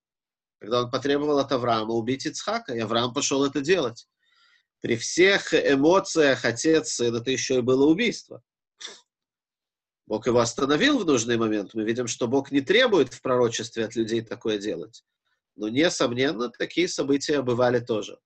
Когда 0.59 0.83
он 0.83 0.91
потребовал 0.91 1.39
от 1.39 1.51
Авраама 1.51 1.93
убить 1.93 2.27
Ицхака, 2.27 2.75
и 2.75 2.79
Авраам 2.79 3.13
пошел 3.13 3.43
это 3.43 3.61
делать. 3.61 4.07
При 4.81 4.95
всех 4.97 5.53
эмоциях 5.53 6.45
отец 6.45 6.93
сын, 6.93 7.15
это 7.15 7.31
еще 7.31 7.57
и 7.57 7.61
было 7.61 7.85
убийство. 7.85 8.43
Бог 10.05 10.27
его 10.27 10.39
остановил 10.39 10.99
в 10.99 11.05
нужный 11.05 11.37
момент. 11.37 11.73
Мы 11.73 11.83
видим, 11.83 12.07
что 12.07 12.27
Бог 12.27 12.51
не 12.51 12.61
требует 12.61 13.13
в 13.13 13.21
пророчестве 13.21 13.85
от 13.85 13.95
людей 13.95 14.21
такое 14.21 14.57
делать. 14.57 15.03
Но, 15.61 15.69
несомненно, 15.69 16.49
такие 16.49 16.87
события 16.87 17.43
бывали 17.43 17.77
тоже. 17.77 18.17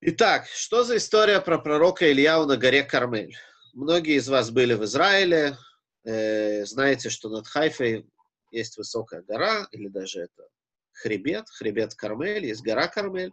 Итак, 0.00 0.46
что 0.46 0.84
за 0.84 0.98
история 0.98 1.40
про 1.40 1.58
пророка 1.58 2.12
Ильяу 2.12 2.46
на 2.46 2.56
горе 2.56 2.84
Кармель? 2.84 3.36
Многие 3.74 4.18
из 4.18 4.28
вас 4.28 4.52
были 4.52 4.74
в 4.74 4.84
Израиле, 4.84 5.58
э, 6.04 6.64
знаете, 6.64 7.10
что 7.10 7.28
над 7.28 7.48
Хайфой 7.48 8.06
есть 8.52 8.76
высокая 8.76 9.22
гора, 9.22 9.66
или 9.72 9.88
даже 9.88 10.20
это 10.20 10.46
хребет, 10.92 11.50
хребет 11.50 11.96
Кармель, 11.96 12.46
есть 12.46 12.62
гора 12.62 12.86
Кармель. 12.86 13.32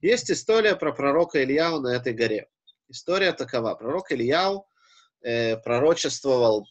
Есть 0.00 0.30
история 0.30 0.76
про 0.76 0.92
пророка 0.92 1.42
Ильяу 1.42 1.80
на 1.80 1.96
этой 1.96 2.12
горе. 2.12 2.48
История 2.88 3.32
такова. 3.32 3.74
Пророк 3.74 4.12
Ильяу 4.12 4.68
э, 5.20 5.56
пророчествовал 5.56 6.68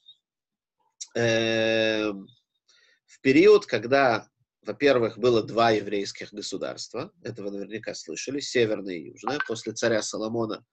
э, 1.18 2.14
в 2.14 3.20
период, 3.20 3.66
когда, 3.66 4.30
во-первых, 4.66 5.18
было 5.18 5.44
два 5.44 5.72
еврейских 5.72 6.34
государства, 6.34 7.12
это 7.24 7.44
вы 7.44 7.52
наверняка 7.52 7.94
слышали, 7.94 8.40
северное 8.40 8.96
и 8.96 9.10
южное, 9.10 9.40
после 9.46 9.74
царя 9.74 10.02
Соломона 10.02 10.66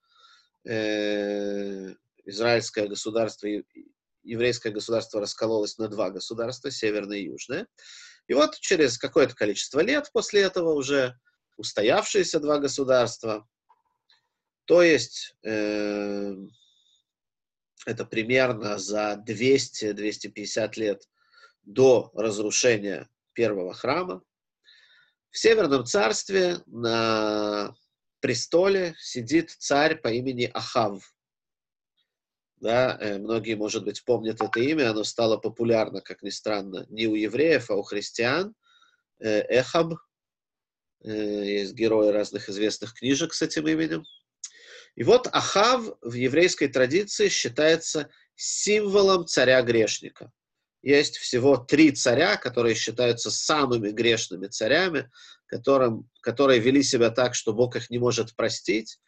э, 0.65 1.93
израильское 2.25 2.87
государство 2.87 3.47
еврейское 4.23 4.71
государство 4.71 5.19
раскололось 5.19 5.77
на 5.77 5.87
два 5.87 6.09
государства, 6.11 6.71
северное 6.71 7.17
и 7.17 7.25
южное. 7.25 7.67
И 8.27 8.33
вот 8.33 8.57
через 8.59 8.97
какое-то 8.97 9.35
количество 9.35 9.79
лет 9.79 10.09
после 10.13 10.41
этого 10.41 10.73
уже 10.73 11.17
устоявшиеся 11.57 12.39
два 12.39 12.59
государства, 12.59 13.47
то 14.65 14.83
есть 14.83 15.35
э, 15.43 16.33
это 17.85 18.05
примерно 18.05 18.77
за 18.77 19.21
200-250 19.27 20.71
лет 20.75 21.09
до 21.63 22.11
разрушения 22.13 23.09
первого 23.33 23.73
храма, 23.73 24.23
в 25.31 25.37
Северном 25.37 25.85
царстве 25.85 26.57
на 26.67 27.73
престоле 28.19 28.95
сидит 28.99 29.51
царь 29.51 29.95
по 29.95 30.09
имени 30.09 30.49
Ахав. 30.53 31.13
Да, 32.57 32.95
э, 32.99 33.17
многие, 33.17 33.55
может 33.55 33.83
быть, 33.83 34.05
помнят 34.05 34.39
это 34.41 34.59
имя, 34.59 34.91
оно 34.91 35.03
стало 35.03 35.37
популярно, 35.37 36.01
как 36.01 36.21
ни 36.21 36.29
странно, 36.29 36.85
не 36.89 37.07
у 37.07 37.15
евреев, 37.15 37.71
а 37.71 37.75
у 37.75 37.81
христиан. 37.81 38.53
Э, 39.19 39.41
Эхаб, 39.49 39.95
э, 41.03 41.09
есть 41.09 41.73
герои 41.73 42.09
разных 42.09 42.49
известных 42.49 42.93
книжек 42.93 43.33
с 43.33 43.41
этим 43.41 43.67
именем. 43.67 44.03
И 44.95 45.03
вот 45.03 45.27
Ахав 45.31 45.97
в 46.01 46.13
еврейской 46.13 46.67
традиции 46.67 47.29
считается 47.29 48.11
символом 48.35 49.25
царя-грешника. 49.25 50.31
Есть 50.81 51.17
всего 51.17 51.57
три 51.57 51.91
царя, 51.91 52.37
которые 52.37 52.73
считаются 52.73 53.29
самыми 53.29 53.91
грешными 53.91 54.47
царями, 54.47 55.11
которым, 55.45 56.09
которые 56.21 56.59
вели 56.59 56.81
себя 56.81 57.11
так, 57.11 57.35
что 57.35 57.53
Бог 57.53 57.75
их 57.75 57.89
не 57.89 57.99
может 57.99 58.35
простить. 58.35 58.99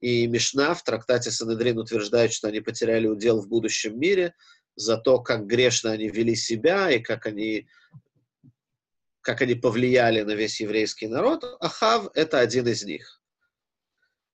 И 0.00 0.26
Мишна 0.26 0.74
в 0.74 0.82
трактате 0.82 1.30
Санедрин 1.30 1.78
утверждает, 1.78 2.32
что 2.32 2.48
они 2.48 2.60
потеряли 2.60 3.06
удел 3.06 3.40
в 3.40 3.48
будущем 3.48 3.98
мире 3.98 4.34
за 4.76 4.98
то, 4.98 5.20
как 5.20 5.46
грешно 5.46 5.92
они 5.92 6.08
вели 6.08 6.34
себя 6.34 6.90
и 6.90 6.98
как 6.98 7.26
они, 7.26 7.68
как 9.20 9.40
они 9.40 9.54
повлияли 9.54 10.22
на 10.22 10.32
весь 10.32 10.60
еврейский 10.60 11.06
народ. 11.06 11.44
Ахав— 11.60 12.08
это 12.14 12.40
один 12.40 12.66
из 12.68 12.84
них. 12.84 13.22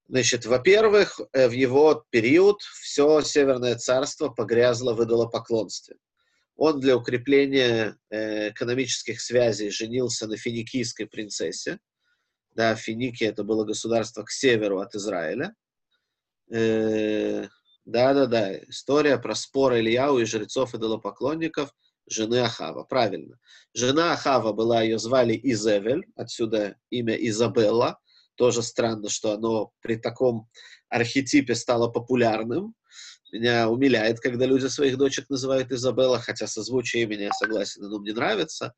Значит, 0.09 0.47
во-первых, 0.47 1.21
э, 1.33 1.49
в 1.49 1.53
его 1.53 2.03
период 2.11 2.63
все 2.63 3.21
Северное 3.21 3.77
царство 3.77 4.31
погрязло 4.31 4.95
в 4.95 5.05
идолопоклонстве. 5.05 5.97
Он 6.59 6.81
для 6.81 6.97
укрепления 6.97 7.97
э, 8.11 8.51
экономических 8.51 9.23
связей 9.23 9.71
женился 9.71 10.27
на 10.27 10.37
финикийской 10.37 11.07
принцессе, 11.07 11.79
да, 12.59 12.75
Финикия 12.75 13.29
это 13.29 13.45
было 13.45 13.65
государство 13.65 14.25
к 14.25 14.33
северу 14.33 14.81
от 14.81 14.97
Израиля. 14.97 15.55
Э, 16.51 17.47
да-да-да, 17.85 18.59
история 18.65 19.17
про 19.17 19.37
спор 19.37 19.75
Ильяу 19.75 20.19
и 20.19 20.25
жрецов 20.25 20.75
идолопоклонников 20.75 21.73
жены 22.09 22.41
Ахава, 22.41 22.83
правильно. 22.83 23.39
Жена 23.75 24.13
Ахава 24.13 24.53
была, 24.53 24.83
ее 24.83 24.99
звали 24.99 25.39
Изевель, 25.41 26.05
отсюда 26.17 26.77
имя 26.91 27.15
Изабелла. 27.15 28.01
Тоже 28.35 28.63
странно, 28.63 29.09
что 29.09 29.33
оно 29.35 29.71
при 29.81 29.95
таком 29.95 30.49
архетипе 30.89 31.55
стало 31.55 31.89
популярным. 31.89 32.75
Меня 33.33 33.69
умиляет, 33.69 34.21
когда 34.21 34.47
люди 34.47 34.67
своих 34.67 34.97
дочек 34.97 35.29
называют 35.29 35.71
Изабелла, 35.71 36.19
хотя 36.19 36.47
созвучие 36.47 37.03
имени 37.03 37.23
я 37.23 37.33
согласен, 37.33 37.85
оно 37.85 37.99
мне 37.99 38.13
нравится. 38.13 38.75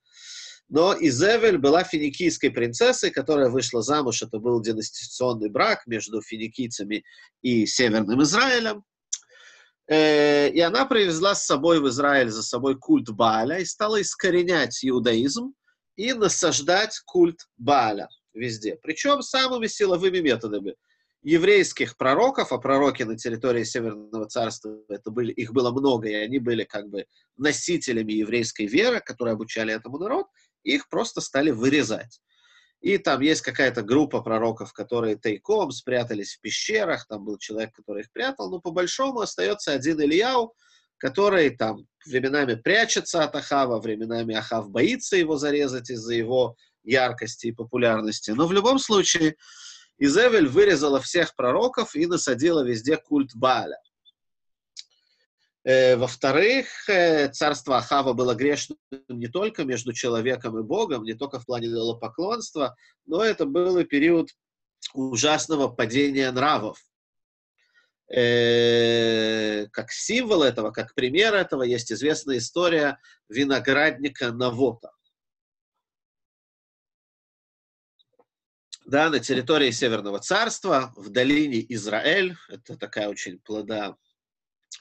Но 0.68 0.94
Изевель 0.98 1.58
была 1.58 1.82
финикийской 1.82 2.50
принцессой, 2.50 3.10
которая 3.10 3.48
вышла 3.48 3.82
замуж. 3.82 4.22
Это 4.22 4.38
был 4.38 4.60
династационный 4.60 5.50
брак 5.50 5.86
между 5.86 6.22
финикийцами 6.22 7.04
и 7.42 7.66
Северным 7.66 8.22
Израилем. 8.22 8.84
Э, 9.88 10.48
и 10.48 10.60
она 10.60 10.84
привезла 10.86 11.34
с 11.34 11.44
собой 11.44 11.80
в 11.80 11.88
Израиль 11.88 12.30
за 12.30 12.44
собой 12.44 12.78
культ 12.78 13.10
Бааля 13.10 13.58
и 13.58 13.64
стала 13.64 14.00
искоренять 14.00 14.78
иудаизм 14.84 15.54
и 15.96 16.12
насаждать 16.12 17.00
культ 17.04 17.48
Бааля 17.56 18.08
везде. 18.32 18.78
Причем 18.80 19.22
самыми 19.22 19.66
силовыми 19.66 20.18
методами. 20.18 20.76
Еврейских 21.22 21.96
пророков, 21.98 22.52
а 22.52 22.58
пророки 22.58 23.02
на 23.02 23.16
территории 23.16 23.64
Северного 23.64 24.26
царства, 24.26 24.78
это 24.88 25.10
были, 25.10 25.32
их 25.32 25.52
было 25.52 25.70
много, 25.70 26.08
и 26.08 26.14
они 26.14 26.38
были 26.38 26.64
как 26.64 26.88
бы 26.88 27.04
носителями 27.36 28.12
еврейской 28.12 28.66
веры, 28.66 29.00
которые 29.00 29.34
обучали 29.34 29.74
этому 29.74 29.98
народ, 29.98 30.26
их 30.62 30.88
просто 30.88 31.20
стали 31.20 31.50
вырезать. 31.50 32.20
И 32.80 32.96
там 32.96 33.20
есть 33.20 33.42
какая-то 33.42 33.82
группа 33.82 34.22
пророков, 34.22 34.72
которые 34.72 35.16
тайком 35.16 35.70
спрятались 35.70 36.36
в 36.36 36.40
пещерах, 36.40 37.06
там 37.06 37.24
был 37.24 37.36
человек, 37.36 37.74
который 37.74 38.02
их 38.02 38.12
прятал, 38.12 38.50
но 38.50 38.58
по 38.58 38.70
большому 38.70 39.20
остается 39.20 39.72
один 39.72 40.00
Ильяу, 40.00 40.54
который 40.96 41.50
там 41.50 41.86
временами 42.06 42.54
прячется 42.54 43.24
от 43.24 43.34
Ахава, 43.36 43.80
временами 43.80 44.34
Ахав 44.34 44.70
боится 44.70 45.16
его 45.16 45.36
зарезать 45.36 45.90
из-за 45.90 46.14
его 46.14 46.56
яркости 46.82 47.48
и 47.48 47.52
популярности. 47.52 48.30
Но 48.30 48.46
в 48.46 48.52
любом 48.52 48.78
случае 48.78 49.36
Изевель 50.00 50.48
вырезала 50.48 50.98
всех 50.98 51.36
пророков 51.36 51.94
и 51.94 52.06
насадила 52.06 52.64
везде 52.64 52.96
культ 52.96 53.36
Бааля. 53.36 53.78
Э, 55.62 55.96
во-вторых, 55.96 56.88
э, 56.88 57.28
царство 57.28 57.76
Ахава 57.76 58.14
было 58.14 58.34
грешным 58.34 58.78
не 59.08 59.28
только 59.28 59.64
между 59.64 59.92
человеком 59.92 60.58
и 60.58 60.62
Богом, 60.62 61.04
не 61.04 61.12
только 61.12 61.38
в 61.38 61.44
плане 61.44 61.66
идолопоклонства, 61.66 62.76
но 63.04 63.22
это 63.22 63.44
был 63.44 63.76
и 63.76 63.84
период 63.84 64.30
ужасного 64.94 65.68
падения 65.68 66.30
нравов. 66.30 66.82
Э, 68.10 69.66
как 69.70 69.92
символ 69.92 70.42
этого, 70.42 70.70
как 70.70 70.94
пример 70.94 71.34
этого, 71.34 71.62
есть 71.62 71.92
известная 71.92 72.38
история 72.38 72.98
виноградника 73.28 74.32
Навота. 74.32 74.92
Да, 78.90 79.08
на 79.08 79.20
территории 79.20 79.70
Северного 79.70 80.18
царства, 80.18 80.92
в 80.96 81.10
долине 81.10 81.64
Израиль, 81.74 82.36
это 82.48 82.76
такая 82.76 83.08
очень 83.08 83.38
плода, 83.38 83.96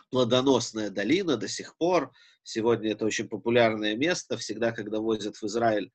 плодоносная 0.09 0.89
долина 0.89 1.37
до 1.37 1.47
сих 1.47 1.77
пор. 1.77 2.11
Сегодня 2.41 2.93
это 2.93 3.05
очень 3.05 3.29
популярное 3.29 3.95
место. 3.95 4.35
Всегда, 4.35 4.71
когда 4.71 4.99
возят 4.99 5.37
в 5.37 5.43
Израиль, 5.43 5.91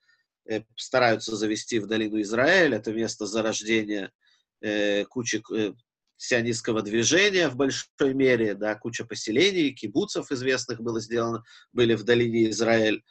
э, 0.48 0.61
стараются 0.77 1.35
завести 1.35 1.81
в 1.81 1.88
долину 1.88 2.20
Израиль. 2.20 2.77
Это 2.77 2.92
место 2.92 3.27
зарождения 3.27 4.12
э, 4.61 5.07
кучи 5.07 5.42
э, 5.53 5.72
сионистского 6.16 6.83
движения 6.83 7.48
в 7.48 7.57
большой 7.57 8.14
мере. 8.14 8.55
Да, 8.55 8.77
куча 8.77 9.05
поселений, 9.05 9.72
кибуцев 9.72 10.31
известных 10.31 10.81
было 10.81 11.00
сделано, 11.00 11.42
были 11.72 11.94
в 11.94 12.05
долине 12.05 12.48
Израиль. 12.50 13.03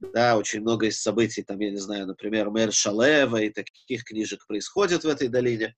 Да, 0.00 0.36
очень 0.36 0.60
много 0.60 0.86
из 0.86 1.00
событий, 1.00 1.42
там, 1.42 1.58
я 1.58 1.70
не 1.70 1.78
знаю, 1.78 2.06
например, 2.06 2.50
мэр 2.50 2.72
Шалева 2.72 3.38
и 3.38 3.50
таких 3.50 4.04
книжек 4.04 4.46
происходит 4.46 5.02
в 5.02 5.08
этой 5.08 5.28
долине. 5.28 5.74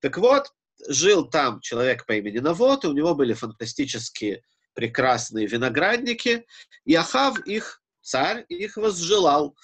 Так 0.00 0.16
вот, 0.16 0.52
жил 0.88 1.28
там 1.28 1.60
человек 1.60 2.06
по 2.06 2.12
имени 2.12 2.38
Навод, 2.38 2.84
и 2.84 2.88
у 2.88 2.92
него 2.92 3.14
были 3.14 3.34
фантастические 3.34 4.42
прекрасные 4.72 5.46
виноградники, 5.46 6.46
и 6.84 6.94
Ахав 6.94 7.38
их, 7.46 7.82
царь, 8.00 8.44
их 8.48 8.76
возжелал. 8.78 9.54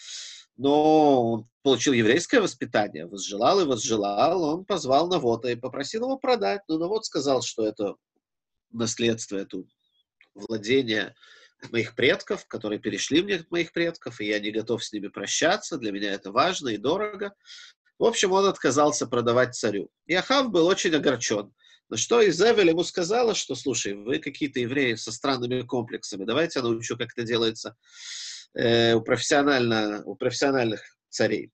Но 0.57 1.33
он 1.33 1.49
получил 1.63 1.95
еврейское 1.95 2.41
воспитание, 2.41 3.07
возжелал 3.07 3.61
и 3.61 3.65
возжелал, 3.65 4.43
он 4.43 4.65
позвал 4.67 5.09
Навота 5.09 5.49
и 5.49 5.57
попросил 5.57 6.03
его 6.03 6.19
продать. 6.19 6.61
Но 6.69 6.79
Навод 6.79 7.07
сказал, 7.07 7.41
что 7.41 7.67
это 7.67 7.95
наследство, 8.71 9.37
это 9.37 9.63
владение 10.35 11.15
моих 11.71 11.95
предков, 11.95 12.47
которые 12.47 12.81
перешли 12.81 13.23
мне 13.23 13.37
от 13.37 13.51
моих 13.51 13.73
предков, 13.73 14.21
и 14.21 14.27
я 14.27 14.41
не 14.41 14.51
готов 14.51 14.83
с 14.83 14.93
ними 14.93 15.09
прощаться, 15.09 15.79
для 15.79 15.93
меня 15.93 16.13
это 16.13 16.33
важно 16.33 16.71
и 16.71 16.77
дорого. 16.77 17.35
В 17.99 18.05
общем, 18.05 18.33
он 18.33 18.47
отказался 18.47 19.07
продавать 19.07 19.55
царю. 19.55 19.91
И 20.07 20.15
Ахав 20.15 20.51
был 20.51 20.67
очень 20.67 20.95
огорчен. 20.95 21.53
На 21.89 21.97
что 21.97 22.27
Изевель 22.27 22.71
ему 22.71 22.85
сказала, 22.85 23.35
что, 23.35 23.55
слушай, 23.55 23.93
вы 23.93 24.19
какие-то 24.19 24.61
евреи 24.61 24.95
со 24.95 25.13
странными 25.13 25.61
комплексами, 25.63 26.25
давайте 26.25 26.59
я 26.59 26.65
научу, 26.65 26.97
как 26.97 27.11
это 27.13 27.23
делается 27.23 27.77
э, 28.55 28.95
у, 28.95 29.03
профессионально, 29.03 30.03
у 30.05 30.17
профессиональных 30.17 30.83
царей. 31.11 31.51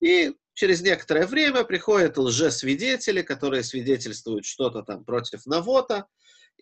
И 0.00 0.32
через 0.54 0.80
некоторое 0.80 1.26
время 1.26 1.64
приходят 1.64 2.16
лжесвидетели, 2.16 3.22
которые 3.22 3.64
свидетельствуют 3.64 4.44
что-то 4.44 4.82
там 4.82 5.04
против 5.04 5.44
Навота, 5.44 6.06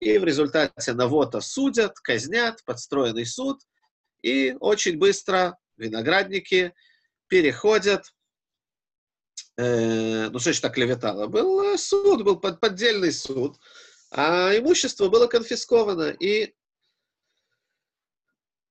и 0.03 0.18
в 0.18 0.24
результате 0.24 0.94
Навота 0.94 1.40
судят, 1.40 2.00
казнят, 2.00 2.64
подстроенный 2.64 3.24
суд, 3.24 3.61
и 4.20 4.57
очень 4.59 4.98
быстро 4.98 5.57
виноградники 5.76 6.74
переходят 7.28 8.12
э, 9.57 10.28
ну 10.28 10.40
что 10.40 10.53
ж 10.53 10.59
так 10.59 10.74
клеветало, 10.74 11.28
был 11.28 11.74
э, 11.74 11.78
суд, 11.78 12.24
был 12.24 12.40
под, 12.40 12.59
поддельный 12.59 13.12
суд, 13.12 13.59
а 14.11 14.50
имущество 14.59 15.09
было 15.09 15.28
конфисковано, 15.28 16.11
и 16.11 16.53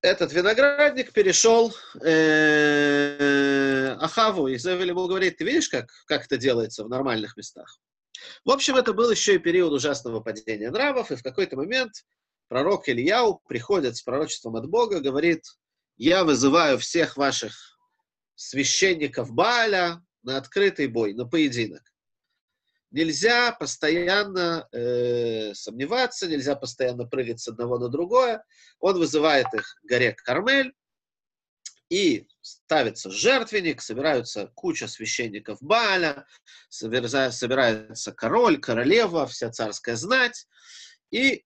этот 0.01 0.33
виноградник 0.33 1.13
перешел 1.13 1.73
э, 2.01 3.95
Ахаву, 4.01 4.49
и 4.49 4.57
Зевель 4.57 4.89
ему 4.89 5.07
говорит, 5.07 5.37
ты 5.37 5.45
видишь, 5.45 5.69
как, 5.69 5.89
как 6.07 6.25
это 6.25 6.35
делается 6.35 6.83
в 6.83 6.89
нормальных 6.89 7.37
местах? 7.37 7.79
В 8.45 8.51
общем, 8.51 8.75
это 8.75 8.93
был 8.93 9.09
еще 9.11 9.35
и 9.35 9.39
период 9.39 9.73
ужасного 9.73 10.19
падения 10.19 10.69
нравов, 10.71 11.11
и 11.11 11.15
в 11.15 11.23
какой-то 11.23 11.55
момент 11.55 11.91
пророк 12.47 12.89
Ильяу 12.89 13.41
приходит 13.47 13.95
с 13.97 14.01
пророчеством 14.01 14.55
от 14.55 14.67
Бога, 14.69 14.99
говорит, 14.99 15.43
я 15.97 16.23
вызываю 16.23 16.77
всех 16.79 17.17
ваших 17.17 17.53
священников 18.35 19.31
Бааля 19.31 20.01
на 20.23 20.37
открытый 20.37 20.87
бой, 20.87 21.13
на 21.13 21.25
поединок. 21.25 21.83
Нельзя 22.91 23.53
постоянно 23.53 24.67
э, 24.73 25.53
сомневаться, 25.53 26.27
нельзя 26.27 26.55
постоянно 26.55 27.05
прыгать 27.05 27.39
с 27.39 27.47
одного 27.47 27.79
на 27.79 27.87
другое. 27.87 28.43
Он 28.79 28.97
вызывает 28.97 29.47
их 29.53 29.79
к 29.81 29.87
горе 29.87 30.13
Кармель, 30.13 30.73
и 31.91 32.25
ставится 32.39 33.11
жертвенник, 33.11 33.81
собираются 33.81 34.47
куча 34.55 34.87
священников 34.87 35.61
Бааля, 35.61 36.25
собирается 36.69 38.13
король, 38.13 38.61
королева, 38.61 39.27
вся 39.27 39.51
царская 39.51 39.97
знать, 39.97 40.47
и 41.11 41.43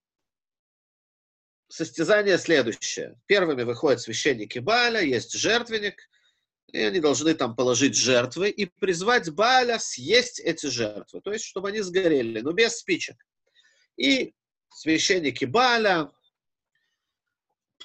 состязание 1.68 2.38
следующее. 2.38 3.20
Первыми 3.26 3.64
выходят 3.64 4.02
священники 4.02 4.60
Бааля, 4.60 5.02
есть 5.02 5.34
жертвенник, 5.34 6.00
и 6.72 6.78
они 6.78 7.00
должны 7.00 7.34
там 7.34 7.56
положить 7.56 7.96
жертвы 7.96 8.52
и 8.52 8.66
призвать 8.68 9.32
Бааля 9.32 9.80
съесть 9.80 10.40
эти 10.40 10.68
жертвы, 10.68 11.22
то 11.22 11.34
есть 11.34 11.46
чтобы 11.46 11.70
они 11.70 11.82
сгорели, 11.82 12.42
но 12.42 12.52
без 12.52 12.78
спичек. 12.78 13.16
И 13.98 14.36
священники 14.70 15.46
Бааля 15.46 16.12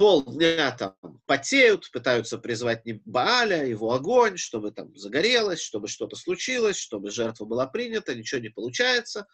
полдня 0.01 0.75
там 0.79 0.95
потеют, 1.27 1.91
пытаются 1.91 2.39
призвать 2.39 2.87
не 2.87 3.03
Бааля, 3.05 3.67
его 3.67 3.93
огонь, 3.93 4.39
чтобы 4.39 4.73
там 4.73 4.97
загорелось, 4.97 5.61
чтобы 5.61 5.89
что-то 5.89 6.17
случилось, 6.17 6.79
чтобы 6.79 7.11
жертва 7.11 7.45
была 7.45 7.67
принята, 7.67 8.15
ничего 8.15 8.41
не 8.41 8.49
получается. 8.49 9.27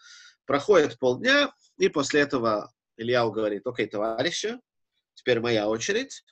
Проходит 0.45 0.99
полдня, 0.99 1.55
и 1.79 1.89
после 1.89 2.23
этого 2.23 2.73
Ильяу 2.97 3.31
говорит, 3.31 3.64
окей, 3.64 3.87
товарищи, 3.87 4.59
теперь 5.14 5.39
моя 5.39 5.69
очередь. 5.69 6.25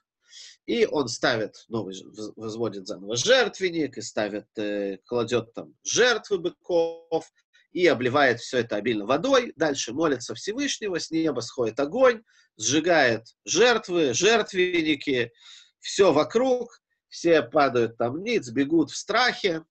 И 0.67 0.85
он 0.85 1.07
ставит 1.07 1.55
новый, 1.69 1.95
возводит 2.35 2.89
заново 2.89 3.15
жертвенник, 3.15 3.99
и 3.99 4.03
ставит, 4.03 4.47
э, 4.57 4.99
кладет 5.05 5.55
там 5.55 5.77
жертвы 5.85 6.39
быков, 6.39 7.31
и 7.75 7.87
обливает 7.89 8.41
все 8.41 8.59
это 8.59 8.77
обильно 8.77 9.05
водой. 9.05 9.53
Дальше 9.57 9.93
молится 9.93 10.35
Всевышнего, 10.35 10.99
с 10.99 11.11
неба 11.11 11.41
сходит 11.41 11.79
огонь, 11.81 12.23
сжигает 12.57 13.27
жертвы, 13.45 14.15
жертвенники, 14.15 15.33
все 15.81 16.13
вокруг, 16.13 16.81
все 17.09 17.43
падают 17.43 17.99
там 17.99 18.23
ниц, 18.23 18.49
бегут 18.51 18.93
в 18.93 18.97
страхе. 18.97 19.65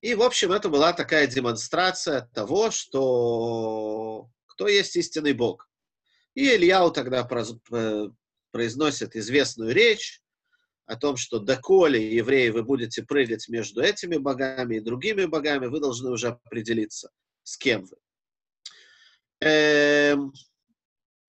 И, 0.00 0.14
в 0.14 0.22
общем, 0.22 0.50
это 0.50 0.68
была 0.68 0.92
такая 0.92 1.28
демонстрация 1.28 2.28
того, 2.34 2.72
что 2.72 4.28
кто 4.46 4.66
есть 4.66 4.96
истинный 4.96 5.32
Бог. 5.32 5.70
И 6.34 6.56
Ильяу 6.56 6.90
тогда 6.90 7.28
э, 7.70 8.08
произносит 8.50 9.14
известную 9.14 9.72
речь 9.72 10.20
о 10.86 10.96
том, 10.96 11.16
что 11.16 11.38
доколе, 11.38 12.14
евреи, 12.14 12.50
вы 12.50 12.62
будете 12.62 13.02
прыгать 13.02 13.48
между 13.48 13.82
этими 13.82 14.16
богами 14.16 14.76
и 14.76 14.80
другими 14.80 15.24
богами, 15.24 15.66
вы 15.66 15.80
должны 15.80 16.10
уже 16.10 16.28
определиться, 16.28 17.10
с 17.42 17.56
кем 17.56 17.84
вы. 17.84 17.96
Эм, 19.40 20.32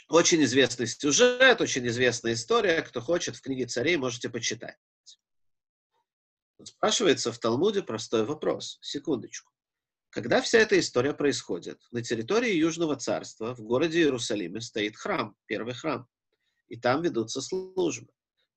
очень 0.10 0.44
известный 0.44 0.88
сюжет, 0.88 1.62
очень 1.62 1.88
известная 1.88 2.34
история. 2.34 2.82
Кто 2.82 3.02
хочет, 3.02 3.36
в 3.36 3.42
книге 3.42 3.66
царей 3.66 3.98
можете 3.98 4.30
почитать. 4.30 4.78
Спрашивается 6.64 7.32
в 7.32 7.40
Талмуде 7.40 7.82
простой 7.82 8.24
вопрос. 8.24 8.78
Секундочку. 8.82 9.52
Когда 10.10 10.42
вся 10.42 10.60
эта 10.60 10.80
история 10.80 11.14
происходит, 11.14 11.80
на 11.92 12.04
территории 12.04 12.54
Южного 12.54 12.96
царства, 12.96 13.56
в 13.56 13.62
городе 13.62 14.02
Иерусалиме, 14.02 14.62
стоит 14.62 14.96
храм, 14.96 15.36
первый 15.48 15.74
храм, 15.74 16.08
и 16.68 16.80
там 16.80 17.02
ведутся 17.02 17.42
службы. 17.42 18.14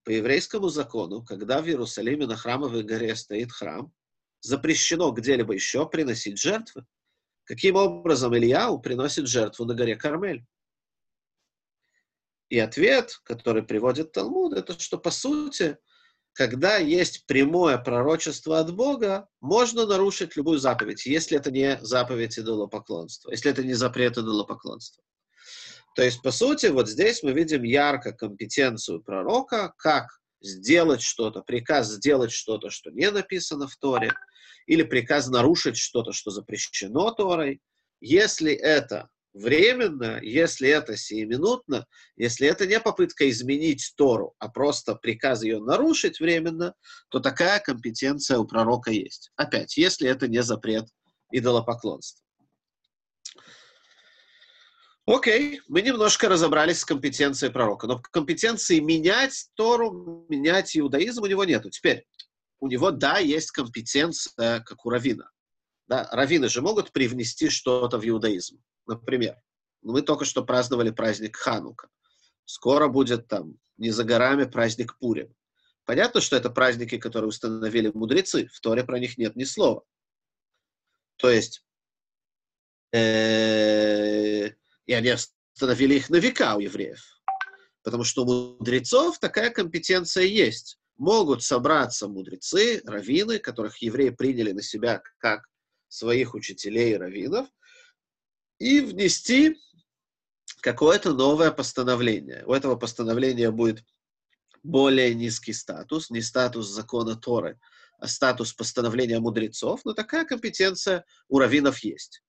По 0.07 0.11
еврейскому 0.11 0.69
закону, 0.69 1.25
когда 1.25 1.61
в 1.61 1.67
Иерусалиме 1.67 2.29
на 2.29 2.37
храмовой 2.37 2.85
горе 2.85 3.17
стоит 3.17 3.51
храм, 3.51 3.93
запрещено 4.41 5.11
где-либо 5.11 5.53
еще 5.53 5.85
приносить 5.89 6.41
жертвы. 6.41 6.87
Каким 7.43 7.75
образом 7.75 8.33
Ильяу 8.37 8.79
приносит 8.79 9.27
жертву 9.27 9.65
на 9.65 9.75
горе 9.75 9.97
Кармель? 9.97 10.47
И 12.51 12.59
ответ, 12.61 13.21
который 13.25 13.65
приводит 13.65 14.13
Талмуд, 14.13 14.53
это 14.53 14.79
что, 14.79 14.97
по 14.97 15.11
сути, 15.11 15.77
когда 16.35 16.77
есть 16.77 17.27
прямое 17.27 17.77
пророчество 17.77 18.61
от 18.61 18.73
Бога, 18.73 19.29
можно 19.41 19.87
нарушить 19.87 20.37
любую 20.37 20.61
заповедь, 20.61 21.05
если 21.05 21.37
это 21.37 21.51
не 21.51 21.81
заповедь 21.83 22.39
идолопоклонства, 22.39 23.33
если 23.33 23.51
это 23.51 23.65
не 23.65 23.75
запрет 23.75 24.17
идолопоклонства. 24.17 25.03
То 25.97 26.03
есть, 26.03 26.20
по 26.20 26.30
сути, 26.30 26.66
вот 26.66 26.90
здесь 26.90 27.22
мы 27.22 27.32
видим 27.32 27.62
ярко 27.62 28.12
компетенцию 28.12 29.03
пророка, 29.03 29.72
как 29.78 30.20
сделать 30.42 31.01
что-то, 31.01 31.40
приказ 31.40 31.88
сделать 31.88 32.32
что-то, 32.32 32.68
что 32.68 32.90
не 32.90 33.11
написано 33.11 33.66
в 33.66 33.74
Торе, 33.76 34.12
или 34.66 34.82
приказ 34.82 35.28
нарушить 35.28 35.78
что-то, 35.78 36.12
что 36.12 36.30
запрещено 36.30 37.11
Торой, 37.12 37.62
если 38.03 38.53
это 38.53 39.09
временно, 39.32 40.20
если 40.20 40.68
это 40.68 40.99
сиюминутно, 40.99 41.86
если 42.16 42.47
это 42.47 42.66
не 42.66 42.78
попытка 42.78 43.30
изменить 43.30 43.94
Тору, 43.97 44.34
а 44.38 44.51
просто 44.51 44.97
приказ 44.97 45.42
ее 45.42 45.61
нарушить 45.61 46.20
временно, 46.20 46.74
то 47.09 47.20
такая 47.20 47.59
компетенция 47.59 48.36
у 48.38 48.47
пророка 48.47 48.90
есть. 48.90 49.30
Опять, 49.36 49.78
если 49.78 50.11
это 50.11 50.28
не 50.28 50.42
запрет 50.42 50.88
идолопоклонства. 51.32 52.26
Окей, 55.07 55.61
мы 55.69 55.83
немножко 55.83 56.29
разобрались 56.29 56.81
с 56.81 56.85
компетенцией 56.85 57.53
пророка, 57.53 57.87
но 57.87 58.01
компетенции 58.01 58.81
менять 58.81 59.51
Тору, 59.55 60.27
менять 60.29 60.77
иудаизм 60.77 61.23
у 61.23 61.27
него 61.27 61.45
нету. 61.45 61.71
Теперь, 61.71 62.05
у 62.59 62.67
него, 62.67 62.91
да, 62.91 63.19
есть 63.19 63.53
компетенция, 63.53 64.61
как 64.61 64.85
у 64.85 64.91
Равина. 64.91 65.31
Да, 65.87 66.09
раввины 66.11 66.49
же 66.49 66.61
могут 66.61 66.91
привнести 66.91 67.49
что-то 67.49 67.99
в 67.99 68.09
иудаизм. 68.09 68.61
Например, 68.89 69.41
мы 69.83 70.03
только 70.03 70.25
что 70.25 70.45
праздновали 70.45 70.91
праздник 70.91 71.37
Ханука. 71.37 71.89
Скоро 72.45 72.89
будет 72.89 73.29
там, 73.29 73.57
не 73.77 73.93
за 73.93 74.03
горами, 74.03 74.45
праздник 74.45 74.99
Пурим. 74.99 75.33
Понятно, 75.85 76.21
что 76.21 76.35
это 76.35 76.51
праздники, 76.51 76.99
которые 76.99 77.29
установили 77.29 77.93
мудрецы. 77.95 78.49
В 78.49 78.61
Торе 78.61 78.83
про 78.83 78.99
них 78.99 79.19
нет 79.19 79.37
ни 79.37 79.45
слова. 79.45 79.85
То 81.17 81.31
есть, 81.31 81.65
э, 82.93 84.51
и 84.87 84.93
они 84.93 85.12
установили 85.12 85.95
их 85.95 86.11
на 86.11 86.16
века 86.16 86.57
у 86.57 86.61
евреев. 86.61 87.03
Потому 87.82 88.05
что 88.05 88.24
у 88.24 88.57
мудрецов 88.59 89.18
такая 89.18 89.51
компетенция 89.51 90.24
есть. 90.24 90.78
Могут 90.97 91.43
собраться 91.43 92.09
мудрецы, 92.09 92.80
раввины, 92.84 93.39
которых 93.39 93.78
евреи 93.78 94.11
приняли 94.11 94.53
на 94.53 94.62
себя 94.62 95.03
как 95.18 95.47
своих 95.89 96.34
учителей 96.34 96.95
и 96.95 96.97
раввинов, 96.97 97.49
и 98.59 98.80
внести 98.80 99.57
какое-то 100.62 101.12
новое 101.12 101.51
постановление. 101.51 102.45
У 102.47 102.53
этого 102.53 102.76
постановления 102.76 103.51
будет 103.51 103.84
более 104.62 105.14
низкий 105.14 105.53
статус, 105.53 106.11
не 106.11 106.22
статус 106.22 106.68
закона 106.68 107.14
Торы, 107.14 107.61
а 107.99 108.09
статус 108.09 108.53
постановления 108.53 109.20
мудрецов, 109.20 109.82
но 109.84 109.93
такая 109.93 110.24
компетенция 110.24 111.05
у 111.28 111.39
раввинов 111.39 111.78
есть. 111.80 112.22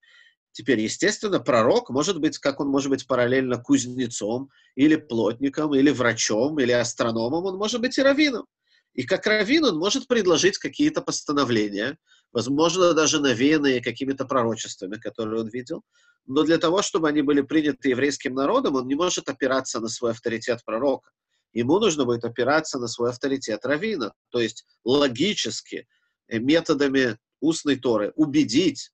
Теперь, 0.58 0.80
естественно, 0.80 1.40
пророк 1.40 1.92
может 1.92 2.20
быть, 2.20 2.40
как 2.40 2.60
он 2.60 2.70
может 2.70 2.90
быть 2.90 3.06
параллельно 3.06 3.62
кузнецом, 3.62 4.50
или 4.74 4.96
плотником, 4.96 5.76
или 5.76 5.92
врачом, 5.92 6.58
или 6.58 6.72
астрономом, 6.72 7.46
он 7.46 7.58
может 7.58 7.80
быть 7.80 7.96
и 8.00 8.02
раввином. 8.02 8.48
И 8.96 9.04
как 9.04 9.28
раввин 9.28 9.66
он 9.66 9.78
может 9.78 10.08
предложить 10.08 10.58
какие-то 10.58 11.04
постановления, 11.04 12.00
возможно, 12.34 12.94
даже 12.94 13.20
навеянные 13.20 13.84
какими-то 13.84 14.26
пророчествами, 14.26 14.96
которые 14.96 15.42
он 15.42 15.48
видел. 15.48 15.84
Но 16.26 16.42
для 16.42 16.58
того, 16.58 16.82
чтобы 16.82 17.08
они 17.08 17.22
были 17.22 17.42
приняты 17.42 17.90
еврейским 17.90 18.34
народом, 18.34 18.78
он 18.78 18.88
не 18.88 18.96
может 18.96 19.30
опираться 19.30 19.80
на 19.80 19.90
свой 19.90 20.10
авторитет 20.10 20.66
пророка. 20.66 21.12
Ему 21.54 21.78
нужно 21.78 22.06
будет 22.06 22.26
опираться 22.26 22.80
на 22.80 22.88
свой 22.88 23.12
авторитет 23.12 23.64
равина, 23.64 24.12
то 24.30 24.42
есть 24.42 24.66
логически, 24.84 25.88
э, 26.28 26.40
методами 26.40 27.20
устной 27.42 27.76
Торы 27.76 28.12
убедить 28.16 28.90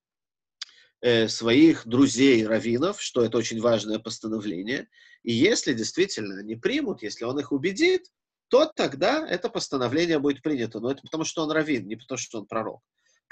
э, 1.04 1.28
своих 1.28 1.86
друзей 1.86 2.48
раввинов, 2.48 3.02
что 3.02 3.24
это 3.24 3.38
очень 3.38 3.62
важное 3.62 4.00
постановление. 4.00 4.88
И 5.22 5.34
если 5.34 5.74
действительно 5.74 6.40
они 6.40 6.56
примут, 6.56 7.04
если 7.04 7.26
он 7.26 7.40
их 7.40 7.52
убедит, 7.52 8.08
то 8.48 8.66
тогда 8.66 9.28
это 9.28 9.50
постановление 9.50 10.20
будет 10.20 10.42
принято. 10.42 10.80
Но 10.80 10.92
это 10.92 11.02
потому, 11.04 11.26
что 11.26 11.44
он 11.44 11.52
раввин, 11.52 11.88
не 11.88 11.96
потому, 11.96 12.18
что 12.18 12.40
он 12.40 12.48
пророк 12.48 12.82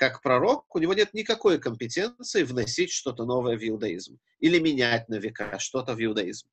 как 0.01 0.23
пророк, 0.23 0.65
у 0.75 0.79
него 0.79 0.95
нет 0.95 1.13
никакой 1.13 1.59
компетенции 1.59 2.41
вносить 2.41 2.91
что-то 2.91 3.23
новое 3.23 3.55
в 3.55 3.61
иудаизм 3.63 4.17
или 4.39 4.57
менять 4.57 5.07
на 5.09 5.19
века 5.19 5.59
что-то 5.59 5.93
в 5.93 6.03
иудаизм. 6.03 6.47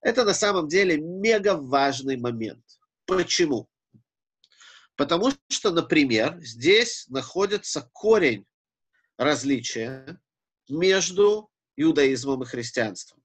Это 0.00 0.24
на 0.24 0.34
самом 0.34 0.66
деле 0.66 0.98
мега 0.98 1.54
важный 1.54 2.16
момент. 2.16 2.64
Почему? 3.06 3.68
Потому 4.96 5.30
что, 5.48 5.70
например, 5.70 6.40
здесь 6.40 7.06
находится 7.08 7.88
корень 7.92 8.44
различия 9.20 10.18
между 10.70 11.50
иудаизмом 11.76 12.42
и 12.42 12.46
христианством. 12.46 13.22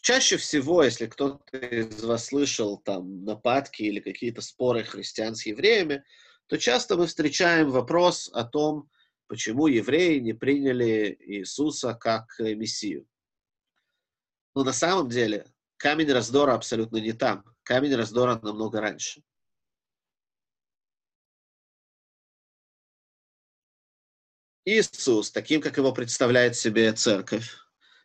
Чаще 0.00 0.38
всего, 0.38 0.82
если 0.82 1.06
кто-то 1.06 1.58
из 1.58 2.02
вас 2.02 2.26
слышал 2.26 2.78
там 2.78 3.24
нападки 3.24 3.82
или 3.82 4.00
какие-то 4.00 4.40
споры 4.40 4.84
христиан 4.84 5.34
с 5.34 5.44
евреями, 5.44 6.04
то 6.46 6.56
часто 6.56 6.96
мы 6.96 7.06
встречаем 7.06 7.70
вопрос 7.70 8.30
о 8.32 8.44
том, 8.44 8.88
почему 9.26 9.66
евреи 9.66 10.20
не 10.20 10.32
приняли 10.32 11.14
Иисуса 11.20 11.92
как 11.92 12.24
Мессию. 12.38 13.06
Но 14.54 14.64
на 14.64 14.72
самом 14.72 15.10
деле 15.10 15.52
камень 15.76 16.10
раздора 16.12 16.54
абсолютно 16.54 16.96
не 16.96 17.12
там. 17.12 17.44
Камень 17.62 17.94
раздора 17.94 18.40
намного 18.42 18.80
раньше. 18.80 19.22
Иисус, 24.68 25.30
таким, 25.30 25.62
как 25.62 25.78
его 25.78 25.92
представляет 25.92 26.54
себе 26.54 26.92
церковь, 26.92 27.56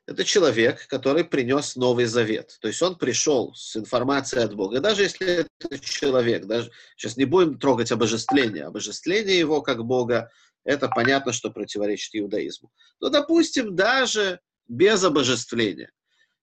это 0.05 0.23
человек, 0.23 0.87
который 0.87 1.25
принес 1.25 1.75
Новый 1.75 2.05
Завет. 2.05 2.57
То 2.61 2.69
есть 2.69 2.81
он 2.81 2.97
пришел 2.97 3.53
с 3.53 3.75
информацией 3.75 4.43
от 4.43 4.55
Бога. 4.55 4.79
Даже 4.79 5.03
если 5.03 5.27
это 5.27 5.79
человек, 5.79 6.45
даже 6.45 6.71
сейчас 6.95 7.17
не 7.17 7.25
будем 7.25 7.59
трогать 7.59 7.91
обожествление, 7.91 8.63
обожествление 8.63 9.37
его 9.37 9.61
как 9.61 9.83
Бога, 9.83 10.31
это 10.63 10.87
понятно, 10.87 11.33
что 11.33 11.51
противоречит 11.51 12.15
иудаизму. 12.15 12.71
Но, 13.01 13.09
допустим, 13.09 13.75
даже 13.75 14.39
без 14.65 15.03
обожествления. 15.03 15.91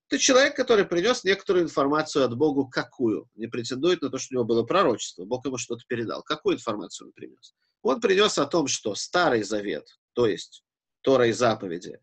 Это 0.08 0.18
человек, 0.18 0.54
который 0.54 0.84
принес 0.84 1.24
некоторую 1.24 1.64
информацию 1.64 2.26
от 2.26 2.36
Бога, 2.36 2.68
какую? 2.68 3.28
Не 3.36 3.46
претендует 3.46 4.02
на 4.02 4.10
то, 4.10 4.18
что 4.18 4.34
у 4.34 4.36
него 4.36 4.44
было 4.44 4.64
пророчество. 4.64 5.24
Бог 5.24 5.46
ему 5.46 5.56
что-то 5.56 5.82
передал. 5.86 6.22
Какую 6.22 6.56
информацию 6.56 7.08
он 7.08 7.12
принес? 7.12 7.54
Он 7.82 8.00
принес 8.00 8.36
о 8.36 8.44
том, 8.46 8.66
что 8.66 8.94
Старый 8.94 9.42
Завет, 9.42 9.86
то 10.12 10.26
есть 10.26 10.64
Тора 11.02 11.28
и 11.28 11.32
заповеди, 11.32 12.00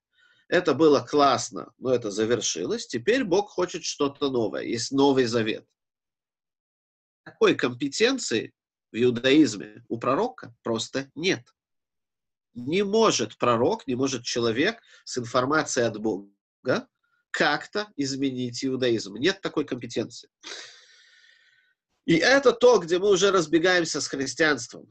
это 0.48 0.74
было 0.74 1.02
классно, 1.02 1.74
но 1.78 1.94
это 1.94 2.10
завершилось. 2.10 2.88
Теперь 2.88 3.24
Бог 3.24 3.50
хочет 3.50 3.84
что-то 3.84 4.30
новое. 4.30 4.64
Есть 4.64 4.92
Новый 4.92 5.26
Завет. 5.26 5.66
Такой 7.26 7.56
компетенции 7.56 8.54
в 8.92 8.96
иудаизме 8.96 9.84
у 9.90 10.00
пророка 10.00 10.56
просто 10.64 11.12
нет. 11.16 11.54
Не 12.54 12.84
может 12.84 13.38
пророк, 13.38 13.86
не 13.88 13.96
может 13.96 14.24
человек 14.24 14.82
с 15.04 15.18
информацией 15.18 15.86
от 15.86 16.00
Бога 16.00 16.88
как-то 17.32 17.92
изменить 17.98 18.64
иудаизм. 18.64 19.16
Нет 19.16 19.42
такой 19.42 19.66
компетенции. 19.66 20.30
И 22.06 22.16
это 22.16 22.54
то, 22.54 22.80
где 22.80 23.00
мы 23.00 23.12
уже 23.12 23.32
разбегаемся 23.32 24.00
с 24.00 24.08
христианством. 24.08 24.90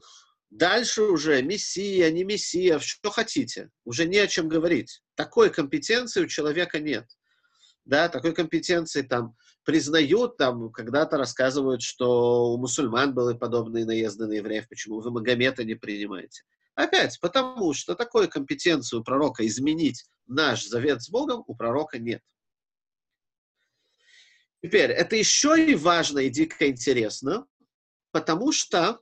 Дальше 0.49 1.03
уже 1.03 1.41
мессия, 1.41 2.09
не 2.09 2.23
мессия, 2.23 2.79
что 2.79 3.09
хотите. 3.09 3.69
Уже 3.83 4.05
не 4.05 4.17
о 4.17 4.27
чем 4.27 4.47
говорить. 4.47 5.01
Такой 5.15 5.49
компетенции 5.49 6.23
у 6.23 6.27
человека 6.27 6.79
нет. 6.79 7.05
Да, 7.83 8.09
такой 8.09 8.33
компетенции 8.33 9.01
там 9.01 9.35
признают, 9.63 10.37
там 10.37 10.71
когда-то 10.71 11.17
рассказывают, 11.17 11.81
что 11.81 12.53
у 12.53 12.57
мусульман 12.57 13.13
были 13.13 13.37
подобные 13.37 13.85
наезды 13.85 14.27
на 14.27 14.33
евреев, 14.33 14.67
почему 14.67 14.99
вы 14.99 15.11
Магомета 15.11 15.63
не 15.63 15.75
принимаете. 15.75 16.43
Опять, 16.75 17.19
потому 17.19 17.73
что 17.73 17.95
такой 17.95 18.27
компетенции 18.27 18.97
у 18.97 19.03
пророка 19.03 19.45
изменить 19.47 20.05
наш 20.27 20.65
завет 20.65 21.01
с 21.01 21.09
Богом 21.09 21.43
у 21.47 21.55
пророка 21.55 21.97
нет. 21.97 22.21
Теперь, 24.61 24.91
это 24.91 25.15
еще 25.15 25.55
и 25.57 25.75
важно 25.75 26.19
и 26.19 26.29
дико 26.29 26.67
интересно, 26.67 27.45
потому 28.11 28.51
что 28.51 28.99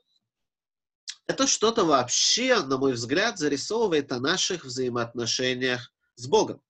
это 1.28 1.48
что-то 1.48 1.86
вообще, 1.86 2.62
на 2.62 2.78
мой 2.78 2.94
взгляд, 2.94 3.38
зарисовывает 3.38 4.12
о 4.12 4.20
наших 4.20 4.64
взаимоотношениях 4.64 5.92
с 6.16 6.28
Богом. 6.28 6.62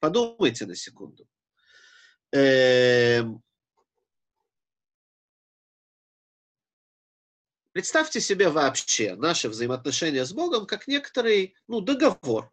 Подумайте 0.00 0.66
на 0.66 0.74
секунду. 0.74 1.28
Эм... 2.32 3.42
Представьте 7.72 8.20
себе 8.20 8.48
вообще 8.48 9.14
наши 9.14 9.48
взаимоотношения 9.48 10.24
с 10.24 10.32
Богом 10.32 10.66
как 10.66 10.86
некоторый 10.86 11.54
ну, 11.68 11.80
договор. 11.80 12.50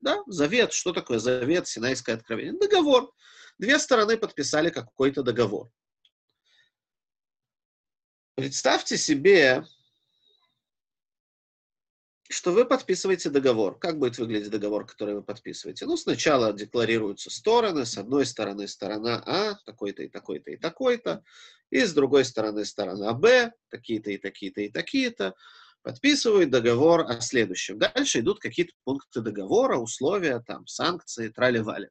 Да? 0.00 0.22
Завет. 0.26 0.72
Что 0.72 0.92
такое 0.92 1.18
завет, 1.18 1.66
Синайское 1.66 2.16
откровение? 2.16 2.58
Договор. 2.58 3.12
Две 3.58 3.78
стороны 3.78 4.16
подписали 4.18 4.70
какой-то 4.70 5.22
договор. 5.22 5.70
Представьте 8.34 8.98
себе, 8.98 9.64
что 12.28 12.52
вы 12.52 12.64
подписываете 12.64 13.30
договор. 13.30 13.78
Как 13.78 13.98
будет 13.98 14.18
выглядеть 14.18 14.50
договор, 14.50 14.86
который 14.86 15.14
вы 15.14 15.22
подписываете? 15.22 15.86
Ну, 15.86 15.96
сначала 15.96 16.52
декларируются 16.52 17.30
стороны. 17.30 17.84
С 17.86 17.98
одной 17.98 18.26
стороны 18.26 18.66
сторона 18.68 19.22
А, 19.26 19.54
такой-то 19.64 20.02
и 20.02 20.08
такой-то 20.08 20.50
и 20.50 20.56
такой-то. 20.56 21.22
И 21.70 21.84
с 21.84 21.92
другой 21.92 22.24
стороны 22.24 22.64
сторона 22.64 23.12
Б, 23.12 23.52
такие-то 23.70 24.10
и 24.10 24.18
такие-то 24.18 24.60
и 24.60 24.68
такие-то. 24.68 25.34
Подписывают 25.82 26.50
договор 26.50 27.02
о 27.02 27.20
следующем. 27.20 27.78
Дальше 27.78 28.20
идут 28.20 28.40
какие-то 28.40 28.72
пункты 28.84 29.20
договора, 29.20 29.76
условия, 29.76 30.40
там, 30.40 30.66
санкции, 30.66 31.28
трали-вали. 31.28 31.88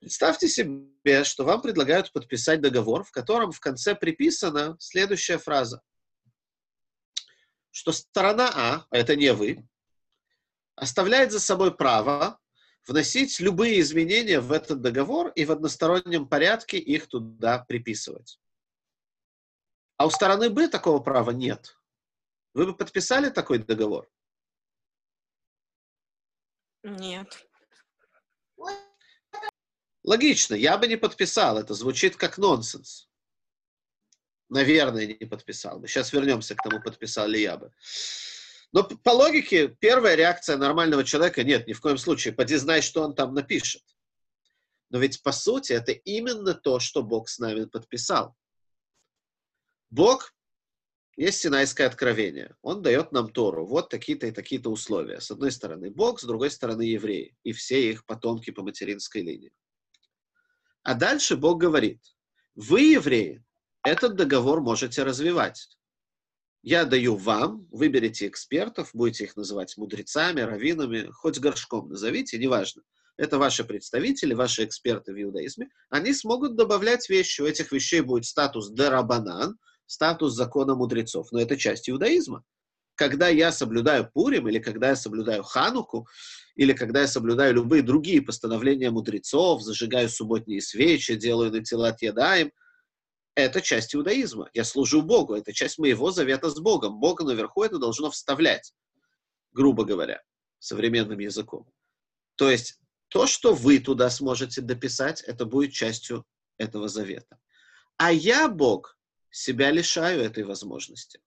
Представьте 0.00 0.48
себе, 0.48 1.24
что 1.24 1.44
вам 1.44 1.62
предлагают 1.62 2.12
подписать 2.12 2.60
договор, 2.60 3.04
в 3.04 3.10
котором 3.10 3.52
в 3.52 3.60
конце 3.60 3.94
приписана 3.94 4.76
следующая 4.78 5.38
фраза– 5.38 5.80
что 7.74 7.90
сторона 7.90 8.50
А, 8.54 8.86
а 8.88 8.96
это 8.96 9.16
не 9.16 9.32
вы, 9.34 9.68
оставляет 10.76 11.32
за 11.32 11.40
собой 11.40 11.76
право 11.76 12.38
вносить 12.86 13.40
любые 13.40 13.80
изменения 13.80 14.38
в 14.38 14.52
этот 14.52 14.80
договор 14.80 15.32
и 15.34 15.44
в 15.44 15.50
одностороннем 15.50 16.28
порядке 16.28 16.78
их 16.78 17.08
туда 17.08 17.58
приписывать. 17.58 18.38
А 19.96 20.06
у 20.06 20.10
стороны 20.10 20.50
Б 20.50 20.68
такого 20.68 21.00
права 21.00 21.32
нет. 21.32 21.76
Вы 22.52 22.66
бы 22.66 22.76
подписали 22.76 23.28
такой 23.28 23.58
договор? 23.58 24.08
Нет. 26.84 27.48
Логично, 30.04 30.54
я 30.54 30.78
бы 30.78 30.86
не 30.86 30.96
подписал. 30.96 31.58
Это 31.58 31.74
звучит 31.74 32.14
как 32.14 32.38
нонсенс. 32.38 33.08
Наверное, 34.54 35.08
не 35.08 35.26
подписал 35.26 35.80
бы. 35.80 35.88
Сейчас 35.88 36.12
вернемся 36.12 36.54
к 36.54 36.62
тому, 36.62 36.80
подписал 36.80 37.26
ли 37.26 37.42
я 37.42 37.56
бы. 37.56 37.72
Но 38.70 38.84
по 38.84 39.10
логике, 39.10 39.66
первая 39.66 40.14
реакция 40.14 40.56
нормального 40.56 41.02
человека– 41.02 41.42
нет, 41.44 41.66
ни 41.66 41.72
в 41.72 41.80
коем 41.80 41.98
случае. 41.98 42.34
Поди 42.34 42.54
знай, 42.54 42.80
что 42.80 43.02
он 43.02 43.16
там 43.16 43.34
напишет. 43.34 43.82
Но 44.90 45.00
ведь, 45.00 45.24
по 45.24 45.32
сути, 45.32 45.72
это 45.72 45.90
именно 45.90 46.54
то, 46.54 46.78
что 46.78 47.02
Бог 47.02 47.28
с 47.28 47.40
нами 47.40 47.64
подписал. 47.64 48.36
Бог 49.90 50.32
есть 51.16 51.40
Синайское 51.40 51.88
откровение. 51.88 52.54
Он 52.62 52.80
дает 52.80 53.10
нам 53.10 53.32
Тору. 53.32 53.66
Вот 53.66 53.88
такие-то 53.88 54.28
и 54.28 54.30
такие-то 54.30 54.70
условия. 54.70 55.20
С 55.20 55.32
одной 55.32 55.50
стороны 55.50 55.90
Бог, 55.90 56.20
с 56.20 56.24
другой 56.24 56.52
стороны 56.52 56.82
евреи. 56.82 57.36
И 57.42 57.52
все 57.52 57.90
их 57.90 58.06
потомки 58.06 58.52
по 58.52 58.62
материнской 58.62 59.22
линии. 59.22 59.52
А 60.84 60.94
дальше 60.94 61.36
Бог 61.36 61.58
говорит, 61.58 62.00
вы, 62.54 62.82
евреи, 62.82 63.44
этот 63.84 64.16
договор 64.16 64.60
можете 64.60 65.02
развивать. 65.02 65.68
Я 66.62 66.86
даю 66.86 67.16
вам, 67.16 67.68
выберите 67.70 68.26
экспертов, 68.26 68.90
будете 68.94 69.24
их 69.24 69.36
называть 69.36 69.76
мудрецами, 69.76 70.40
раввинами, 70.40 71.10
хоть 71.12 71.38
горшком 71.38 71.90
назовите, 71.90 72.38
неважно. 72.38 72.82
Это 73.18 73.38
ваши 73.38 73.62
представители, 73.62 74.32
ваши 74.32 74.64
эксперты 74.64 75.12
в 75.12 75.22
иудаизме. 75.22 75.68
Они 75.90 76.14
смогут 76.14 76.56
добавлять 76.56 77.08
вещи. 77.10 77.42
У 77.42 77.46
этих 77.46 77.70
вещей 77.70 78.00
будет 78.00 78.24
статус 78.24 78.70
дарабанан, 78.70 79.58
статус 79.84 80.32
закона 80.32 80.74
мудрецов. 80.74 81.30
Но 81.30 81.38
это 81.38 81.58
часть 81.58 81.88
иудаизма. 81.90 82.42
Когда 82.96 83.28
я 83.28 83.52
соблюдаю 83.52 84.10
Пурим, 84.10 84.48
или 84.48 84.58
когда 84.58 84.88
я 84.88 84.96
соблюдаю 84.96 85.42
Хануку, 85.42 86.08
или 86.56 86.72
когда 86.72 87.02
я 87.02 87.06
соблюдаю 87.06 87.54
любые 87.54 87.82
другие 87.82 88.22
постановления 88.22 88.90
мудрецов, 88.90 89.62
зажигаю 89.62 90.08
субботние 90.08 90.62
свечи, 90.62 91.16
делаю 91.16 91.52
на 91.52 91.62
тела 91.62 91.94
ядаем– 92.00 92.50
это 93.34 93.60
часть 93.60 93.94
иудаизма. 93.94 94.50
Я 94.54 94.64
служу 94.64 95.02
Богу, 95.02 95.34
это 95.34 95.52
часть 95.52 95.78
моего 95.78 96.10
завета 96.10 96.50
с 96.50 96.58
Богом. 96.58 97.00
Бога 97.00 97.24
наверху 97.24 97.64
это 97.64 97.78
должно 97.78 98.10
вставлять, 98.10 98.72
грубо 99.52 99.84
говоря, 99.84 100.22
современным 100.58 101.18
языком. 101.18 101.68
То 102.36 102.50
есть 102.50 102.80
то, 103.08 103.26
что 103.26 103.54
вы 103.54 103.78
туда 103.78 104.10
сможете 104.10 104.60
дописать, 104.60 105.22
это 105.22 105.44
будет 105.44 105.72
частью 105.72 106.24
этого 106.58 106.88
завета. 106.88 107.38
А 107.96 108.12
я, 108.12 108.48
Бог, 108.48 108.96
себя 109.30 109.70
лишаю 109.70 110.22
этой 110.22 110.44
возможности. 110.44 111.20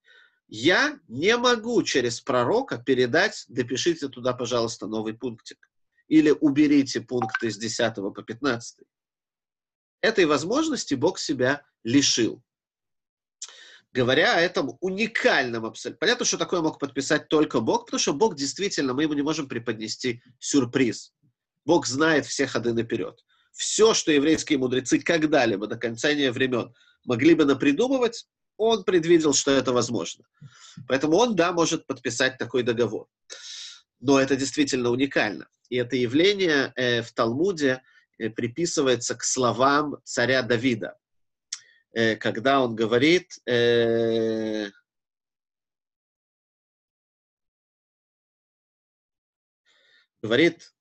Я 0.48 1.00
не 1.10 1.36
могу 1.36 1.84
через 1.84 2.22
пророка 2.22 2.78
передать, 2.78 3.44
допишите 3.50 4.08
туда, 4.08 4.34
пожалуйста, 4.34 4.88
новый 4.88 5.14
пунктик. 5.14 5.70
Или 6.08 6.32
уберите 6.32 7.02
пункты 7.02 7.52
с 7.52 7.58
10 7.58 7.96
по 7.96 8.24
15. 8.24 8.86
Этой 10.02 10.26
возможности 10.26 10.94
Бог 10.94 11.20
себя 11.20 11.64
лишил. 11.84 12.44
Говоря 13.94 14.36
о 14.36 14.40
этом 14.40 14.78
уникальном 14.80 15.66
абсолютно. 15.66 16.00
Понятно, 16.00 16.26
что 16.26 16.38
такое 16.38 16.62
мог 16.62 16.78
подписать 16.80 17.30
только 17.30 17.62
Бог, 17.62 17.86
потому 17.86 18.00
что 18.00 18.14
Бог 18.14 18.36
действительно, 18.36 18.94
мы 18.94 19.04
ему 19.04 19.14
не 19.14 19.22
можем 19.24 19.48
преподнести 19.48 20.22
сюрприз. 20.40 21.14
Бог 21.66 21.88
знает 21.88 22.26
все 22.26 22.46
ходы 22.48 22.74
наперед. 22.74 23.20
Все, 23.54 23.94
что 23.94 24.12
еврейские 24.12 24.60
мудрецы 24.60 25.00
когда-либо 25.00 25.66
до 25.68 25.78
конца 25.78 26.10
времен 26.10 26.74
могли 27.06 27.34
бы 27.34 27.46
напридумывать, 27.46 28.28
он 28.58 28.84
предвидел, 28.84 29.34
что 29.34 29.52
это 29.52 29.72
возможно. 29.72 30.26
Поэтому 30.88 31.18
он, 31.18 31.36
да, 31.36 31.52
может 31.52 31.88
подписать 31.88 32.38
такой 32.38 32.64
договор. 32.64 33.08
Но 34.00 34.20
это 34.20 34.36
действительно 34.36 34.90
уникально. 34.90 35.48
И 35.70 35.78
это 35.78 35.96
явление 35.96 36.72
э, 36.76 37.02
в 37.02 37.12
Талмуде 37.14 37.82
приписывается 38.18 39.16
к 39.16 39.24
словам 39.24 39.98
царя 40.04 40.42
Давида, 40.42 40.98
э, 41.94 42.16
когда 42.16 42.62
он 42.62 42.76
говорит, 42.76 43.40
э, 43.46 44.70
говорит 50.22 50.74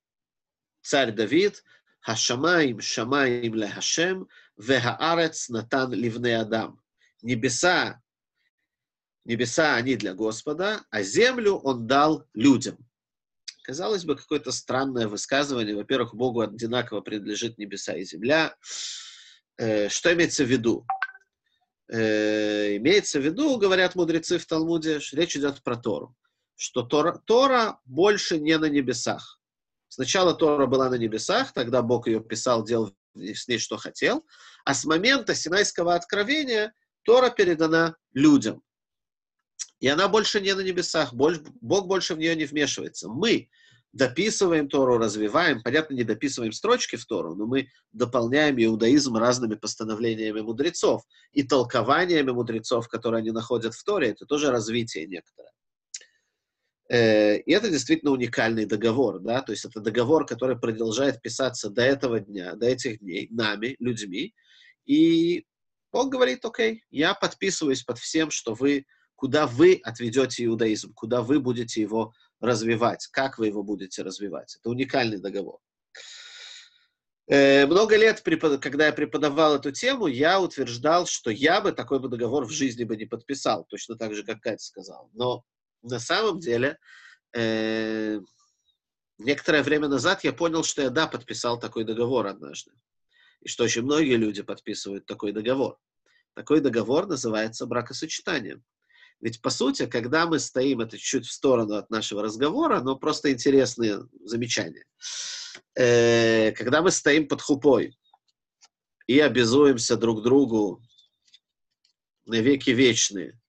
царь 0.83 1.13
Давид, 1.13 1.63
Хашамаим 2.01 2.81
шамаим 2.81 3.55
ле 3.55 3.69
Хашем, 3.69 4.29
вехаарец 4.57 5.49
натан 5.49 5.93
ливне 5.93 6.39
адам. 6.39 6.81
Небеса, 7.23 8.01
небеса 9.25 9.75
они 9.75 9.97
для 9.97 10.15
Господа, 10.15 10.85
а 10.91 11.03
землю 11.03 11.57
он 11.57 11.87
дал 11.89 12.29
людям. 12.33 12.86
Казалось 13.67 14.05
бы, 14.05 14.15
какое-то 14.15 14.53
странное 14.53 15.09
высказывание. 15.09 15.75
Во-первых, 15.75 16.15
Богу 16.15 16.43
одинаково 16.43 17.01
принадлежит 17.01 17.59
небеса 17.59 17.95
и 17.97 18.05
земля. 18.05 18.55
Э, 19.59 19.89
что 19.89 20.15
имеется 20.15 20.45
в 20.45 20.47
виду? 20.47 20.87
Э, 21.93 22.77
имеется 22.77 23.19
в 23.19 23.25
виду, 23.25 23.59
говорят 23.59 23.97
мудрецы 23.97 24.39
в 24.39 24.47
Талмуде, 24.47 25.01
речь 25.11 25.37
идет 25.37 25.65
про 25.65 25.75
Тору. 25.75 26.15
Что 26.55 26.83
Тора, 26.83 27.21
Тора 27.27 27.81
больше 27.85 28.39
не 28.39 28.57
на 28.57 28.67
небесах. 28.67 29.41
Сначала 29.89 30.33
Тора 30.33 30.67
была 30.67 30.89
на 30.89 30.95
небесах, 30.95 31.53
тогда 31.53 31.83
Бог 31.83 32.07
ее 32.07 32.21
писал, 32.21 32.65
делал 32.65 32.95
с 33.17 33.49
ней 33.49 33.59
что 33.59 33.79
хотел. 33.79 34.25
А 34.65 34.75
с 34.75 34.85
момента 34.85 35.35
Синайского 35.35 35.97
откровения 35.97 36.73
Тора 37.03 37.31
передана 37.31 37.97
людям. 38.13 38.63
И 39.81 39.89
она 39.89 40.09
больше 40.09 40.41
не 40.41 40.55
на 40.55 40.61
небесах, 40.61 41.13
Бог 41.13 41.87
больше 41.87 42.15
в 42.15 42.19
нее 42.19 42.35
не 42.35 42.45
вмешивается. 42.45 43.09
Мы 43.09 43.49
дописываем 43.93 44.69
Тору, 44.69 44.99
развиваем, 44.99 45.63
понятно, 45.63 45.95
не 45.95 46.05
дописываем 46.05 46.53
строчки 46.53 46.97
в 46.97 47.07
Тору, 47.07 47.35
но 47.35 47.47
мы 47.47 47.69
дополняем 47.93 48.57
иудаизм 48.63 49.17
разными 49.17 49.55
постановлениями 49.55 50.41
мудрецов 50.41 51.03
и 51.33 51.43
толкованиями 51.43 52.31
мудрецов, 52.31 52.89
которые 52.89 53.21
они 53.21 53.31
находят 53.31 53.75
в 53.75 53.85
Торе, 53.85 54.09
это 54.11 54.27
тоже 54.27 54.51
развитие 54.51 55.07
некоторое. 55.07 55.53
Э, 56.89 57.39
и 57.39 57.53
это 57.53 57.71
действительно 57.71 58.13
уникальный 58.13 58.67
договор, 58.67 59.19
да, 59.21 59.41
то 59.41 59.53
есть 59.53 59.65
это 59.65 59.81
договор, 59.81 60.27
который 60.27 60.59
продолжает 60.59 61.23
писаться 61.23 61.71
до 61.71 61.83
этого 61.83 62.21
дня, 62.21 62.55
до 62.55 62.67
этих 62.67 63.01
дней, 63.01 63.29
нами, 63.31 63.77
людьми, 63.79 64.35
и 64.85 65.47
Бог 65.91 66.13
говорит, 66.13 66.45
окей, 66.45 66.85
я 66.91 67.15
подписываюсь 67.15 67.83
под 67.83 67.99
всем, 67.99 68.31
что 68.31 68.55
вы 68.55 68.85
куда 69.17 69.47
вы 69.47 69.81
отведете 69.83 70.45
иудаизм, 70.45 70.93
куда 70.95 71.23
вы 71.23 71.41
будете 71.41 71.81
его 71.81 72.13
развивать, 72.41 73.07
как 73.09 73.39
вы 73.39 73.49
его 73.49 73.63
будете 73.63 74.03
развивать. 74.03 74.57
Это 74.57 74.71
уникальный 74.71 75.19
договор. 75.19 75.59
Э, 77.29 77.67
много 77.67 77.97
лет, 77.97 78.23
когда 78.61 78.87
я 78.87 78.93
преподавал 78.93 79.57
эту 79.57 79.73
тему, 79.73 80.07
я 80.07 80.41
утверждал, 80.41 81.07
что 81.07 81.31
я 81.31 81.61
бы 81.61 81.73
такой 81.73 81.99
бы 81.99 82.09
договор 82.09 82.45
в 82.45 82.51
жизни 82.51 82.85
бы 82.85 82.97
не 82.97 83.07
подписал, 83.07 83.65
точно 83.65 83.97
так 83.97 84.15
же, 84.15 84.23
как 84.23 84.41
Катя 84.41 84.63
сказал. 84.63 85.11
Но 85.13 85.45
на 85.83 85.99
самом 85.99 86.39
деле, 86.39 86.79
э, 87.35 88.21
некоторое 89.19 89.63
время 89.63 89.89
назад 89.89 90.23
я 90.23 90.33
понял, 90.33 90.63
что 90.63 90.83
я, 90.83 90.91
да, 90.91 91.09
подписал 91.09 91.59
такой 91.59 91.85
договор 91.85 92.27
однажды. 92.27 92.73
И 93.41 93.49
что 93.49 93.65
очень 93.65 93.83
многие 93.83 94.17
люди 94.17 94.43
подписывают 94.43 95.07
такой 95.07 95.33
договор. 95.33 95.79
Такой 96.35 96.61
договор 96.61 97.07
называется 97.07 97.67
бракосочетанием. 97.67 98.63
Ведь, 99.21 99.41
по 99.41 99.51
сути, 99.51 99.87
когда 99.87 100.27
мы 100.27 100.39
стоим, 100.39 100.81
это 100.81 100.99
чуть 100.99 101.27
в 101.27 101.33
сторону 101.33 101.77
от 101.77 101.91
нашего 101.91 102.23
разговора, 102.23 102.81
но 102.81 102.97
просто 102.97 103.33
интересные 103.33 104.07
замечания. 104.25 104.85
Э, 105.75 106.53
когда 106.53 106.83
мы 106.83 106.91
стоим 106.91 107.27
под 107.27 107.41
хупой 107.41 107.97
и 109.07 109.19
обязуемся 109.19 109.97
друг 109.97 110.23
другу 110.23 110.83
на 112.27 112.41
веки 112.41 112.71
вечные, 112.71 113.41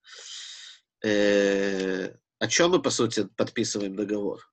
э, 1.04 2.16
о 2.40 2.48
чем 2.48 2.72
мы, 2.72 2.82
по 2.82 2.90
сути, 2.90 3.28
подписываем 3.36 3.96
договор? 3.96 4.50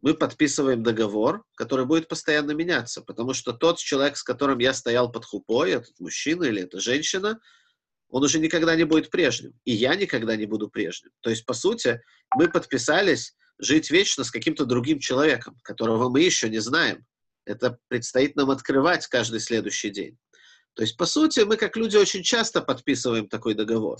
Мы 0.00 0.14
подписываем 0.14 0.82
договор, 0.82 1.44
который 1.54 1.86
будет 1.86 2.08
постоянно 2.08 2.52
меняться, 2.52 3.02
потому 3.02 3.34
что 3.34 3.52
тот 3.52 3.78
человек, 3.78 4.16
с 4.16 4.22
которым 4.22 4.58
я 4.58 4.74
стоял 4.74 5.10
под 5.10 5.24
хупой, 5.24 5.72
этот 5.72 5.98
мужчина 5.98 6.44
или 6.44 6.62
эта 6.62 6.78
женщина– 6.78 7.40
он 8.12 8.22
уже 8.22 8.38
никогда 8.38 8.76
не 8.76 8.84
будет 8.84 9.10
прежним. 9.10 9.54
И 9.64 9.72
я 9.72 9.94
никогда 9.94 10.36
не 10.36 10.44
буду 10.44 10.68
прежним. 10.68 11.10
То 11.22 11.30
есть, 11.30 11.46
по 11.46 11.54
сути, 11.54 12.02
мы 12.36 12.46
подписались 12.46 13.34
жить 13.58 13.90
вечно 13.90 14.22
с 14.22 14.30
каким-то 14.30 14.66
другим 14.66 14.98
человеком, 14.98 15.58
которого 15.62 16.10
мы 16.10 16.20
еще 16.20 16.50
не 16.50 16.58
знаем. 16.58 17.06
Это 17.46 17.78
предстоит 17.88 18.36
нам 18.36 18.50
открывать 18.50 19.06
каждый 19.06 19.40
следующий 19.40 19.88
день. 19.88 20.18
То 20.74 20.82
есть, 20.82 20.98
по 20.98 21.06
сути, 21.06 21.40
мы 21.40 21.56
как 21.56 21.74
люди 21.76 21.96
очень 21.96 22.22
часто 22.22 22.60
подписываем 22.60 23.28
такой 23.28 23.54
договор. 23.54 23.98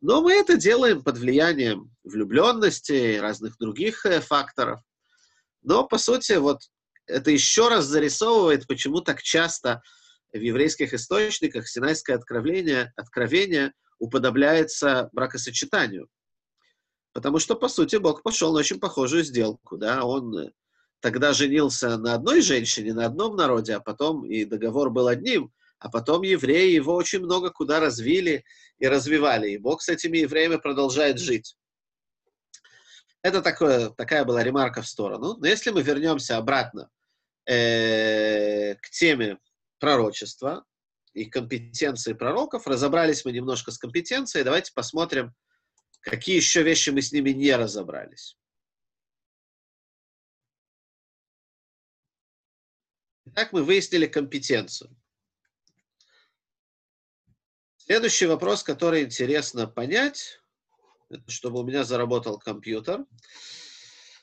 Но 0.00 0.22
мы 0.22 0.34
это 0.34 0.56
делаем 0.56 1.02
под 1.02 1.18
влиянием 1.18 1.90
влюбленности 2.04 2.92
и 2.92 3.18
разных 3.18 3.58
других 3.58 4.06
э, 4.06 4.20
факторов. 4.20 4.80
Но, 5.62 5.84
по 5.84 5.98
сути, 5.98 6.34
вот 6.34 6.60
это 7.06 7.32
еще 7.32 7.68
раз 7.68 7.86
зарисовывает, 7.86 8.68
почему 8.68 9.00
так 9.00 9.20
часто 9.20 9.82
в 10.32 10.40
еврейских 10.40 10.94
источниках 10.94 11.68
Синайское 11.68 12.16
откровение, 12.16 12.92
откровение 12.96 13.72
уподобляется 13.98 15.08
бракосочетанию. 15.12 16.08
Потому 17.12 17.38
что, 17.38 17.56
по 17.56 17.68
сути, 17.68 17.96
Бог 17.96 18.22
пошел 18.22 18.52
на 18.52 18.60
очень 18.60 18.78
похожую 18.78 19.24
сделку. 19.24 19.76
Да? 19.76 20.04
Он 20.04 20.52
тогда 21.00 21.32
женился 21.32 21.96
на 21.96 22.14
одной 22.14 22.42
женщине, 22.42 22.94
на 22.94 23.06
одном 23.06 23.36
народе, 23.36 23.74
а 23.74 23.80
потом 23.80 24.24
и 24.24 24.44
договор 24.44 24.90
был 24.90 25.08
одним, 25.08 25.52
а 25.78 25.90
потом 25.90 26.22
евреи 26.22 26.72
его 26.72 26.94
очень 26.94 27.20
много 27.20 27.50
куда 27.50 27.80
развили 27.80 28.44
и 28.78 28.86
развивали. 28.86 29.50
И 29.50 29.58
Бог 29.58 29.82
с 29.82 29.88
этими 29.88 30.18
евреями 30.18 30.56
продолжает 30.56 31.18
жить. 31.18 31.56
Это 33.22 33.42
такое, 33.42 33.90
такая 33.90 34.24
была 34.24 34.42
ремарка 34.42 34.82
в 34.82 34.88
сторону. 34.88 35.36
Но 35.38 35.46
если 35.46 35.70
мы 35.70 35.82
вернемся 35.82 36.36
обратно 36.36 36.88
э, 37.46 38.74
к 38.76 38.90
теме 38.90 39.38
пророчества 39.78 40.64
и 41.12 41.24
компетенции 41.24 42.12
пророков. 42.12 42.66
Разобрались 42.66 43.24
мы 43.24 43.32
немножко 43.32 43.70
с 43.70 43.78
компетенцией. 43.78 44.44
Давайте 44.44 44.72
посмотрим, 44.72 45.34
какие 46.00 46.36
еще 46.36 46.62
вещи 46.62 46.90
мы 46.90 47.02
с 47.02 47.12
ними 47.12 47.30
не 47.30 47.54
разобрались. 47.54 48.36
Итак, 53.26 53.52
мы 53.52 53.62
выяснили 53.62 54.06
компетенцию. 54.06 54.96
Следующий 57.76 58.26
вопрос, 58.26 58.62
который 58.62 59.02
интересно 59.02 59.66
понять, 59.66 60.40
чтобы 61.26 61.60
у 61.60 61.62
меня 61.62 61.84
заработал 61.84 62.38
компьютер. 62.38 63.04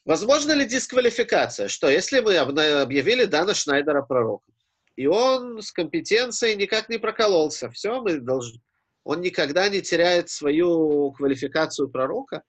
Возможно 0.05 0.51
ли 0.53 0.65
дисквалификация? 0.65 1.67
Что, 1.67 1.89
если 1.89 2.19
мы 2.19 2.37
объявили 2.37 3.25
Дана 3.25 3.53
Шнайдера 3.53 4.03
пророком, 4.03 4.54
и 4.95 5.07
он 5.07 5.61
с 5.61 5.71
компетенцией 5.71 6.55
никак 6.55 6.89
не 6.89 6.97
прокололся. 6.97 7.69
Все, 7.71 8.01
мы 8.01 8.19
должны... 8.19 8.61
Он 9.03 9.21
никогда 9.21 9.69
не 9.69 9.81
теряет 9.81 10.29
свою 10.29 11.11
квалификацию 11.11 11.89
пророка. 11.89 12.43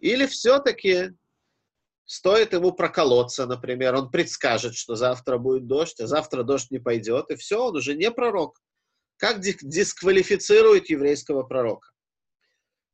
Или 0.00 0.26
все-таки 0.26 1.12
стоит 2.04 2.52
ему 2.52 2.72
проколоться, 2.72 3.46
например, 3.46 3.94
он 3.94 4.10
предскажет, 4.10 4.74
что 4.74 4.96
завтра 4.96 5.38
будет 5.38 5.66
дождь, 5.66 6.00
а 6.00 6.06
завтра 6.06 6.42
дождь 6.42 6.70
не 6.70 6.78
пойдет, 6.78 7.30
и 7.30 7.36
все, 7.36 7.68
он 7.68 7.76
уже 7.76 7.94
не 7.94 8.10
пророк. 8.10 8.60
Как 9.16 9.40
дисквалифицирует 9.40 10.90
еврейского 10.90 11.44
пророка? 11.44 11.88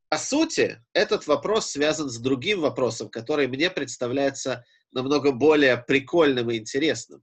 По 0.08 0.18
сути, 0.18 0.80
этот 0.92 1.26
вопрос 1.26 1.70
связан 1.70 2.08
с 2.08 2.18
другим 2.18 2.60
вопросом, 2.60 3.08
который 3.08 3.48
мне 3.48 3.70
представляется 3.70 4.64
намного 4.92 5.32
более 5.32 5.76
прикольным 5.78 6.50
и 6.50 6.58
интересным. 6.58 7.22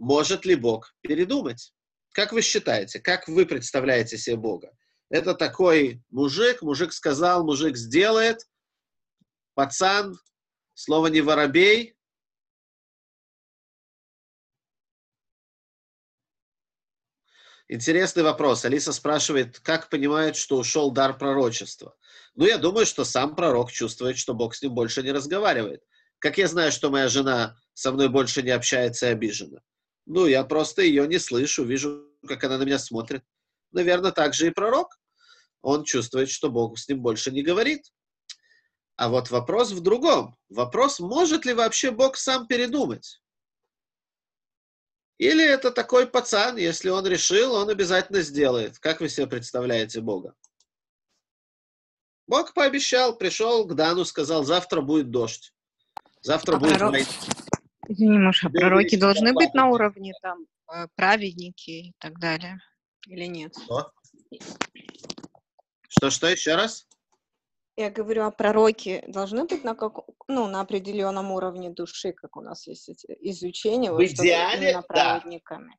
Может 0.00 0.46
ли 0.46 0.54
Бог 0.54 0.94
передумать? 1.02 1.74
Как 2.12 2.32
вы 2.32 2.40
считаете, 2.40 3.00
как 3.00 3.28
вы 3.28 3.44
представляете 3.44 4.16
себе 4.16 4.36
Бога? 4.36 4.72
Это 5.10 5.34
такой 5.34 6.02
мужик, 6.08 6.62
мужик 6.62 6.94
сказал, 6.94 7.44
мужик 7.44 7.76
сделает, 7.76 8.48
пацан, 9.52 10.18
слово 10.72 11.08
не 11.08 11.20
воробей. 11.20 11.94
Интересный 17.68 18.22
вопрос. 18.22 18.64
Алиса 18.64 18.94
спрашивает, 18.94 19.60
как 19.60 19.90
понимает, 19.90 20.34
что 20.34 20.56
ушел 20.56 20.90
дар 20.90 21.18
пророчества? 21.18 21.94
Ну, 22.34 22.46
я 22.46 22.56
думаю, 22.56 22.86
что 22.86 23.04
сам 23.04 23.36
пророк 23.36 23.70
чувствует, 23.70 24.16
что 24.16 24.32
Бог 24.32 24.54
с 24.54 24.62
ним 24.62 24.72
больше 24.72 25.02
не 25.02 25.12
разговаривает. 25.12 25.84
Как 26.18 26.38
я 26.38 26.48
знаю, 26.48 26.72
что 26.72 26.88
моя 26.88 27.08
жена 27.08 27.58
со 27.74 27.92
мной 27.92 28.08
больше 28.08 28.42
не 28.42 28.50
общается 28.50 29.06
и 29.06 29.12
обижена? 29.12 29.60
Ну, 30.12 30.26
я 30.26 30.42
просто 30.42 30.82
ее 30.82 31.06
не 31.06 31.20
слышу, 31.20 31.64
вижу, 31.64 32.04
как 32.26 32.42
она 32.42 32.58
на 32.58 32.64
меня 32.64 32.80
смотрит. 32.80 33.22
Наверное, 33.70 34.10
так 34.10 34.34
же 34.34 34.48
и 34.48 34.50
пророк. 34.50 34.98
Он 35.62 35.84
чувствует, 35.84 36.28
что 36.28 36.50
Бог 36.50 36.76
с 36.80 36.88
ним 36.88 37.00
больше 37.00 37.30
не 37.30 37.44
говорит. 37.44 37.84
А 38.96 39.08
вот 39.08 39.30
вопрос 39.30 39.70
в 39.70 39.80
другом. 39.80 40.36
Вопрос, 40.48 40.98
может 40.98 41.44
ли 41.44 41.52
вообще 41.52 41.92
Бог 41.92 42.16
сам 42.16 42.48
передумать? 42.48 43.22
Или 45.18 45.44
это 45.44 45.70
такой 45.70 46.08
пацан, 46.08 46.56
если 46.56 46.88
он 46.88 47.06
решил, 47.06 47.52
он 47.52 47.68
обязательно 47.68 48.22
сделает. 48.22 48.80
Как 48.80 49.00
вы 49.00 49.08
себе 49.08 49.28
представляете 49.28 50.00
Бога? 50.00 50.34
Бог 52.26 52.52
пообещал, 52.52 53.16
пришел 53.16 53.64
к 53.64 53.76
Дану, 53.76 54.04
сказал, 54.04 54.42
завтра 54.42 54.80
будет 54.80 55.12
дождь. 55.12 55.54
Завтра 56.20 56.56
А 56.56 56.58
будет 56.58 56.78
пророк-. 56.78 57.06
Извини, 57.90 58.18
Маша, 58.18 58.46
а 58.46 58.50
пророки 58.50 58.94
должны 58.94 59.32
быть 59.32 59.52
на 59.52 59.68
уровне 59.68 60.12
там 60.22 60.46
э, 60.72 60.86
праведники 60.94 61.70
и 61.88 61.92
так 61.98 62.20
далее? 62.20 62.60
Или 63.08 63.24
нет? 63.24 63.52
Что? 63.56 63.90
Что, 65.88 66.10
что, 66.10 66.28
еще 66.28 66.54
раз? 66.54 66.86
Я 67.76 67.90
говорю, 67.90 68.22
а 68.22 68.30
пророки 68.30 69.02
должны 69.08 69.44
быть 69.44 69.64
на, 69.64 69.74
как, 69.74 70.04
ну, 70.28 70.46
на 70.46 70.60
определенном 70.60 71.32
уровне 71.32 71.70
души, 71.70 72.12
как 72.12 72.36
у 72.36 72.42
нас 72.42 72.68
есть 72.68 72.88
эти 72.88 73.06
изучения, 73.22 73.90
В 73.90 73.94
вот, 73.94 74.02
именно 74.02 74.72
да. 74.72 74.82
праведниками. 74.82 75.76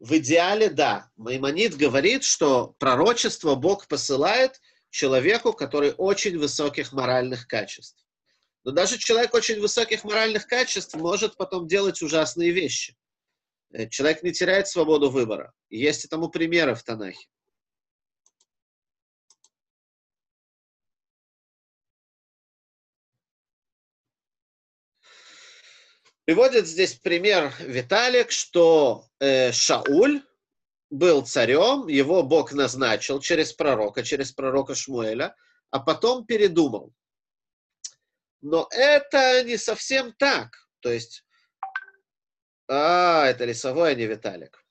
В 0.00 0.18
идеале, 0.18 0.68
да. 0.68 1.12
Маймонид 1.14 1.76
говорит, 1.76 2.24
что 2.24 2.74
пророчество 2.80 3.54
Бог 3.54 3.86
посылает 3.86 4.60
человеку, 4.90 5.52
который 5.52 5.94
очень 5.96 6.36
высоких 6.38 6.92
моральных 6.92 7.46
качеств. 7.46 8.03
Но 8.64 8.72
даже 8.72 8.96
человек 8.96 9.34
очень 9.34 9.60
высоких 9.60 10.04
моральных 10.04 10.46
качеств 10.46 10.94
может 10.94 11.36
потом 11.36 11.68
делать 11.68 12.00
ужасные 12.00 12.50
вещи. 12.50 12.96
Э, 13.72 13.88
Человек 13.88 14.22
не 14.22 14.32
теряет 14.32 14.68
свободу 14.68 15.10
выбора. 15.10 15.52
И 15.68 15.78
Есть 15.78 16.06
этому 16.06 16.30
примеры 16.30 16.74
в 16.74 16.82
Танахе. 16.82 17.26
Приводит 26.24 26.66
здесь 26.66 26.94
пример 26.94 27.52
Виталик, 27.60 28.30
что 28.30 29.06
э, 29.20 29.52
Шауль 29.52 30.22
был 30.88 31.20
царем, 31.26 31.86
его 31.86 32.22
Бог 32.22 32.54
назначил 32.54 33.20
через 33.20 33.52
пророка, 33.52 34.02
через 34.02 34.32
пророка 34.32 34.74
Шмуэля, 34.74 35.36
а 35.68 35.80
потом 35.80 36.24
передумал. 36.24 36.94
Но 38.44 38.68
это 38.70 39.42
не 39.42 39.56
совсем 39.56 40.12
так. 40.12 40.68
То 40.80 40.92
есть, 40.92 41.24
а, 42.68 43.24
это 43.26 43.46
лесовой, 43.46 43.92
а 43.92 43.94
не 43.94 44.04
Виталик. 44.06 44.62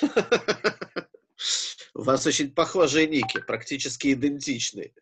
У 1.94 2.02
вас 2.02 2.24
очень 2.26 2.54
похожие 2.54 3.08
ники, 3.08 3.40
практически 3.40 4.12
идентичные. 4.12 4.94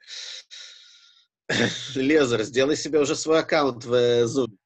Лезер, 1.95 2.45
сделай 2.45 2.77
себе 2.77 3.01
уже 3.01 3.15
свой 3.15 3.41
аккаунт 3.41 3.85
в 3.85 3.93
э, 3.93 4.25
Zoom. 4.25 4.57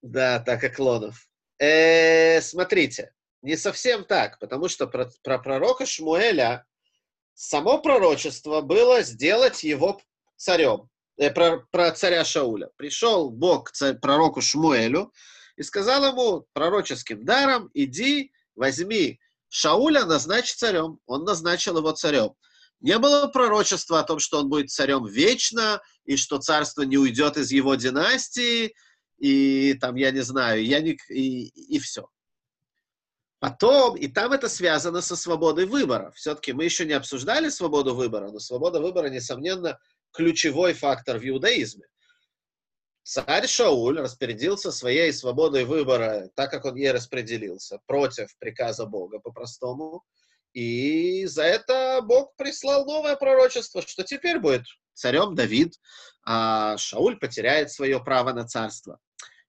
Да, 0.00 0.40
так 0.40 0.62
как 0.62 0.76
клонов. 0.76 1.28
Э, 1.58 2.40
смотрите, 2.40 3.12
не 3.42 3.58
совсем 3.58 4.06
так, 4.06 4.38
потому 4.38 4.68
что 4.68 4.86
про, 4.86 5.10
про 5.22 5.38
пророка 5.38 5.84
Шмуэля 5.84 6.64
само 7.34 7.78
пророчество 7.78 8.60
было 8.60 9.02
сделать 9.02 9.64
его 9.64 10.00
царем. 10.36 10.88
Э, 11.16 11.30
про, 11.30 11.66
про 11.70 11.92
царя 11.92 12.24
Шауля. 12.24 12.70
Пришел 12.76 13.30
Бог 13.30 13.70
к 13.70 13.72
царь- 13.72 13.98
пророку 13.98 14.40
Шмуэлю 14.40 15.12
и 15.56 15.62
сказал 15.62 16.04
ему 16.04 16.46
пророческим 16.52 17.24
даром, 17.24 17.70
иди, 17.74 18.32
возьми 18.54 19.20
Шауля, 19.48 20.04
назначь 20.04 20.54
царем. 20.54 20.98
Он 21.06 21.24
назначил 21.24 21.78
его 21.78 21.92
царем. 21.92 22.32
Не 22.80 22.98
было 22.98 23.28
пророчества 23.28 24.00
о 24.00 24.04
том, 24.04 24.18
что 24.18 24.40
он 24.40 24.48
будет 24.48 24.70
царем 24.70 25.04
вечно, 25.06 25.80
и 26.04 26.16
что 26.16 26.38
царство 26.38 26.82
не 26.82 26.96
уйдет 26.96 27.36
из 27.36 27.52
его 27.52 27.76
династии, 27.76 28.74
и 29.18 29.74
там, 29.74 29.94
я 29.94 30.10
не 30.10 30.22
знаю, 30.22 30.64
я 30.64 30.80
не, 30.80 30.98
и, 31.08 31.46
и 31.46 31.78
все. 31.78 32.08
Потом, 33.42 33.96
и 33.96 34.06
там 34.06 34.30
это 34.30 34.48
связано 34.48 35.00
со 35.00 35.16
свободой 35.16 35.66
выбора. 35.66 36.12
Все-таки 36.14 36.52
мы 36.52 36.62
еще 36.62 36.84
не 36.84 36.92
обсуждали 36.92 37.48
свободу 37.48 37.92
выбора, 37.92 38.30
но 38.30 38.38
свобода 38.38 38.80
выбора, 38.80 39.08
несомненно, 39.08 39.80
ключевой 40.12 40.74
фактор 40.74 41.18
в 41.18 41.28
иудаизме. 41.28 41.86
Царь 43.02 43.48
Шауль 43.48 43.98
распорядился 43.98 44.70
своей 44.70 45.12
свободой 45.12 45.64
выбора, 45.64 46.30
так 46.36 46.52
как 46.52 46.66
он 46.66 46.76
ей 46.76 46.92
распределился, 46.92 47.80
против 47.86 48.28
приказа 48.38 48.86
Бога 48.86 49.18
по-простому. 49.18 50.04
И 50.52 51.26
за 51.26 51.42
это 51.42 52.00
Бог 52.00 52.36
прислал 52.36 52.86
новое 52.86 53.16
пророчество, 53.16 53.82
что 53.82 54.04
теперь 54.04 54.38
будет 54.38 54.66
царем 54.94 55.34
Давид, 55.34 55.80
а 56.24 56.76
Шауль 56.76 57.18
потеряет 57.18 57.72
свое 57.72 57.98
право 57.98 58.32
на 58.32 58.46
царство. 58.46 59.00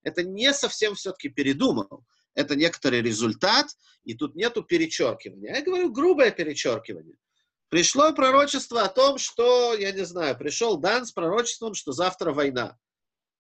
Это 0.02 0.24
не 0.24 0.52
совсем 0.52 0.96
все-таки 0.96 1.30
передумал. 1.30 2.04
Это 2.36 2.56
некоторый 2.56 3.02
результат, 3.02 3.68
и 4.04 4.16
тут 4.16 4.36
нету 4.36 4.64
перечеркивания. 4.64 5.56
Я 5.56 5.62
говорю 5.62 5.92
грубое 5.92 6.32
перечеркивание. 6.32 7.18
Пришло 7.70 8.14
пророчество 8.14 8.84
о 8.84 8.90
том, 8.90 9.18
что, 9.18 9.74
я 9.74 9.92
не 9.92 10.06
знаю, 10.06 10.38
пришел 10.38 10.78
Дан 10.78 11.06
с 11.06 11.12
пророчеством, 11.12 11.74
что 11.74 11.92
завтра 11.92 12.32
война. 12.32 12.78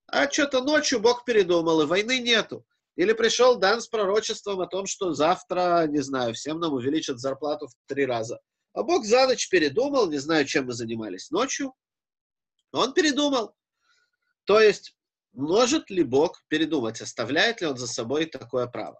А 0.08 0.30
что-то 0.30 0.64
ночью 0.64 1.00
Бог 1.00 1.24
передумал, 1.26 1.82
и 1.82 1.86
войны 1.86 2.20
нету. 2.20 2.66
Или 2.96 3.14
пришел 3.14 3.58
Дан 3.58 3.82
с 3.82 3.88
пророчеством 3.88 4.62
о 4.62 4.68
том, 4.68 4.86
что 4.86 5.14
завтра, 5.14 5.88
не 5.88 6.02
знаю, 6.02 6.34
всем 6.34 6.60
нам 6.60 6.74
увеличат 6.74 7.20
зарплату 7.20 7.68
в 7.68 7.74
три 7.88 8.06
раза. 8.06 8.40
А 8.74 8.84
Бог 8.84 9.06
за 9.06 9.28
ночь 9.28 9.50
передумал, 9.50 10.10
не 10.10 10.18
знаю, 10.18 10.46
чем 10.46 10.66
мы 10.66 10.74
занимались 10.74 11.32
ночью. 11.32 11.74
Он 12.72 12.94
передумал. 12.94 13.56
То 14.46 14.60
есть, 14.60 14.96
может 15.34 15.90
ли 15.90 16.04
Бог 16.04 16.44
передумать, 16.48 17.02
оставляет 17.02 17.62
ли 17.62 17.68
он 17.68 17.78
за 17.78 17.88
собой 17.88 18.26
такое 18.26 18.68
право? 18.68 19.00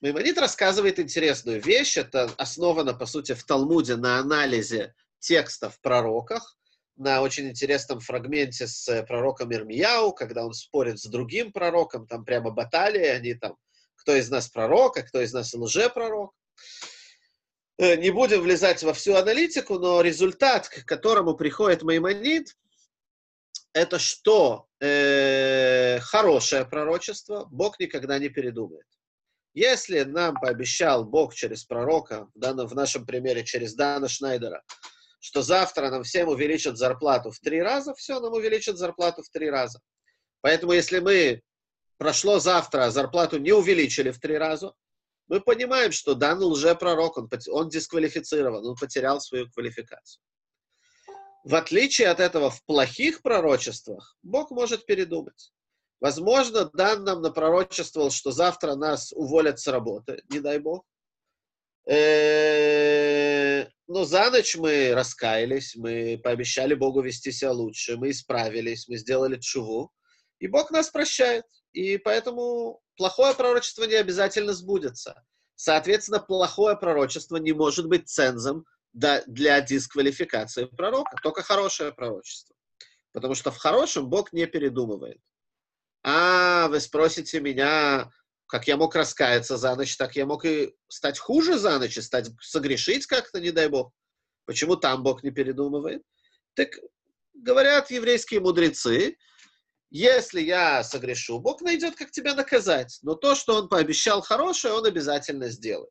Маймонид 0.00 0.38
рассказывает 0.38 0.98
интересную 0.98 1.60
вещь. 1.62 1.96
Это 1.96 2.30
основано, 2.36 2.94
по 2.94 3.06
сути, 3.06 3.32
в 3.32 3.44
Талмуде 3.44 3.96
на 3.96 4.18
анализе 4.18 4.94
текстов 5.18 5.76
в 5.76 5.80
пророках, 5.80 6.56
на 6.96 7.22
очень 7.22 7.48
интересном 7.48 8.00
фрагменте 8.00 8.66
с 8.66 8.86
э, 8.88 9.02
пророком 9.02 9.52
Ирмияу, 9.52 10.12
когда 10.12 10.44
он 10.44 10.52
спорит 10.52 11.00
с 11.00 11.06
другим 11.06 11.50
пророком, 11.52 12.06
там 12.06 12.24
прямо 12.24 12.50
баталии, 12.50 13.06
они 13.06 13.34
там, 13.34 13.56
кто 13.96 14.14
из 14.14 14.30
нас 14.30 14.48
пророк, 14.48 14.98
а 14.98 15.02
кто 15.02 15.20
из 15.20 15.32
нас 15.32 15.54
лжепророк. 15.54 16.34
Э, 17.78 17.96
Не 17.96 18.10
будем 18.10 18.42
влезать 18.42 18.82
во 18.82 18.92
всю 18.92 19.14
аналитику, 19.14 19.78
но 19.78 20.02
результат, 20.02 20.68
к 20.68 20.84
которому 20.84 21.34
приходит 21.34 21.82
Маймонид, 21.82 22.54
это 23.74 23.98
что 23.98 24.68
э, 24.80 25.98
хорошее 26.00 26.64
пророчество 26.64 27.46
Бог 27.50 27.78
никогда 27.80 28.18
не 28.18 28.28
передумает. 28.28 28.86
Если 29.52 30.02
нам 30.02 30.34
пообещал 30.34 31.04
Бог 31.04 31.34
через 31.34 31.64
пророка, 31.64 32.28
в, 32.34 32.38
данном, 32.38 32.68
в 32.68 32.74
нашем 32.74 33.04
примере 33.04 33.44
через 33.44 33.74
Дана 33.74 34.08
Шнайдера, 34.08 34.62
что 35.20 35.42
завтра 35.42 35.90
нам 35.90 36.04
всем 36.04 36.28
увеличат 36.28 36.78
зарплату 36.78 37.30
в 37.30 37.38
три 37.40 37.62
раза, 37.62 37.94
все, 37.94 38.20
нам 38.20 38.32
увеличат 38.32 38.78
зарплату 38.78 39.22
в 39.22 39.28
три 39.28 39.50
раза. 39.50 39.80
Поэтому 40.40 40.72
если 40.72 41.00
мы 41.00 41.42
прошло 41.98 42.38
завтра, 42.38 42.84
а 42.86 42.90
зарплату 42.90 43.38
не 43.38 43.52
увеличили 43.52 44.10
в 44.10 44.20
три 44.20 44.38
раза, 44.38 44.72
мы 45.26 45.40
понимаем, 45.40 45.90
что 45.90 46.14
Дан 46.14 46.42
лжепророк, 46.42 47.16
он, 47.16 47.30
он 47.50 47.68
дисквалифицирован, 47.70 48.64
он 48.66 48.76
потерял 48.76 49.20
свою 49.20 49.50
квалификацию. 49.50 50.20
В 51.44 51.54
отличие 51.56 52.08
от 52.08 52.20
этого, 52.20 52.50
в 52.50 52.64
плохих 52.64 53.20
пророчествах 53.20 54.16
Бог 54.22 54.50
может 54.50 54.86
передумать. 54.86 55.52
Возможно, 56.00 56.70
Дан 56.72 57.04
нам 57.04 57.20
напророчествовал, 57.20 58.10
что 58.10 58.30
завтра 58.30 58.74
нас 58.74 59.12
уволят 59.12 59.60
с 59.60 59.66
работы, 59.66 60.22
не 60.30 60.40
дай 60.40 60.58
Бог. 60.58 60.84
Э, 61.86 63.66
Но 63.86 64.04
за 64.04 64.30
ночь 64.30 64.56
мы 64.56 64.94
раскаялись, 64.94 65.76
мы 65.76 66.18
пообещали 66.22 66.72
Богу 66.74 67.02
вести 67.02 67.30
себя 67.30 67.52
лучше, 67.52 67.98
мы 67.98 68.10
исправились, 68.10 68.88
мы 68.88 68.96
сделали 68.96 69.38
чуву, 69.38 69.92
и 70.38 70.46
Бог 70.46 70.70
нас 70.70 70.88
прощает. 70.88 71.44
И 71.72 71.98
поэтому 71.98 72.80
плохое 72.96 73.34
пророчество 73.34 73.84
не 73.84 73.96
обязательно 73.96 74.54
сбудется. 74.54 75.22
Соответственно, 75.56 76.20
плохое 76.20 76.76
пророчество 76.76 77.36
не 77.36 77.52
может 77.52 77.86
быть 77.86 78.08
цензом 78.08 78.64
для 78.94 79.60
дисквалификации 79.60 80.64
пророка, 80.66 81.16
только 81.22 81.42
хорошее 81.42 81.92
пророчество. 81.92 82.54
Потому 83.12 83.34
что 83.34 83.50
в 83.50 83.58
хорошем 83.58 84.08
Бог 84.08 84.32
не 84.32 84.46
передумывает. 84.46 85.20
А, 86.02 86.68
вы 86.68 86.80
спросите 86.80 87.40
меня, 87.40 88.10
как 88.46 88.68
я 88.68 88.76
мог 88.76 88.94
раскаяться 88.94 89.56
за 89.56 89.74
ночь, 89.74 89.96
так 89.96 90.16
я 90.16 90.26
мог 90.26 90.44
и 90.44 90.74
стать 90.88 91.18
хуже 91.18 91.58
за 91.58 91.78
ночь, 91.78 91.96
и 91.96 92.02
стать, 92.02 92.30
согрешить 92.40 93.06
как-то, 93.06 93.40
не 93.40 93.50
дай 93.50 93.68
Бог. 93.68 93.92
Почему 94.46 94.76
там 94.76 95.02
Бог 95.02 95.22
не 95.22 95.30
передумывает? 95.30 96.02
Так 96.54 96.68
говорят 97.32 97.90
еврейские 97.90 98.40
мудрецы, 98.40 99.16
если 99.90 100.40
я 100.40 100.82
согрешу, 100.82 101.38
Бог 101.38 101.62
найдет, 101.62 101.94
как 101.94 102.10
тебя 102.10 102.34
наказать. 102.34 102.98
Но 103.02 103.14
то, 103.14 103.34
что 103.34 103.56
он 103.56 103.68
пообещал 103.68 104.22
хорошее, 104.22 104.74
он 104.74 104.84
обязательно 104.86 105.48
сделает. 105.48 105.90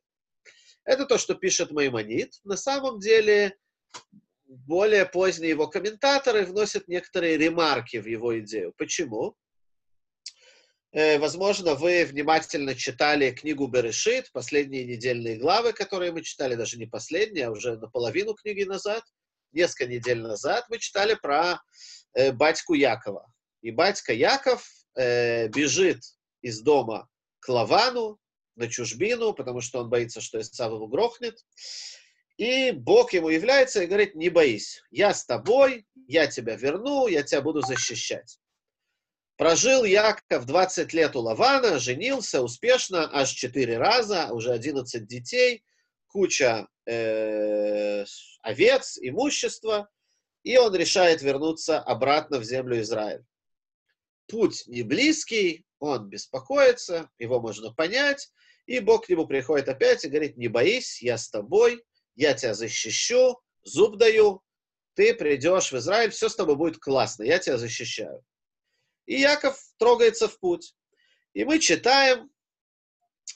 Это 0.86 1.06
то, 1.06 1.18
что 1.18 1.36
пишет 1.36 1.72
Маймонит. 1.72 2.40
На 2.44 2.58
самом 2.58 3.00
деле, 3.00 3.58
более 4.46 5.06
поздние 5.06 5.52
его 5.52 5.68
комментаторы 5.68 6.46
вносят 6.46 6.88
некоторые 6.88 7.38
ремарки 7.38 7.98
в 7.98 8.06
его 8.06 8.40
идею. 8.40 8.74
Почему? 8.78 9.36
Э, 10.92 11.18
возможно, 11.18 11.74
вы 11.74 12.06
внимательно 12.06 12.76
читали 12.76 13.32
книгу 13.32 13.68
Берешит, 13.68 14.32
последние 14.32 14.86
недельные 14.86 15.38
главы, 15.38 15.74
которые 15.74 16.12
мы 16.12 16.22
читали, 16.22 16.56
даже 16.56 16.78
не 16.78 16.86
последние, 16.86 17.48
а 17.48 17.52
уже 17.52 17.78
наполовину 17.78 18.36
книги 18.36 18.64
назад, 18.64 19.04
несколько 19.54 19.88
недель 19.88 20.22
назад 20.22 20.66
мы 20.70 20.78
читали 20.78 21.16
про 21.16 21.62
э, 22.14 22.32
батьку 22.32 22.74
Якова. 22.74 23.26
И 23.62 23.72
батька 23.72 24.14
Яков 24.14 24.68
э, 24.96 25.48
бежит 25.48 26.00
из 26.42 26.62
дома 26.62 27.08
к 27.40 27.50
Лавану 27.50 28.20
на 28.56 28.68
чужбину, 28.68 29.34
потому 29.34 29.62
что 29.62 29.80
он 29.80 29.90
боится, 29.90 30.22
что 30.22 30.40
Исав 30.40 30.72
его 30.72 30.88
грохнет. 30.88 31.46
И 32.38 32.72
Бог 32.72 33.14
ему 33.14 33.30
является 33.30 33.84
и 33.84 33.88
говорит, 33.88 34.16
не 34.16 34.30
боись, 34.30 34.82
я 34.90 35.14
с 35.14 35.26
тобой, 35.26 35.86
я 36.08 36.28
тебя 36.28 36.56
верну, 36.56 37.08
я 37.08 37.24
тебя 37.24 37.42
буду 37.42 37.62
защищать. 37.62 38.40
Прожил 39.38 39.84
Яков 39.84 40.46
20 40.46 40.94
лет 40.94 41.16
у 41.16 41.20
Лавана, 41.20 41.80
женился 41.80 42.42
успешно, 42.42 43.10
аж 43.12 43.30
4 43.32 43.78
раза, 43.78 44.32
уже 44.32 44.52
11 44.52 45.08
детей, 45.08 45.64
куча 46.08 46.68
э, 46.86 48.06
овец, 48.42 48.98
имущества, 49.02 49.90
и 50.44 50.58
он 50.58 50.76
решает 50.76 51.22
вернуться 51.22 51.80
обратно 51.80 52.40
в 52.40 52.44
землю 52.44 52.80
Израиль. 52.82 53.24
Путь 54.28 54.64
не 54.68 54.84
близкий, 54.84 55.66
он 55.80 56.10
беспокоится, 56.10 57.10
его 57.18 57.42
можно 57.42 57.74
понять, 57.74 58.32
и 58.66 58.80
Бог 58.80 59.06
к 59.06 59.10
нему 59.10 59.28
приходит 59.28 59.70
опять 59.70 60.04
и 60.04 60.10
говорит, 60.10 60.38
не 60.38 60.48
боись, 60.48 61.02
я 61.02 61.18
с 61.18 61.30
тобой, 61.30 61.84
я 62.16 62.34
тебя 62.34 62.54
защищу, 62.54 63.40
зуб 63.64 63.98
даю, 63.98 64.42
ты 64.96 65.14
придешь 65.14 65.72
в 65.72 65.78
Израиль, 65.78 66.12
все 66.12 66.30
с 66.30 66.36
тобой 66.36 66.56
будет 66.56 66.78
классно, 66.78 67.24
я 67.24 67.40
тебя 67.40 67.58
защищаю. 67.58 68.24
И 69.06 69.20
Яков 69.20 69.60
трогается 69.78 70.28
в 70.28 70.40
путь. 70.40 70.76
И 71.34 71.44
мы 71.44 71.60
читаем 71.60 72.30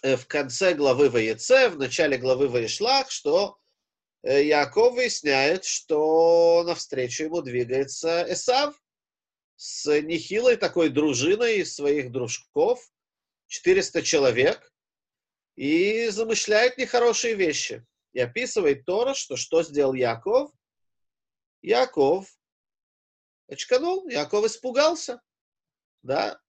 э, 0.03 0.15
в 0.15 0.27
конце 0.27 0.73
главы 0.73 1.09
Ваеце, 1.09 1.69
в 1.69 1.77
начале 1.77 2.17
главы 2.17 2.47
Ваешлах, 2.47 3.11
что 3.11 3.57
э, 4.23 4.45
Яков 4.45 4.93
выясняет, 4.93 5.65
что 5.65 6.63
навстречу 6.65 7.25
ему 7.25 7.41
двигается 7.41 8.25
Эсав 8.31 8.79
с 9.55 9.99
нехилой 10.01 10.55
такой 10.55 10.89
дружиной 10.89 11.65
своих 11.65 12.11
дружков, 12.11 12.79
400 13.47 14.03
человек, 14.03 14.71
и 15.57 16.07
замышляет 16.07 16.77
нехорошие 16.77 17.35
вещи. 17.35 17.85
И 18.13 18.19
описывает 18.21 18.85
Тора, 18.85 19.13
что 19.13 19.35
что 19.35 19.61
сделал 19.63 19.93
Яков? 19.93 20.51
Яков 21.61 22.27
очканул, 23.49 24.07
Яков 24.07 24.45
испугался 24.45 25.21
да, 26.07 26.39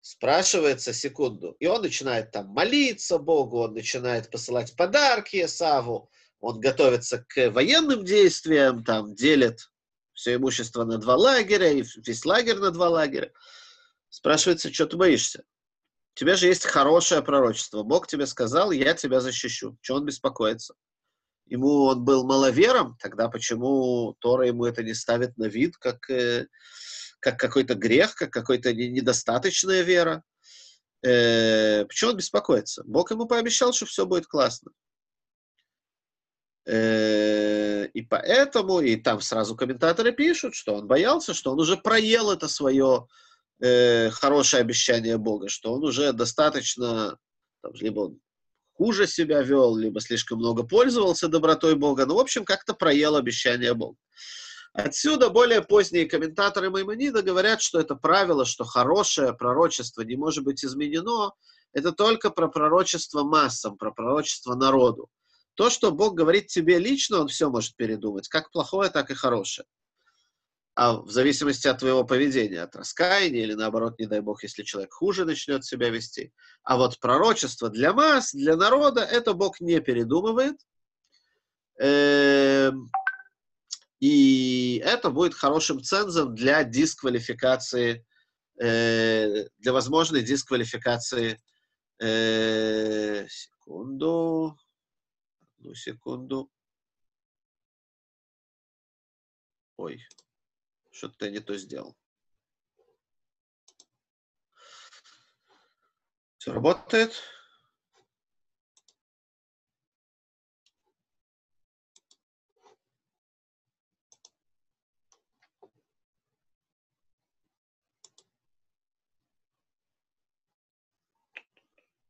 спрашивается 0.00 0.92
секунду, 0.92 1.56
и 1.58 1.66
он 1.66 1.82
начинает 1.82 2.30
там 2.30 2.48
молиться 2.48 3.18
Богу, 3.18 3.60
он 3.60 3.74
начинает 3.74 4.30
посылать 4.30 4.76
подарки 4.76 5.46
Саву, 5.46 6.10
он 6.40 6.60
готовится 6.60 7.24
к 7.28 7.50
военным 7.50 8.04
действиям, 8.04 8.84
там 8.84 9.14
делит 9.14 9.70
все 10.12 10.34
имущество 10.34 10.84
на 10.84 10.98
два 10.98 11.16
лагеря, 11.16 11.70
и 11.70 11.82
весь 12.04 12.24
лагерь 12.24 12.58
на 12.58 12.70
два 12.70 12.88
лагеря. 12.90 13.32
Спрашивается, 14.10 14.72
что 14.72 14.86
ты 14.86 14.96
боишься? 14.96 15.44
У 16.14 16.18
тебя 16.18 16.36
же 16.36 16.46
есть 16.46 16.64
хорошее 16.66 17.22
пророчество. 17.22 17.82
Бог 17.82 18.06
тебе 18.06 18.26
сказал, 18.26 18.70
я 18.70 18.94
тебя 18.94 19.20
защищу. 19.20 19.78
Чего 19.80 19.98
он 19.98 20.04
беспокоится? 20.04 20.74
Ему 21.46 21.84
он 21.84 22.04
был 22.04 22.24
маловером, 22.24 22.96
тогда 23.00 23.28
почему 23.28 24.14
Тора 24.20 24.46
ему 24.46 24.64
это 24.64 24.82
не 24.82 24.94
ставит 24.94 25.36
на 25.36 25.44
вид, 25.44 25.76
как 25.76 26.08
э, 26.10 26.46
как 27.20 27.38
какой-то 27.38 27.74
грех, 27.74 28.14
как 28.14 28.30
какой-то 28.30 28.74
недостаточная 28.74 29.82
вера. 29.82 30.22
Э, 31.02 31.84
почему 31.86 32.10
он 32.10 32.16
беспокоится? 32.16 32.82
Бог 32.84 33.10
ему 33.10 33.26
пообещал, 33.26 33.72
что 33.72 33.86
все 33.86 34.06
будет 34.06 34.26
классно. 34.26 34.72
Э, 36.66 37.86
и 37.86 38.02
поэтому, 38.02 38.80
и 38.80 38.96
там 38.96 39.20
сразу 39.20 39.56
комментаторы 39.56 40.12
пишут, 40.12 40.54
что 40.54 40.74
он 40.74 40.86
боялся, 40.86 41.34
что 41.34 41.52
он 41.52 41.60
уже 41.60 41.76
проел 41.76 42.30
это 42.30 42.48
свое 42.48 43.06
э, 43.62 44.10
хорошее 44.10 44.60
обещание 44.60 45.16
Бога, 45.16 45.48
что 45.48 45.72
он 45.72 45.84
уже 45.84 46.12
достаточно, 46.12 47.16
там, 47.62 47.72
либо 47.74 48.00
он 48.00 48.20
хуже 48.74 49.06
себя 49.06 49.42
вел, 49.42 49.76
либо 49.76 50.00
слишком 50.00 50.38
много 50.38 50.64
пользовался 50.64 51.28
добротой 51.28 51.76
Бога. 51.76 52.04
Ну, 52.06 52.16
в 52.16 52.18
общем, 52.18 52.44
как-то 52.44 52.74
проел 52.74 53.16
обещание 53.16 53.74
Бога. 53.74 53.96
Отсюда 54.72 55.28
более 55.28 55.62
поздние 55.62 56.06
комментаторы 56.06 56.70
Маймонида 56.70 57.22
говорят, 57.22 57.60
что 57.60 57.78
это 57.78 57.94
правило, 57.94 58.46
что 58.46 58.64
хорошее 58.64 59.34
пророчество 59.34 60.00
не 60.00 60.16
может 60.16 60.44
быть 60.44 60.64
изменено, 60.64 61.32
это 61.74 61.92
только 61.92 62.30
про 62.30 62.48
пророчество 62.48 63.22
массам, 63.22 63.76
про 63.76 63.92
пророчество 63.92 64.54
народу. 64.54 65.08
То, 65.54 65.68
что 65.68 65.92
Бог 65.92 66.14
говорит 66.14 66.46
тебе 66.46 66.78
лично, 66.78 67.20
Он 67.20 67.28
все 67.28 67.50
может 67.50 67.76
передумать, 67.76 68.28
как 68.28 68.50
плохое, 68.50 68.88
так 68.88 69.10
и 69.10 69.14
хорошее. 69.14 69.66
А 70.74 70.94
в 70.94 71.10
зависимости 71.10 71.68
от 71.68 71.80
твоего 71.80 72.02
поведения, 72.02 72.62
от 72.62 72.74
раскаяния 72.74 73.42
или 73.42 73.54
наоборот, 73.54 73.98
не 73.98 74.06
дай 74.06 74.20
Бог, 74.20 74.42
если 74.42 74.62
человек 74.62 74.92
хуже 74.92 75.26
начнет 75.26 75.64
себя 75.64 75.90
вести. 75.90 76.32
А 76.62 76.76
вот 76.76 76.98
пророчество 76.98 77.68
для 77.68 77.92
масс, 77.92 78.32
для 78.32 78.56
народа, 78.56 79.02
это 79.02 79.34
Бог 79.34 79.60
не 79.60 79.80
передумывает. 79.80 80.56
Эм 81.78 82.90
и 84.02 84.82
это 84.84 85.10
будет 85.10 85.32
хорошим 85.32 85.80
цензом 85.80 86.34
для 86.34 86.64
дисквалификации, 86.64 88.04
э, 88.60 89.46
для 89.58 89.72
возможной 89.72 90.22
дисквалификации. 90.22 91.40
Э, 92.00 93.28
секунду. 93.28 94.58
Одну 95.56 95.74
секунду. 95.76 96.50
Ой, 99.76 100.04
что-то 100.92 101.24
я 101.24 101.30
не 101.32 101.40
то 101.40 101.56
сделал. 101.56 101.96
Все 106.38 106.52
работает. 106.52 107.12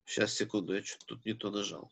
Сейчас, 0.05 0.35
секунду, 0.35 0.75
я 0.75 0.83
что-то 0.83 1.07
тут 1.07 1.25
не 1.25 1.33
то 1.33 1.51
нажал. 1.51 1.91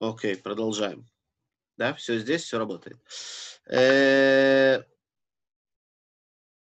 Окей, 0.00 0.36
продолжаем. 0.36 1.06
Да, 1.76 1.92
все 1.94 2.18
здесь, 2.18 2.42
все 2.42 2.58
работает. 2.58 2.98
Э, 3.70 4.82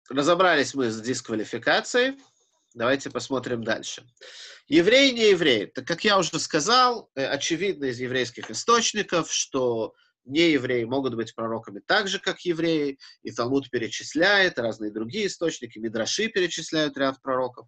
разобрались 0.09 0.75
мы 0.75 0.91
с 0.91 1.01
дисквалификацией. 1.01 2.19
Давайте 2.75 3.11
посмотрим 3.11 3.65
дальше. 3.65 4.09
Еврей, 4.69 5.13
не 5.13 5.31
еврей. 5.31 5.67
Так 5.67 5.87
как 5.89 6.05
я 6.05 6.19
уже 6.19 6.39
сказал, 6.39 7.11
э, 7.17 7.27
очевидно 7.27 7.87
из 7.87 7.99
еврейских 7.99 8.49
источников, 8.51 9.33
что 9.33 9.95
не 10.25 10.51
евреи 10.51 10.85
могут 10.85 11.17
быть 11.17 11.35
пророками 11.35 11.81
так 11.85 12.07
же, 12.07 12.21
как 12.21 12.41
евреи, 12.43 12.99
и 13.23 13.33
Талмуд 13.33 13.71
перечисляет, 13.71 14.59
разные 14.59 14.93
другие 14.93 15.27
источники, 15.27 15.79
Мидраши 15.81 16.29
перечисляют 16.29 16.97
ряд 16.97 17.21
пророков. 17.23 17.67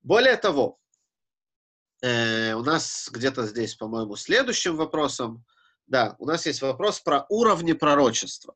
Более 0.00 0.36
того, 0.36 0.78
э, 2.02 2.54
у 2.54 2.62
нас 2.62 3.08
где-то 3.12 3.46
здесь, 3.46 3.74
по-моему, 3.74 4.16
следующим 4.16 4.76
вопросом, 4.76 5.44
да, 5.86 6.16
у 6.18 6.26
нас 6.26 6.46
есть 6.46 6.62
вопрос 6.62 7.00
про 7.00 7.24
уровни 7.28 7.72
пророчества. 7.72 8.54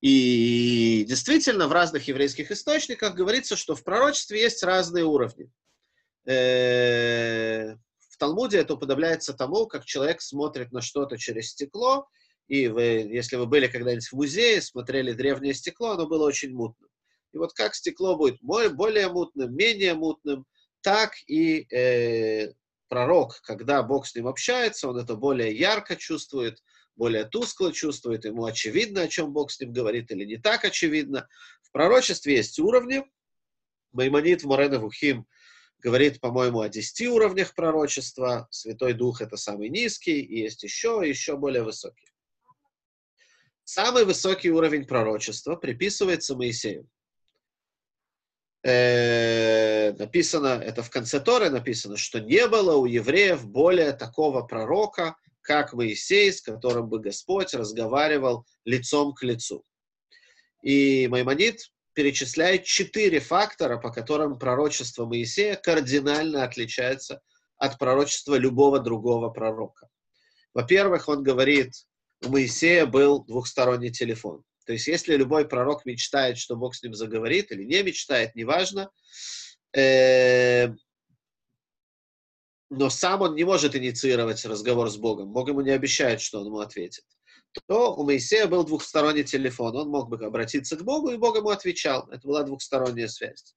И 0.00 1.04
действительно, 1.08 1.66
в 1.66 1.72
разных 1.72 2.08
еврейских 2.08 2.50
источниках 2.50 3.14
говорится, 3.14 3.56
что 3.56 3.74
в 3.74 3.84
пророчестве 3.84 4.40
есть 4.40 4.62
разные 4.62 5.04
уровни. 5.04 5.50
Э, 6.26 7.74
в 8.08 8.16
Талмуде 8.18 8.58
это 8.58 8.74
уподобляется 8.74 9.34
тому, 9.34 9.66
как 9.66 9.84
человек 9.84 10.20
смотрит 10.20 10.72
на 10.72 10.80
что-то 10.80 11.16
через 11.16 11.50
стекло, 11.50 12.06
и 12.48 12.68
вы, 12.68 12.82
если 12.82 13.36
вы 13.36 13.46
были 13.46 13.66
когда-нибудь 13.66 14.06
в 14.06 14.12
музее, 14.12 14.60
смотрели 14.60 15.12
древнее 15.12 15.54
стекло, 15.54 15.92
оно 15.92 16.06
было 16.06 16.26
очень 16.26 16.54
мутным. 16.54 16.90
И 17.32 17.38
вот 17.38 17.52
как 17.54 17.74
стекло 17.74 18.16
будет 18.16 18.38
более 18.40 19.08
мутным, 19.08 19.54
менее 19.54 19.94
мутным, 19.94 20.46
так 20.84 21.14
и 21.26 21.66
э, 21.74 22.52
пророк, 22.88 23.40
когда 23.42 23.82
Бог 23.82 24.06
с 24.06 24.14
ним 24.14 24.28
общается, 24.28 24.86
он 24.86 24.98
это 24.98 25.16
более 25.16 25.56
ярко 25.56 25.96
чувствует, 25.96 26.62
более 26.94 27.24
тускло 27.24 27.72
чувствует, 27.72 28.26
ему 28.26 28.44
очевидно, 28.44 29.00
о 29.00 29.08
чем 29.08 29.32
Бог 29.32 29.50
с 29.50 29.58
ним 29.58 29.72
говорит, 29.72 30.10
или 30.12 30.26
не 30.26 30.36
так 30.36 30.62
очевидно. 30.66 31.26
В 31.62 31.72
пророчестве 31.72 32.36
есть 32.36 32.58
уровни. 32.58 33.02
Маймонит 33.92 34.42
в 34.42 34.46
Морене 34.46 34.78
Вухим 34.78 35.26
говорит, 35.78 36.20
по-моему, 36.20 36.60
о 36.60 36.68
10 36.68 37.08
уровнях 37.08 37.54
пророчества. 37.54 38.46
Святой 38.50 38.92
Дух— 38.92 39.20
это 39.22 39.38
самый 39.38 39.70
низкий, 39.70 40.20
и 40.20 40.40
есть 40.40 40.62
еще, 40.62 41.02
еще 41.02 41.38
более 41.38 41.62
высокий. 41.62 42.08
Самый 43.64 44.04
высокий 44.04 44.50
уровень 44.50 44.86
пророчества 44.86 45.56
приписывается 45.56 46.36
Моисею. 46.36 46.88
Э, 48.64 49.92
написано, 49.92 50.58
это 50.64 50.82
в 50.82 50.88
конце 50.88 51.20
Торы 51.20 51.50
написано, 51.50 51.98
что 51.98 52.18
не 52.18 52.46
было 52.48 52.76
у 52.76 52.86
евреев 52.86 53.46
более 53.46 53.92
такого 53.92 54.42
пророка, 54.42 55.16
как 55.42 55.74
Моисей, 55.74 56.32
с 56.32 56.40
которым 56.40 56.88
бы 56.88 56.98
Господь 56.98 57.52
разговаривал 57.52 58.46
лицом 58.64 59.12
к 59.12 59.22
лицу. 59.22 59.62
И 60.62 61.06
Маймонид 61.08 61.70
перечисляет 61.92 62.64
четыре 62.64 63.20
фактора, 63.20 63.76
по 63.76 63.90
которым 63.90 64.38
пророчество 64.38 65.04
Моисея 65.04 65.56
кардинально 65.56 66.42
отличается 66.42 67.20
от 67.58 67.78
пророчества 67.78 68.36
любого 68.36 68.80
другого 68.80 69.28
пророка. 69.28 69.88
Во-первых, 70.54 71.08
он 71.08 71.22
говорит, 71.22 71.74
у 72.24 72.30
Моисея 72.30 72.86
был 72.86 73.24
двухсторонний 73.24 73.90
телефон. 73.90 74.42
То 74.64 74.72
есть, 74.72 74.86
если 74.86 75.16
любой 75.16 75.46
пророк 75.46 75.84
мечтает, 75.84 76.38
что 76.38 76.56
Бог 76.56 76.74
с 76.74 76.82
ним 76.82 76.94
заговорит, 76.94 77.52
или 77.52 77.64
не 77.64 77.82
мечтает, 77.82 78.34
неважно, 78.34 78.90
э, 79.76 80.68
но 82.70 82.90
сам 82.90 83.22
он 83.22 83.34
не 83.34 83.44
может 83.44 83.76
инициировать 83.76 84.44
разговор 84.44 84.88
с 84.90 84.96
Богом, 84.96 85.32
Бог 85.32 85.48
ему 85.48 85.60
не 85.60 85.70
обещает, 85.70 86.20
что 86.20 86.40
он 86.40 86.46
ему 86.46 86.60
ответит, 86.60 87.04
то 87.66 87.94
у 87.94 88.04
Моисея 88.04 88.46
был 88.46 88.64
двухсторонний 88.64 89.22
телефон. 89.22 89.76
Он 89.76 89.88
мог 89.88 90.08
бы 90.08 90.24
обратиться 90.24 90.76
к 90.76 90.82
Богу, 90.82 91.10
и 91.10 91.16
Бог 91.16 91.36
ему 91.36 91.50
отвечал. 91.50 92.08
Это 92.10 92.26
была 92.26 92.42
двухсторонняя 92.42 93.06
связь. 93.06 93.54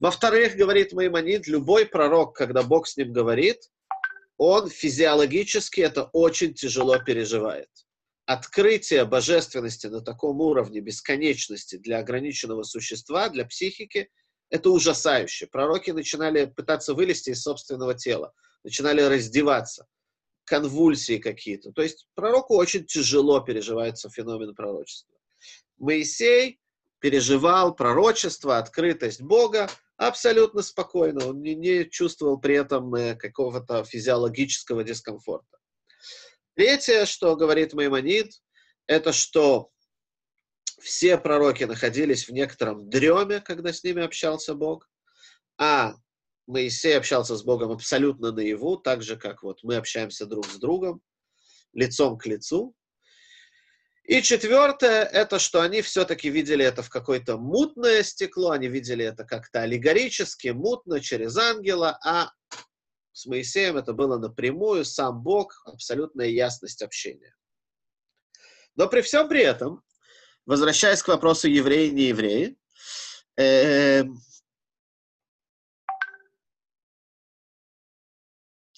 Во-вторых, 0.00 0.56
говорит 0.56 0.92
Маймонид, 0.92 1.46
любой 1.46 1.84
пророк, 1.84 2.36
когда 2.36 2.62
Бог 2.62 2.86
с 2.86 2.96
ним 2.96 3.12
говорит, 3.12 3.68
он 4.38 4.70
физиологически 4.70 5.80
это 5.80 6.04
очень 6.12 6.54
тяжело 6.54 6.98
переживает 7.00 7.68
открытие 8.28 9.06
божественности 9.06 9.86
на 9.86 10.02
таком 10.02 10.42
уровне 10.42 10.80
бесконечности 10.80 11.76
для 11.76 11.98
ограниченного 11.98 12.62
существа, 12.62 13.30
для 13.30 13.46
психики, 13.46 14.10
это 14.50 14.68
ужасающе. 14.68 15.46
Пророки 15.46 15.92
начинали 15.92 16.44
пытаться 16.44 16.92
вылезти 16.92 17.30
из 17.30 17.40
собственного 17.40 17.94
тела, 17.94 18.34
начинали 18.64 19.00
раздеваться, 19.00 19.86
конвульсии 20.44 21.16
какие-то. 21.16 21.72
То 21.72 21.80
есть 21.80 22.06
пророку 22.14 22.54
очень 22.56 22.84
тяжело 22.84 23.40
переживается 23.40 24.10
феномен 24.10 24.54
пророчества. 24.54 25.14
Моисей 25.78 26.60
переживал 26.98 27.74
пророчество, 27.74 28.58
открытость 28.58 29.22
Бога 29.22 29.70
абсолютно 29.96 30.60
спокойно. 30.60 31.28
Он 31.28 31.40
не, 31.40 31.54
не 31.54 31.88
чувствовал 31.88 32.38
при 32.38 32.56
этом 32.56 32.94
э, 32.94 33.14
какого-то 33.14 33.84
физиологического 33.84 34.84
дискомфорта. 34.84 35.57
Третье, 36.58 37.06
что 37.06 37.36
говорит 37.36 37.72
Маймонид, 37.72 38.32
это 38.88 39.12
что 39.12 39.70
все 40.80 41.16
пророки 41.16 41.62
находились 41.62 42.26
в 42.26 42.32
некотором 42.32 42.90
дреме, 42.90 43.40
когда 43.40 43.72
с 43.72 43.84
ними 43.84 44.02
общался 44.02 44.54
Бог, 44.54 44.90
а 45.56 45.94
Моисей 46.48 46.98
общался 46.98 47.36
с 47.36 47.44
Богом 47.44 47.70
абсолютно 47.70 48.32
наяву, 48.32 48.76
так 48.76 49.04
же, 49.04 49.16
как 49.16 49.44
вот 49.44 49.62
мы 49.62 49.76
общаемся 49.76 50.26
друг 50.26 50.46
с 50.46 50.56
другом, 50.56 51.00
лицом 51.74 52.18
к 52.18 52.26
лицу. 52.26 52.74
И 54.02 54.20
четвертое, 54.20 55.04
это 55.04 55.38
что 55.38 55.60
они 55.60 55.80
все-таки 55.80 56.28
видели 56.28 56.64
это 56.64 56.82
в 56.82 56.90
какое-то 56.90 57.38
мутное 57.38 58.02
стекло, 58.02 58.50
они 58.50 58.66
видели 58.66 59.04
это 59.04 59.22
как-то 59.22 59.62
аллегорически, 59.62 60.48
мутно, 60.48 60.98
через 60.98 61.36
ангела, 61.36 62.00
а 62.04 62.32
с 63.18 63.26
Моисеем 63.26 63.76
это 63.76 63.92
было 63.94 64.16
напрямую, 64.16 64.84
сам 64.84 65.20
Бог, 65.20 65.62
абсолютная 65.64 66.28
ясность 66.28 66.82
общения. 66.82 67.34
Но 68.76 68.88
при 68.88 69.00
всем 69.00 69.28
при 69.28 69.40
этом, 69.40 69.82
возвращаясь 70.46 71.02
к 71.02 71.08
вопросу 71.08 71.48
евреи 71.48 71.88
не 71.88 72.04
евреи, 72.04 72.56
э, 73.36 74.04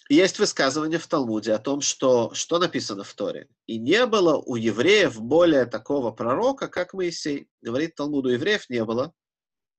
есть 0.08 0.38
высказывание 0.38 0.98
в 0.98 1.06
Талмуде 1.06 1.52
о 1.52 1.58
том, 1.58 1.82
что, 1.82 2.32
что 2.32 2.58
написано 2.58 3.04
в 3.04 3.12
Торе. 3.12 3.46
«И 3.66 3.76
не 3.76 4.06
было 4.06 4.38
у 4.38 4.56
евреев 4.56 5.20
более 5.20 5.66
такого 5.66 6.12
пророка, 6.12 6.66
как 6.68 6.94
Моисей». 6.94 7.50
Говорит 7.60 7.94
Талмуд, 7.94 8.24
у 8.24 8.30
евреев 8.30 8.70
не 8.70 8.82
было. 8.86 9.12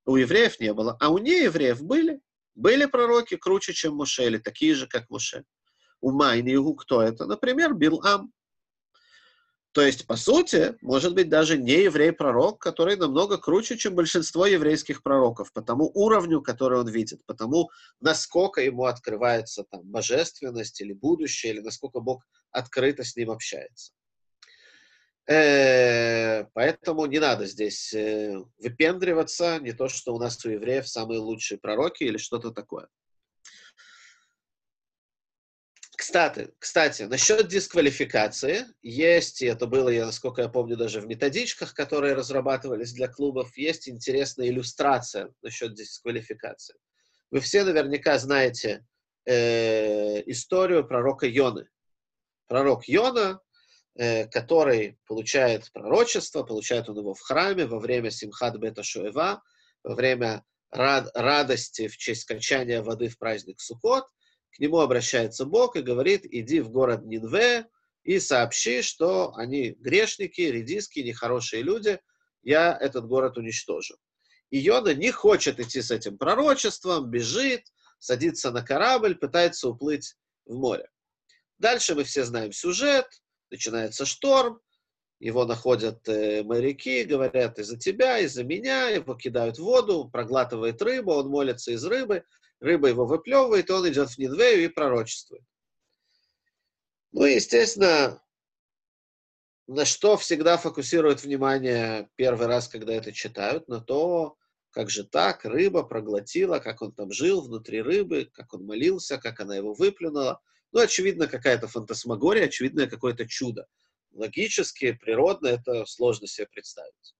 У 0.05 0.17
евреев 0.17 0.59
не 0.59 0.71
было, 0.71 0.97
а 0.99 1.09
у 1.09 1.17
неевреев 1.17 1.81
были. 1.81 2.21
Были 2.55 2.85
пророки 2.85 3.37
круче, 3.37 3.73
чем 3.73 3.95
Моше, 3.95 4.25
или 4.25 4.37
такие 4.37 4.75
же, 4.75 4.87
как 4.87 5.09
Моше. 5.09 5.43
У 6.01 6.11
Майнигу 6.11 6.75
кто 6.75 7.01
это? 7.01 7.25
Например, 7.25 7.73
Билам. 7.73 8.33
То 9.73 9.81
есть, 9.81 10.05
по 10.05 10.17
сути, 10.17 10.75
может 10.81 11.15
быть 11.15 11.29
даже 11.29 11.57
не 11.57 11.83
еврей-пророк, 11.83 12.59
который 12.59 12.97
намного 12.97 13.37
круче, 13.37 13.77
чем 13.77 13.95
большинство 13.95 14.45
еврейских 14.45 15.01
пророков, 15.01 15.53
по 15.53 15.61
тому 15.61 15.89
уровню, 15.93 16.41
который 16.41 16.79
он 16.79 16.89
видит, 16.89 17.25
по 17.25 17.33
тому, 17.33 17.69
насколько 18.01 18.59
ему 18.59 18.85
открывается 18.85 19.63
там 19.63 19.83
божественность 19.83 20.81
или 20.81 20.91
будущее, 20.91 21.53
или 21.53 21.61
насколько 21.61 22.01
Бог 22.01 22.27
открыто 22.51 23.05
с 23.05 23.15
ним 23.15 23.31
общается. 23.31 23.93
Э, 25.27 26.45
поэтому 26.53 27.05
не 27.05 27.19
надо 27.19 27.45
здесь 27.45 27.93
э, 27.93 28.37
выпендриваться, 28.57 29.59
не 29.59 29.71
то, 29.71 29.87
что 29.87 30.15
у 30.15 30.19
нас 30.19 30.43
у 30.45 30.49
евреев 30.49 30.87
самые 30.87 31.19
лучшие 31.19 31.59
пророки 31.59 32.03
или 32.03 32.17
что-то 32.17 32.51
такое. 32.51 32.87
Кстати, 35.95 36.51
кстати, 36.57 37.03
насчет 37.03 37.47
дисквалификации 37.47 38.65
есть, 38.81 39.43
и 39.43 39.45
это 39.45 39.67
было, 39.67 39.89
я, 39.89 40.07
насколько 40.07 40.41
я 40.41 40.49
помню, 40.49 40.75
даже 40.75 40.99
в 40.99 41.05
методичках, 41.05 41.75
которые 41.75 42.15
разрабатывались 42.15 42.91
для 42.91 43.07
клубов, 43.07 43.55
есть 43.55 43.87
интересная 43.87 44.47
иллюстрация 44.47 45.31
насчет 45.43 45.75
дисквалификации. 45.75 46.75
Вы 47.29 47.39
все 47.39 47.63
наверняка 47.63 48.17
знаете 48.17 48.83
э, 49.25 50.21
историю 50.29 50.87
пророка 50.87 51.27
Йоны. 51.27 51.69
Пророк 52.47 52.87
Йона 52.87 53.39
который 53.95 54.97
получает 55.05 55.71
пророчество, 55.73 56.43
получает 56.43 56.87
он 56.89 56.97
его 56.97 57.13
в 57.13 57.19
храме 57.19 57.65
во 57.65 57.79
время 57.79 58.09
Симхат 58.09 58.57
Бета 58.57 58.83
Шуева, 58.83 59.43
во 59.83 59.95
время 59.95 60.45
рад, 60.69 61.11
радости 61.13 61.87
в 61.87 61.97
честь 61.97 62.25
качания 62.25 62.81
воды 62.81 63.09
в 63.09 63.17
праздник 63.17 63.59
Суккот, 63.59 64.05
к 64.51 64.59
нему 64.59 64.79
обращается 64.79 65.45
Бог 65.45 65.75
и 65.75 65.81
говорит, 65.81 66.25
иди 66.25 66.59
в 66.61 66.69
город 66.69 67.05
Нинве 67.05 67.67
и 68.03 68.19
сообщи, 68.19 68.81
что 68.81 69.33
они 69.35 69.71
грешники, 69.71 70.41
редиски, 70.41 70.99
нехорошие 70.99 71.61
люди, 71.61 71.99
я 72.43 72.77
этот 72.79 73.07
город 73.07 73.37
уничтожу. 73.37 73.95
И 74.49 74.57
Йона 74.57 74.93
не 74.93 75.11
хочет 75.11 75.59
идти 75.59 75.81
с 75.81 75.91
этим 75.91 76.17
пророчеством, 76.17 77.09
бежит, 77.09 77.63
садится 77.99 78.51
на 78.51 78.63
корабль, 78.63 79.15
пытается 79.15 79.69
уплыть 79.69 80.15
в 80.45 80.55
море. 80.55 80.89
Дальше 81.59 81.95
мы 81.95 82.03
все 82.03 82.25
знаем 82.25 82.51
сюжет, 82.51 83.07
начинается 83.51 84.05
шторм, 84.05 84.59
его 85.19 85.45
находят 85.45 86.07
э, 86.09 86.43
моряки, 86.43 87.03
говорят, 87.03 87.59
из-за 87.59 87.77
тебя, 87.77 88.17
из-за 88.19 88.43
меня, 88.43 88.89
его 88.89 89.13
кидают 89.13 89.59
в 89.59 89.63
воду, 89.63 90.09
проглатывает 90.11 90.81
рыбу, 90.81 91.13
он 91.13 91.27
молится 91.27 91.71
из 91.71 91.85
рыбы, 91.85 92.23
рыба 92.59 92.87
его 92.87 93.05
выплевывает, 93.05 93.69
и 93.69 93.73
он 93.73 93.87
идет 93.87 94.09
в 94.09 94.17
Нинвею 94.17 94.63
и 94.63 94.67
пророчествует. 94.67 95.43
Ну, 97.11 97.25
естественно, 97.25 98.21
на 99.67 99.85
что 99.85 100.17
всегда 100.17 100.57
фокусируют 100.57 101.23
внимание 101.23 102.09
первый 102.15 102.47
раз, 102.47 102.67
когда 102.67 102.93
это 102.93 103.11
читают, 103.11 103.67
на 103.67 103.79
то, 103.79 104.37
как 104.71 104.89
же 104.89 105.03
так, 105.03 105.45
рыба 105.45 105.83
проглотила, 105.83 106.59
как 106.59 106.81
он 106.81 106.93
там 106.93 107.11
жил 107.11 107.41
внутри 107.41 107.81
рыбы, 107.81 108.29
как 108.33 108.53
он 108.53 108.65
молился, 108.65 109.17
как 109.17 109.39
она 109.39 109.55
его 109.55 109.73
выплюнула. 109.73 110.41
Ну, 110.71 110.79
очевидно, 110.79 111.27
какая-то 111.27 111.67
фантасмагория, 111.67 112.45
очевидно, 112.45 112.87
какое-то 112.87 113.27
чудо. 113.27 113.67
логически, 114.13 114.91
природно 114.93 115.47
это 115.47 115.85
сложно 115.85 116.27
себе 116.27 116.47
представить. 116.47 117.15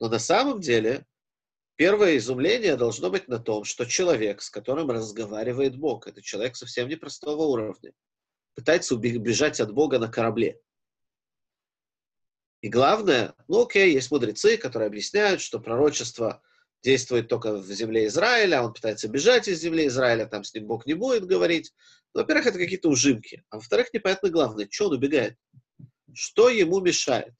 Но 0.00 0.08
на 0.08 0.18
самом 0.18 0.60
деле 0.60 1.06
первое 1.76 2.16
изумление 2.16 2.76
должно 2.76 3.10
быть 3.10 3.28
на 3.28 3.38
том, 3.38 3.64
что 3.64 3.84
человек, 3.84 4.42
с 4.42 4.50
которым 4.50 4.90
разговаривает 4.90 5.76
Бог, 5.76 6.06
это 6.06 6.22
человек 6.22 6.56
совсем 6.56 6.88
непростого 6.88 7.42
уровня, 7.42 7.92
пытается 8.54 8.94
убежать 8.94 9.60
от 9.60 9.72
Бога 9.72 9.98
на 9.98 10.08
корабле. 10.08 10.60
И 12.60 12.68
главное, 12.68 13.34
ну 13.48 13.62
окей, 13.62 13.92
есть 13.92 14.10
мудрецы, 14.10 14.56
которые 14.56 14.86
объясняют, 14.86 15.40
что 15.40 15.60
пророчество 15.60 16.42
действует 16.84 17.28
только 17.28 17.54
в 17.54 17.66
земле 17.72 18.06
Израиля, 18.06 18.62
он 18.62 18.72
пытается 18.72 19.08
бежать 19.08 19.48
из 19.48 19.60
земли 19.60 19.86
Израиля, 19.88 20.26
там 20.26 20.44
с 20.44 20.54
ним 20.54 20.66
Бог 20.66 20.86
не 20.86 20.94
будет 20.94 21.26
говорить. 21.26 21.72
Во-первых, 22.12 22.46
это 22.46 22.58
какие-то 22.58 22.88
ужимки. 22.88 23.42
А 23.50 23.56
во-вторых, 23.56 23.92
непонятно 23.92 24.30
главное, 24.30 24.68
что 24.70 24.86
он 24.86 24.94
убегает? 24.94 25.36
Что 26.12 26.48
ему 26.48 26.80
мешает? 26.80 27.34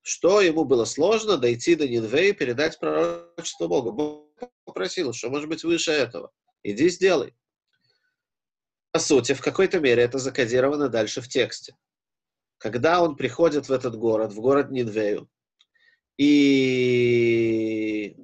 Что 0.00 0.40
ему 0.40 0.64
было 0.64 0.86
сложно 0.86 1.36
дойти 1.36 1.74
до 1.74 1.86
Нинве 1.86 2.30
и 2.30 2.32
передать 2.32 2.78
пророчество 2.78 3.66
Богу? 3.66 3.92
Бог 3.92 4.50
попросил, 4.64 5.12
что 5.12 5.28
может 5.28 5.48
быть 5.48 5.64
выше 5.64 5.90
этого. 5.90 6.30
Иди 6.62 6.88
сделай. 6.88 7.34
По 8.92 9.00
сути, 9.00 9.34
в 9.34 9.42
какой-то 9.42 9.80
мере 9.80 10.02
это 10.02 10.18
закодировано 10.18 10.88
дальше 10.88 11.20
в 11.20 11.28
тексте 11.28 11.76
когда 12.58 13.02
он 13.02 13.16
приходит 13.16 13.68
в 13.68 13.72
этот 13.72 13.96
город, 13.96 14.32
в 14.32 14.40
город 14.40 14.70
Нинвею, 14.70 15.30
и 16.18 18.16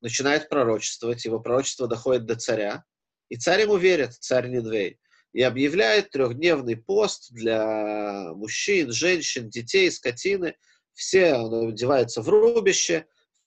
начинает 0.00 0.48
пророчествовать, 0.48 1.24
его 1.24 1.40
пророчество 1.40 1.86
доходит 1.88 2.26
до 2.26 2.36
царя, 2.36 2.84
и 3.28 3.36
царь 3.36 3.62
ему 3.62 3.76
верит, 3.76 4.14
царь 4.14 4.48
Нинвей, 4.48 5.00
и 5.32 5.42
объявляет 5.42 6.10
трехдневный 6.10 6.76
пост 6.76 7.32
для 7.32 8.32
мужчин, 8.34 8.92
женщин, 8.92 9.50
детей, 9.50 9.90
скотины. 9.90 10.56
Все 10.92 11.34
он 11.34 11.68
одевается 11.68 12.22
в 12.22 12.28
рубище, 12.28 13.06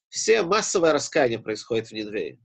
все 0.10 0.43
массовое 0.43 0.93
раскаяние 0.93 1.39
происходит 1.39 1.88
в 1.88 1.91
Нинвее. 1.93 2.39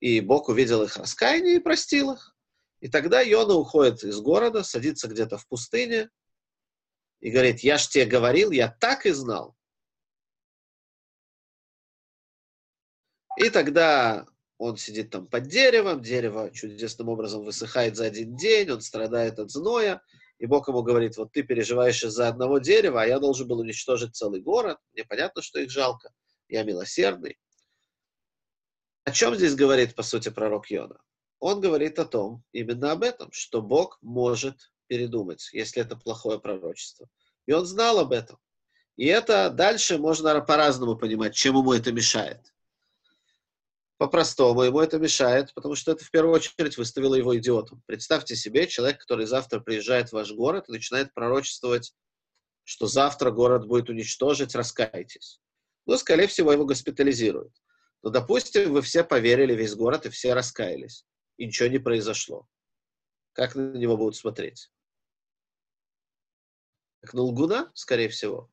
И 0.00 0.20
Бог 0.20 0.48
увидел 0.48 0.82
их 0.82 0.96
раскаяние 0.96 1.56
и 1.56 1.60
простил 1.60 2.12
их. 2.12 2.36
И 2.80 2.88
тогда 2.88 3.20
Йона 3.20 3.54
уходит 3.54 4.04
из 4.04 4.20
города, 4.20 4.62
садится 4.62 5.08
где-то 5.08 5.38
в 5.38 5.46
пустыне, 5.48 6.10
и 7.20 7.30
говорит, 7.30 7.60
я 7.60 7.78
ж 7.78 7.88
тебе 7.88 8.04
говорил, 8.04 8.50
я 8.50 8.68
так 8.68 9.06
и 9.06 9.10
знал. 9.10 9.56
И 13.36 13.50
тогда 13.50 14.26
он 14.58 14.76
сидит 14.76 15.10
там 15.10 15.26
под 15.26 15.48
деревом, 15.48 16.00
дерево 16.00 16.50
чудесным 16.52 17.08
образом 17.08 17.44
высыхает 17.44 17.96
за 17.96 18.06
один 18.06 18.36
день, 18.36 18.70
он 18.70 18.80
страдает 18.80 19.38
от 19.38 19.50
зноя, 19.50 20.02
и 20.38 20.46
Бог 20.46 20.68
ему 20.68 20.82
говорит, 20.82 21.16
вот 21.16 21.32
ты 21.32 21.42
переживаешь 21.42 22.02
из-за 22.04 22.28
одного 22.28 22.58
дерева, 22.58 23.02
а 23.02 23.06
я 23.06 23.18
должен 23.18 23.48
был 23.48 23.60
уничтожить 23.60 24.14
целый 24.14 24.40
город, 24.40 24.78
мне 24.92 25.04
понятно, 25.04 25.42
что 25.42 25.58
их 25.58 25.70
жалко, 25.70 26.12
я 26.48 26.62
милосердный. 26.62 27.38
О 29.04 29.10
чем 29.10 29.34
здесь 29.34 29.54
говорит, 29.54 29.94
по 29.94 30.02
сути, 30.02 30.30
пророк 30.30 30.70
Йона? 30.70 30.98
Он 31.40 31.60
говорит 31.60 31.98
о 31.98 32.06
том, 32.06 32.42
именно 32.52 32.92
об 32.92 33.02
этом, 33.02 33.30
что 33.32 33.60
Бог 33.60 33.98
может 34.00 34.72
передумать, 34.86 35.50
если 35.52 35.82
это 35.82 35.96
плохое 35.96 36.40
пророчество. 36.40 37.08
И 37.46 37.52
он 37.52 37.66
знал 37.66 37.98
об 37.98 38.12
этом. 38.12 38.38
И 38.96 39.06
это 39.06 39.50
дальше 39.50 39.98
можно 39.98 40.40
по-разному 40.40 40.96
понимать, 40.96 41.34
чем 41.34 41.56
ему 41.56 41.72
это 41.72 41.92
мешает. 41.92 42.53
По-простому 43.96 44.62
ему 44.62 44.80
это 44.80 44.98
мешает, 44.98 45.54
потому 45.54 45.74
что 45.74 45.92
это 45.92 46.04
в 46.04 46.10
первую 46.10 46.34
очередь 46.34 46.76
выставило 46.76 47.14
его 47.14 47.36
идиотом. 47.38 47.82
Представьте 47.86 48.34
себе 48.34 48.66
человек, 48.66 49.00
который 49.00 49.26
завтра 49.26 49.60
приезжает 49.60 50.08
в 50.08 50.14
ваш 50.14 50.32
город 50.32 50.68
и 50.68 50.72
начинает 50.72 51.14
пророчествовать, 51.14 51.94
что 52.64 52.86
завтра 52.86 53.30
город 53.30 53.66
будет 53.66 53.88
уничтожить, 53.88 54.54
раскайтесь. 54.54 55.40
Ну, 55.86 55.96
скорее 55.96 56.26
всего, 56.26 56.52
его 56.52 56.64
госпитализируют. 56.64 57.52
Но, 58.02 58.10
допустим, 58.10 58.72
вы 58.72 58.82
все 58.82 59.04
поверили, 59.04 59.54
весь 59.54 59.74
город, 59.74 60.06
и 60.06 60.10
все 60.10 60.34
раскаялись. 60.34 61.04
И 61.36 61.46
ничего 61.46 61.68
не 61.68 61.78
произошло. 61.78 62.46
Как 63.32 63.54
на 63.54 63.76
него 63.76 63.96
будут 63.96 64.16
смотреть? 64.16 64.70
как 67.04 67.12
на 67.12 67.20
лгуна, 67.20 67.70
скорее 67.74 68.08
всего. 68.08 68.50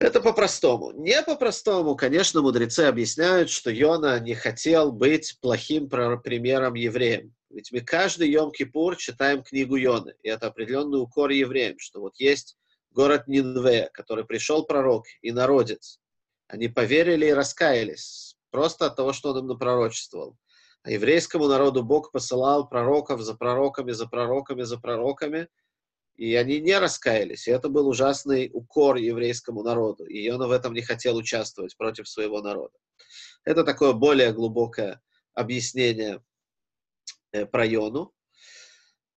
Это 0.00 0.20
по-простому. 0.20 0.90
Не 0.92 1.22
по-простому, 1.22 1.94
конечно, 1.94 2.42
мудрецы 2.42 2.80
объясняют, 2.80 3.48
что 3.48 3.70
Йона 3.70 4.18
не 4.18 4.34
хотел 4.34 4.92
быть 4.92 5.38
плохим 5.40 5.88
примером 5.88 6.74
евреям. 6.74 7.34
Ведь 7.50 7.70
мы 7.70 7.80
каждый 7.80 8.34
Йом-Кипур 8.34 8.96
читаем 8.96 9.44
книгу 9.44 9.76
Йоны, 9.76 10.14
и 10.22 10.28
это 10.28 10.48
определенный 10.48 11.00
укор 11.00 11.30
евреям, 11.30 11.78
что 11.78 12.00
вот 12.00 12.14
есть 12.18 12.56
город 12.90 13.28
Нинве, 13.28 13.90
который 13.92 14.24
пришел 14.24 14.64
пророк 14.64 15.06
и 15.22 15.30
народец. 15.30 16.00
Они 16.48 16.66
поверили 16.68 17.26
и 17.26 17.32
раскаялись, 17.32 18.36
просто 18.50 18.86
от 18.86 18.96
того, 18.96 19.12
что 19.12 19.30
он 19.30 19.38
им 19.38 19.46
напророчествовал. 19.46 20.36
А 20.82 20.90
еврейскому 20.90 21.46
народу 21.46 21.84
Бог 21.84 22.10
посылал 22.10 22.68
пророков 22.68 23.22
за 23.22 23.34
пророками, 23.34 23.92
за 23.92 24.06
пророками, 24.06 24.62
за 24.62 24.78
пророками– 24.78 25.46
и 26.16 26.34
они 26.34 26.60
не 26.60 26.78
раскаялись. 26.78 27.48
И 27.48 27.50
это 27.50 27.68
был 27.68 27.88
ужасный 27.88 28.50
укор 28.52 28.96
еврейскому 28.96 29.62
народу. 29.62 30.04
И 30.04 30.28
он 30.30 30.46
в 30.46 30.50
этом 30.50 30.72
не 30.72 30.82
хотел 30.82 31.16
участвовать 31.16 31.76
против 31.76 32.08
своего 32.08 32.40
народа. 32.40 32.76
Это 33.44 33.64
такое 33.64 33.92
более 33.92 34.32
глубокое 34.32 35.00
объяснение 35.34 36.22
э, 37.32 37.46
про 37.46 37.66
Йону. 37.66 38.12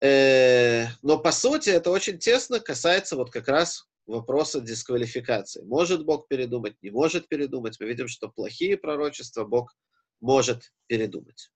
Э, 0.00 0.86
но 1.02 1.18
по 1.18 1.32
сути 1.32 1.70
это 1.70 1.90
очень 1.90 2.18
тесно 2.18 2.60
касается 2.60 3.16
вот 3.16 3.30
как 3.30 3.48
раз 3.48 3.88
вопроса 4.06 4.60
дисквалификации. 4.60 5.62
Может 5.62 6.04
Бог 6.04 6.28
передумать, 6.28 6.76
не 6.82 6.90
может 6.90 7.28
передумать. 7.28 7.78
Мы 7.78 7.86
видим, 7.86 8.08
что 8.08 8.28
плохие 8.28 8.76
пророчества 8.76 9.44
Бог 9.44 9.76
может 10.20 10.72
передумать. 10.86 11.50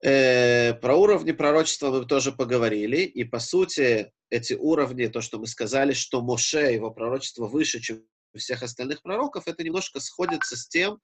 Э, 0.00 0.74
про 0.74 0.96
уровни 0.96 1.32
пророчества 1.32 1.90
мы 1.90 2.04
тоже 2.04 2.30
поговорили, 2.30 2.98
и 2.98 3.24
по 3.24 3.40
сути 3.40 4.12
эти 4.30 4.54
уровни, 4.54 5.06
то, 5.06 5.20
что 5.20 5.38
мы 5.38 5.46
сказали, 5.46 5.92
что 5.92 6.22
Моше, 6.22 6.72
его 6.72 6.90
пророчество 6.90 7.46
выше, 7.46 7.80
чем 7.80 8.04
всех 8.36 8.62
остальных 8.62 9.02
пророков, 9.02 9.48
это 9.48 9.64
немножко 9.64 9.98
сходится 9.98 10.56
с 10.56 10.68
тем, 10.68 11.00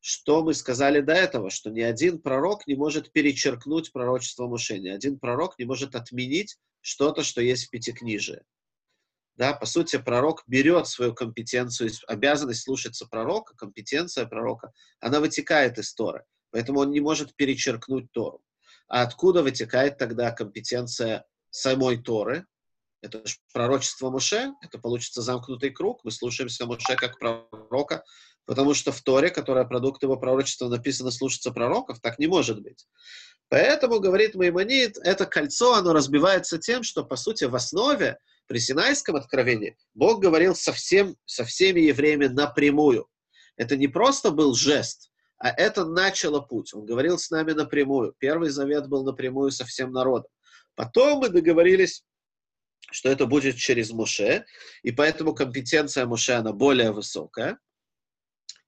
что 0.00 0.42
мы 0.42 0.52
сказали 0.52 1.00
до 1.00 1.14
этого, 1.14 1.48
что 1.48 1.70
ни 1.70 1.80
один 1.80 2.20
пророк 2.20 2.66
не 2.66 2.74
может 2.74 3.10
перечеркнуть 3.12 3.92
пророчество 3.92 4.46
Моше, 4.46 4.78
ни 4.78 4.88
один 4.88 5.18
пророк 5.18 5.58
не 5.58 5.64
может 5.64 5.94
отменить 5.94 6.58
что-то, 6.82 7.22
что 7.22 7.40
есть 7.40 7.66
в 7.66 7.70
Пятикнижии. 7.70 8.42
Да, 9.36 9.54
по 9.54 9.66
сути, 9.66 9.98
пророк 9.98 10.42
берет 10.46 10.86
свою 10.88 11.14
компетенцию, 11.14 11.90
обязанность 12.06 12.62
слушаться 12.62 13.06
пророка, 13.06 13.54
компетенция 13.56 14.26
пророка, 14.26 14.72
она 15.00 15.20
вытекает 15.20 15.78
из 15.78 15.94
Торы. 15.94 16.24
Поэтому 16.50 16.80
он 16.80 16.90
не 16.90 17.00
может 17.00 17.34
перечеркнуть 17.36 18.10
Тору. 18.12 18.42
А 18.88 19.02
откуда 19.02 19.42
вытекает 19.42 19.98
тогда 19.98 20.30
компетенция 20.30 21.24
самой 21.50 21.98
Торы? 21.98 22.46
Это 23.02 23.26
же 23.26 23.36
пророчество 23.52 24.10
Моше, 24.10 24.52
это 24.62 24.78
получится 24.78 25.22
замкнутый 25.22 25.70
круг. 25.70 26.02
Мы 26.04 26.10
слушаемся 26.10 26.66
Моше 26.66 26.96
как 26.96 27.18
пророка, 27.18 28.04
потому 28.46 28.74
что 28.74 28.90
в 28.90 29.02
Торе, 29.02 29.30
которая 29.30 29.64
продукт 29.64 30.02
его 30.02 30.16
пророчества, 30.16 30.68
написано 30.68 31.10
слушаться 31.10 31.50
пророков, 31.50 32.00
так 32.00 32.18
не 32.18 32.26
может 32.26 32.62
быть. 32.62 32.86
Поэтому, 33.48 34.00
говорит 34.00 34.34
Маймонид, 34.34 34.98
это 34.98 35.26
кольцо, 35.26 35.74
оно 35.74 35.92
разбивается 35.92 36.58
тем, 36.58 36.82
что, 36.82 37.04
по 37.04 37.16
сути, 37.16 37.44
в 37.44 37.54
основе 37.54 38.18
при 38.46 38.58
Синайском 38.58 39.16
откровении 39.16 39.76
Бог 39.94 40.20
говорил 40.20 40.54
со, 40.54 40.72
всем, 40.72 41.16
со 41.26 41.44
всеми 41.44 41.80
евреями 41.80 42.26
напрямую. 42.26 43.08
Это 43.56 43.76
не 43.76 43.88
просто 43.88 44.30
был 44.30 44.54
жест, 44.54 45.10
а 45.38 45.50
это 45.50 45.84
начало 45.84 46.40
путь. 46.40 46.72
Он 46.72 46.86
говорил 46.86 47.18
с 47.18 47.30
нами 47.30 47.52
напрямую. 47.52 48.14
Первый 48.18 48.50
завет 48.50 48.88
был 48.88 49.04
напрямую 49.04 49.50
со 49.50 49.64
всем 49.64 49.92
народом. 49.92 50.30
Потом 50.74 51.18
мы 51.20 51.28
договорились, 51.28 52.04
что 52.90 53.08
это 53.10 53.26
будет 53.26 53.56
через 53.56 53.90
Муше, 53.90 54.46
и 54.82 54.92
поэтому 54.92 55.34
компетенция 55.34 56.06
Муше, 56.06 56.32
она 56.32 56.52
более 56.52 56.92
высокая. 56.92 57.58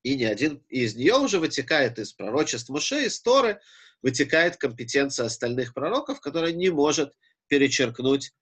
И 0.03 0.16
не 0.16 0.24
один 0.24 0.65
из 0.69 0.95
нее 0.95 1.15
уже 1.15 1.39
вытекает 1.39 1.99
из 1.99 2.12
пророчеств 2.12 2.69
Муше, 2.69 3.05
из 3.05 3.20
Торы, 3.20 3.61
вытекает 4.03 4.57
компетенция 4.57 5.27
остальных 5.27 5.74
пророков, 5.74 6.20
которая 6.20 6.53
не 6.53 6.70
может 6.70 7.12
перечеркнуть 7.49 8.32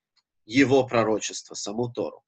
его 0.45 0.87
пророчество, 0.87 1.55
саму 1.55 1.91
Тору. 1.91 2.23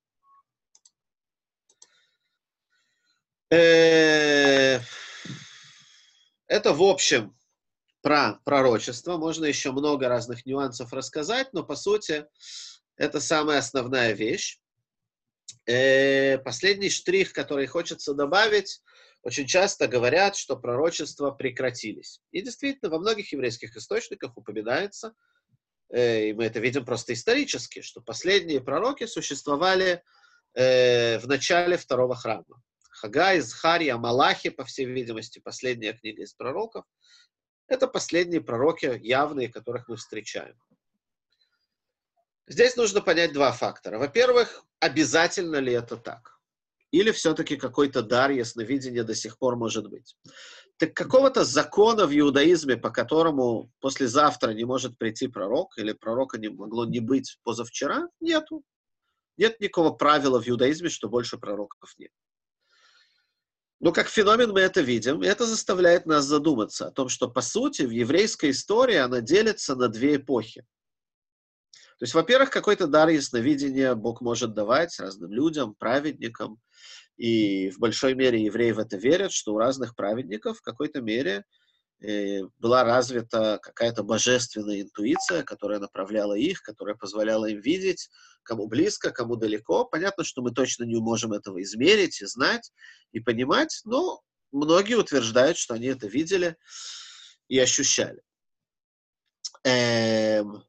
Э, 3.51 4.81
это 6.49 6.73
в 6.73 6.83
общем 6.83 7.37
про 8.03 8.41
пророчество. 8.45 9.17
Можно 9.17 9.45
еще 9.45 9.73
много 9.73 10.09
разных 10.09 10.47
нюансов 10.47 10.93
рассказать, 10.93 11.53
но 11.53 11.63
по 11.63 11.77
сути 11.77 12.27
это 12.97 13.21
самая 13.21 13.59
основная 13.59 14.13
вещь. 14.13 14.59
Э, 15.67 16.39
последний 16.39 16.91
штрих, 16.91 17.33
который 17.33 17.67
хочется 17.67 18.15
добавить, 18.15 18.81
очень 19.23 19.47
часто 19.47 19.89
говорят, 19.89 20.37
что 20.37 20.57
пророчества 20.57 21.31
прекратились. 21.31 22.21
И 22.31 22.41
действительно, 22.41 22.91
во 22.91 22.99
многих 22.99 23.33
еврейских 23.33 23.77
источниках 23.77 24.37
упоминается, 24.37 25.15
э, 25.91 26.29
и 26.29 26.33
мы 26.33 26.45
это 26.45 26.61
видим 26.61 26.85
просто 26.85 27.13
исторически, 27.13 27.83
что 27.83 28.01
последние 28.01 28.61
пророки 28.61 29.07
существовали 29.07 30.03
э, 30.55 31.19
в 31.19 31.27
начале 31.27 31.77
второго 31.77 32.15
храма. 32.15 32.63
Хагай, 33.01 33.41
Захария, 33.41 33.97
Малахи, 33.97 34.51
по 34.51 34.65
всей 34.65 34.87
видимости, 34.87 35.39
последняя 35.39 35.93
книга 35.93 36.23
из 36.23 36.35
пророков, 36.35 36.85
это 37.69 37.87
последние 37.87 38.41
пророки 38.41 38.99
явные, 39.01 39.49
которых 39.49 39.87
мы 39.89 39.97
встречаем. 39.97 40.57
Здесь 42.49 42.77
нужно 42.77 43.01
понять 43.01 43.33
два 43.33 43.53
фактора. 43.53 43.99
Во-первых, 43.99 44.65
обязательно 44.81 45.57
ли 45.57 45.73
это 45.73 45.97
так? 45.97 46.41
Или 46.91 47.13
все-таки 47.13 47.57
какой-то 47.57 48.03
дар 48.03 48.31
ясновидения 48.33 49.05
до 49.05 49.15
сих 49.15 49.39
пор 49.39 49.55
может 49.57 49.89
быть? 49.89 50.17
Так 50.79 50.95
какого-то 50.95 51.45
закона 51.45 52.07
в 52.07 52.19
иудаизме, 52.19 52.77
по 52.77 52.91
которому 52.91 53.71
послезавтра 53.81 54.53
не 54.53 54.65
может 54.65 54.99
прийти 54.99 55.29
пророк, 55.29 55.79
или 55.79 55.93
пророка 55.93 56.39
не 56.39 56.49
могло 56.49 56.85
не 56.85 56.99
быть 56.99 57.39
позавчера, 57.45 58.09
нету. 58.19 58.65
Нет 59.37 59.61
никакого 59.61 59.91
правила 59.91 60.43
в 60.43 60.49
иудаизме, 60.49 60.89
что 60.89 61.09
больше 61.09 61.39
пророков 61.39 61.95
нет. 61.99 62.11
Но 63.81 63.93
как 63.93 64.09
феномен 64.09 64.51
мы 64.51 64.61
это 64.61 64.81
видим, 64.81 65.23
и 65.23 65.27
это 65.27 65.47
заставляет 65.47 66.05
нас 66.05 66.25
задуматься 66.25 66.89
о 66.89 66.91
том, 66.91 67.09
что, 67.09 67.29
по 67.31 67.41
сути, 67.41 67.83
в 67.83 67.91
еврейской 67.91 68.51
истории 68.51 68.97
она 68.97 69.21
делится 69.21 69.77
на 69.77 69.89
две 69.89 70.17
эпохи. 70.17 70.63
То 71.99 72.05
есть, 72.05 72.15
во-первых, 72.15 72.51
какой-то 72.51 72.87
дар 72.87 73.09
ясновидения 73.09 73.95
Бог 73.95 74.21
может 74.21 74.55
давать 74.55 74.99
разным 74.99 75.33
людям, 75.33 75.75
праведникам, 75.75 76.61
и 77.17 77.71
в 77.71 77.79
большой 77.79 78.15
мере 78.15 78.45
евреи 78.45 78.71
в 78.71 78.79
это 78.79 78.97
верят, 78.97 79.33
что 79.33 79.53
у 79.53 79.59
разных 79.59 79.97
праведников 79.97 80.59
в 80.59 80.63
какой-то 80.63 81.01
мере 81.01 81.45
была 82.59 82.85
развита 82.85 83.59
какая-то 83.63 84.03
божественная 84.03 84.83
интуиция, 84.83 85.43
которая 85.43 85.81
направляла 85.81 86.35
их, 86.35 86.63
которая 86.63 86.95
позволяла 86.95 87.47
им 87.47 87.61
видеть, 87.61 88.09
кому 88.45 88.69
близко, 88.69 89.11
кому 89.11 89.37
далеко. 89.37 89.85
Понятно, 89.85 90.25
что 90.25 90.43
мы 90.43 90.53
точно 90.53 90.85
не 90.85 91.01
можем 91.01 91.33
этого 91.33 91.61
измерить 91.63 92.21
и 92.21 92.27
знать, 92.27 92.73
и 93.13 93.21
понимать, 93.21 93.81
но 93.85 94.23
многие 94.53 94.95
утверждают, 94.95 95.59
что 95.59 95.75
они 95.75 95.87
это 95.87 96.07
видели 96.07 96.57
и 97.49 97.59
ощущали. 97.59 98.23
Эм, 99.65 100.63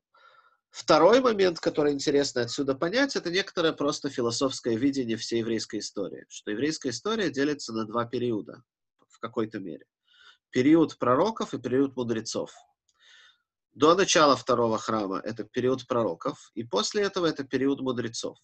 Второй 0.72 1.20
момент, 1.20 1.60
который 1.60 1.94
интересно 1.94 2.42
отсюда 2.42 2.76
понять, 2.76 3.16
это 3.16 3.32
некоторое 3.32 3.74
просто 3.74 4.10
философское 4.10 4.76
видение 4.78 5.18
всей 5.18 5.40
еврейской 5.40 5.80
истории, 5.80 6.26
что 6.30 6.52
еврейская 6.52 6.90
история 6.90 7.32
делится 7.32 7.74
на 7.74 7.86
два 7.86 8.06
периода 8.06 8.64
в 9.08 9.20
какой-то 9.20 9.60
мере. 9.60 9.86
Период 10.52 10.98
пророков 10.98 11.54
и 11.54 11.60
период 11.60 11.96
мудрецов. 11.96 12.52
До 13.74 13.94
начала 13.94 14.36
второго 14.36 14.80
храма 14.80 15.22
это 15.24 15.44
период 15.44 15.86
пророков, 15.86 16.52
и 16.56 16.64
после 16.64 17.04
этого 17.04 17.28
это 17.28 17.44
период 17.44 17.82
мудрецов. 17.82 18.36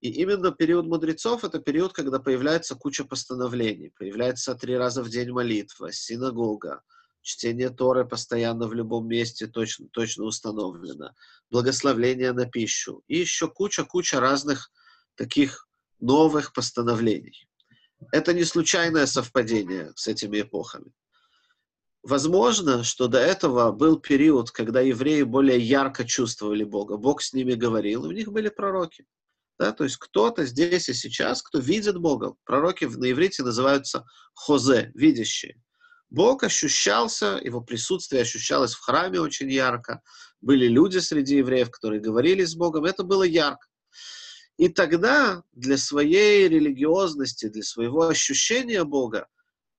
И 0.00 0.10
именно 0.10 0.50
период 0.50 0.86
мудрецов— 0.86 1.44
это 1.44 1.60
период, 1.60 1.92
когда 1.92 2.18
появляется 2.18 2.74
куча 2.74 3.04
постановлений, 3.04 3.92
появляется 3.96 4.56
три 4.56 4.76
раза 4.76 5.04
в 5.04 5.08
день 5.08 5.30
молитва, 5.30 5.92
синагога, 5.92 6.82
чтение 7.22 7.70
Торы 7.70 8.04
постоянно 8.04 8.66
в 8.66 8.74
любом 8.74 9.06
месте 9.06 9.46
точно, 9.46 9.86
точно 9.88 10.24
установлено, 10.24 11.14
благословление 11.48 12.32
на 12.32 12.46
пищу 12.46 13.04
и 13.06 13.18
еще 13.18 13.46
куча-куча 13.46 14.18
разных 14.18 14.72
таких 15.14 15.68
новых 16.00 16.52
постановлений. 16.52 17.46
Это 18.10 18.32
не 18.32 18.42
случайное 18.42 19.06
совпадение 19.06 19.92
с 19.94 20.08
этими 20.08 20.40
эпохами. 20.40 20.92
Возможно, 22.02 22.82
что 22.82 23.08
до 23.08 23.18
этого 23.18 23.72
был 23.72 23.98
период, 24.00 24.50
когда 24.50 24.80
евреи 24.80 25.22
более 25.22 25.60
ярко 25.60 26.04
чувствовали 26.04 26.64
Бога. 26.64 26.96
Бог 26.96 27.20
с 27.20 27.34
ними 27.34 27.52
говорил, 27.52 28.04
и 28.04 28.08
у 28.08 28.12
них 28.12 28.32
были 28.32 28.48
пророки. 28.48 29.04
Да, 29.58 29.72
то 29.72 29.84
есть 29.84 29.98
кто-то 29.98 30.46
здесь 30.46 30.88
и 30.88 30.94
сейчас, 30.94 31.42
кто 31.42 31.58
видит 31.58 31.98
Бога. 31.98 32.34
Пророки 32.44 32.86
на 32.86 33.10
иврите 33.10 33.42
называются 33.42 34.06
хозе, 34.32 34.90
видящие. 34.94 35.60
Бог 36.08 36.42
ощущался, 36.42 37.38
его 37.42 37.60
присутствие 37.60 38.22
ощущалось 38.22 38.72
в 38.72 38.80
храме 38.80 39.20
очень 39.20 39.50
ярко. 39.50 40.00
Были 40.40 40.66
люди 40.66 40.98
среди 40.98 41.36
евреев, 41.36 41.70
которые 41.70 42.00
говорили 42.00 42.44
с 42.44 42.56
Богом. 42.56 42.86
Это 42.86 43.04
было 43.04 43.22
ярко. 43.22 43.66
И 44.56 44.70
тогда 44.70 45.42
для 45.52 45.76
своей 45.76 46.48
религиозности, 46.48 47.48
для 47.48 47.62
своего 47.62 48.08
ощущения 48.08 48.84
Бога 48.84 49.28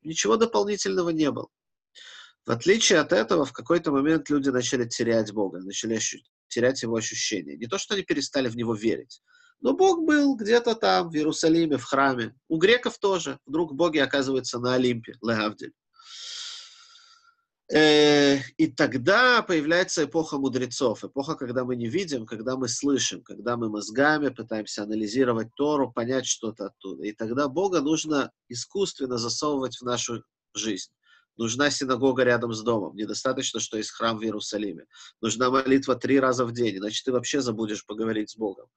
ничего 0.04 0.38
дополнительного 0.38 1.10
не 1.10 1.32
было. 1.32 1.50
В 2.46 2.52
отличие 2.52 3.00
от 3.00 3.14
этого, 3.14 3.46
в 3.46 3.54
какой-то 3.54 3.92
момент 3.92 4.30
люди 4.30 4.50
начали 4.50 4.86
терять 4.86 5.32
Бога, 5.32 5.60
начали 5.60 5.96
ощу- 5.96 6.24
терять 6.48 6.82
его 6.82 6.96
ощущения. 6.96 7.56
Не 7.56 7.68
то, 7.68 7.78
что 7.78 7.94
они 7.94 8.04
перестали 8.04 8.50
в 8.50 8.56
него 8.56 8.74
верить, 8.74 9.22
но 9.62 9.74
Бог 9.74 10.04
был 10.06 10.36
где-то 10.36 10.76
там, 10.76 11.10
в 11.10 11.16
Иерусалиме, 11.16 11.78
в 11.78 11.84
храме. 11.84 12.36
У 12.50 12.58
греков 12.58 12.98
тоже. 12.98 13.38
Вдруг 13.46 13.76
боги 13.76 14.00
оказываются 14.00 14.60
на 14.60 14.74
Олимпе, 14.74 15.14
Леавдель. 15.22 15.74
Э, 17.72 18.40
и 18.58 18.68
тогда 18.68 19.42
появляется 19.44 20.04
эпоха 20.04 20.38
мудрецов, 20.38 21.06
эпоха, 21.06 21.36
когда 21.36 21.64
мы 21.64 21.78
не 21.78 21.88
видим, 21.88 22.26
когда 22.26 22.58
мы 22.58 22.68
слышим, 22.68 23.24
когда 23.24 23.56
мы 23.56 23.70
мозгами 23.70 24.28
пытаемся 24.28 24.84
анализировать 24.84 25.54
Тору, 25.56 25.90
понять 25.90 26.26
что-то 26.26 26.66
оттуда. 26.66 27.06
И 27.06 27.14
тогда 27.14 27.48
Бога 27.48 27.80
нужно 27.80 28.32
искусственно 28.50 29.18
засовывать 29.18 29.78
в 29.78 29.84
нашу 29.84 30.24
жизнь. 30.54 30.92
Нужна 31.42 31.72
синагога 31.72 32.24
рядом 32.24 32.54
с 32.54 32.62
домом. 32.62 32.96
Недостаточно, 32.96 33.60
что 33.60 33.78
есть 33.78 33.90
храм 33.90 34.16
в 34.16 34.22
Иерусалиме. 34.22 34.86
Нужна 35.22 35.50
молитва 35.50 35.96
три 35.96 36.20
раза 36.20 36.46
в 36.46 36.52
день, 36.52 36.78
иначе 36.78 37.02
ты 37.04 37.12
вообще 37.12 37.42
забудешь 37.42 37.84
поговорить 37.84 38.30
с 38.30 38.38
Богом. 38.38 38.68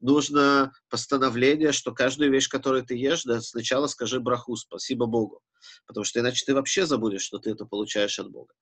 Нужно 0.00 0.72
постановление, 0.90 1.70
что 1.70 1.94
каждую 1.94 2.32
вещь, 2.32 2.48
которую 2.48 2.84
ты 2.84 2.96
ешь, 2.96 3.22
да, 3.22 3.40
сначала 3.40 3.86
скажи 3.86 4.18
браху, 4.18 4.56
спасибо 4.56 5.06
Богу. 5.06 5.42
Потому 5.86 6.02
что 6.02 6.18
иначе 6.18 6.44
ты 6.44 6.54
вообще 6.54 6.86
забудешь, 6.86 7.22
что 7.22 7.38
ты 7.38 7.50
это 7.50 7.66
получаешь 7.66 8.18
от 8.18 8.32
Бога. 8.32 8.52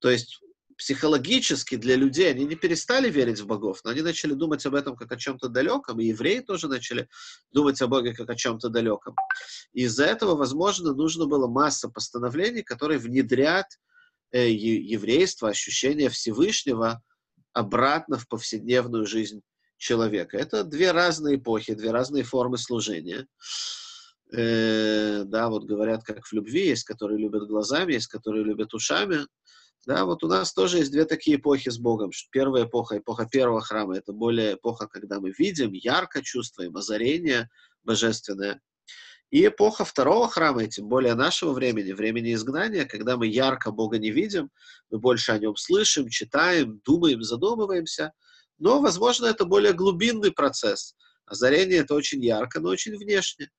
То 0.00 0.10
есть 0.10 0.42
психологически 0.78 1.74
для 1.76 1.96
людей, 1.96 2.30
они 2.30 2.44
не 2.44 2.54
перестали 2.54 3.10
верить 3.10 3.40
в 3.40 3.46
богов, 3.46 3.80
но 3.84 3.90
они 3.90 4.00
начали 4.00 4.32
думать 4.32 4.64
об 4.64 4.76
этом 4.76 4.96
как 4.96 5.10
о 5.10 5.16
чем-то 5.16 5.48
далеком, 5.48 6.00
и 6.00 6.06
евреи 6.06 6.38
тоже 6.38 6.68
начали 6.68 7.08
думать 7.52 7.82
о 7.82 7.88
Боге 7.88 8.14
как 8.14 8.30
о 8.30 8.36
чем-то 8.36 8.68
далеком. 8.68 9.16
И 9.72 9.82
из-за 9.82 10.04
этого, 10.04 10.36
возможно, 10.36 10.94
нужно 10.94 11.26
было 11.26 11.48
масса 11.48 11.88
постановлений, 11.88 12.62
которые 12.62 12.98
внедрят 12.98 13.66
э, 14.30 14.50
еврейство, 14.50 15.48
ощущение 15.48 16.08
Всевышнего 16.10 17.02
обратно 17.52 18.16
в 18.16 18.28
повседневную 18.28 19.04
жизнь 19.04 19.42
человека. 19.78 20.38
Это 20.38 20.62
две 20.62 20.92
разные 20.92 21.36
эпохи, 21.36 21.74
две 21.74 21.90
разные 21.90 22.22
формы 22.22 22.56
служения. 22.56 23.26
Э, 24.32 25.24
да, 25.24 25.48
вот 25.48 25.64
говорят, 25.64 26.04
как 26.04 26.24
в 26.24 26.32
любви, 26.32 26.68
есть, 26.68 26.84
которые 26.84 27.18
любят 27.18 27.48
глазами, 27.48 27.94
есть, 27.94 28.06
которые 28.06 28.44
любят 28.44 28.74
ушами. 28.74 29.26
Да, 29.86 30.04
вот 30.04 30.22
у 30.22 30.28
нас 30.28 30.52
тоже 30.52 30.78
есть 30.78 30.92
две 30.92 31.04
такие 31.04 31.36
эпохи 31.36 31.70
с 31.70 31.78
Богом. 31.78 32.10
Первая 32.30 32.64
эпоха, 32.64 32.98
эпоха 32.98 33.26
первого 33.26 33.60
храма, 33.60 33.96
это 33.96 34.12
более 34.12 34.54
эпоха, 34.54 34.86
когда 34.86 35.20
мы 35.20 35.32
видим, 35.38 35.72
ярко 35.72 36.22
чувствуем 36.22 36.76
озарение 36.76 37.48
божественное. 37.84 38.60
И 39.30 39.46
эпоха 39.46 39.84
второго 39.84 40.28
храма, 40.28 40.64
и 40.64 40.68
тем 40.68 40.88
более 40.88 41.14
нашего 41.14 41.52
времени, 41.52 41.92
времени 41.92 42.32
изгнания, 42.32 42.86
когда 42.86 43.16
мы 43.16 43.26
ярко 43.26 43.70
Бога 43.70 43.98
не 43.98 44.10
видим, 44.10 44.50
мы 44.90 44.98
больше 44.98 45.32
о 45.32 45.38
нем 45.38 45.54
слышим, 45.56 46.08
читаем, 46.08 46.80
думаем, 46.84 47.22
задумываемся. 47.22 48.12
Но, 48.58 48.80
возможно, 48.80 49.26
это 49.26 49.44
более 49.44 49.74
глубинный 49.74 50.32
процесс. 50.32 50.94
Озарение— 51.26 51.78
это 51.80 51.94
очень 51.94 52.24
ярко, 52.24 52.58
но 52.60 52.70
очень 52.70 52.96
внешне. 52.96 53.50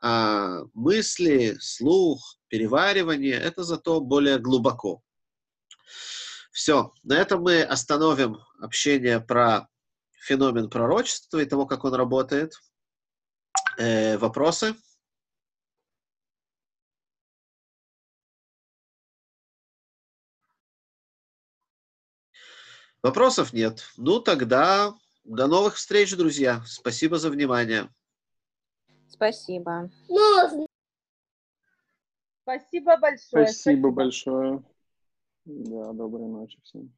А 0.00 0.60
мысли, 0.74 1.56
слух, 1.60 2.38
переваривание— 2.48 3.34
это 3.34 3.64
зато 3.64 4.00
более 4.00 4.38
глубоко. 4.38 5.02
Все, 6.50 6.92
на 7.02 7.14
этом 7.14 7.42
мы 7.42 7.62
остановим 7.62 8.38
общение 8.60 9.20
про 9.20 9.68
феномен 10.12 10.70
пророчества 10.70 11.38
и 11.38 11.44
того, 11.44 11.66
как 11.66 11.84
он 11.84 11.94
работает. 11.94 12.54
Э, 13.78 14.16
вопросы? 14.18 14.74
Вопросов 23.02 23.52
нет. 23.52 23.84
Ну 23.96 24.20
тогда 24.20 24.94
до 25.24 25.46
новых 25.46 25.76
встреч, 25.76 26.16
друзья. 26.16 26.62
Спасибо 26.66 27.18
за 27.18 27.30
внимание. 27.30 27.88
Спасибо. 29.08 29.90
Спасибо 32.42 32.96
большое. 32.96 33.46
Спасибо 33.46 33.90
большое. 33.90 34.64
Да, 35.46 35.92
доброй 35.92 36.26
ночи 36.26 36.58
всем. 36.64 36.92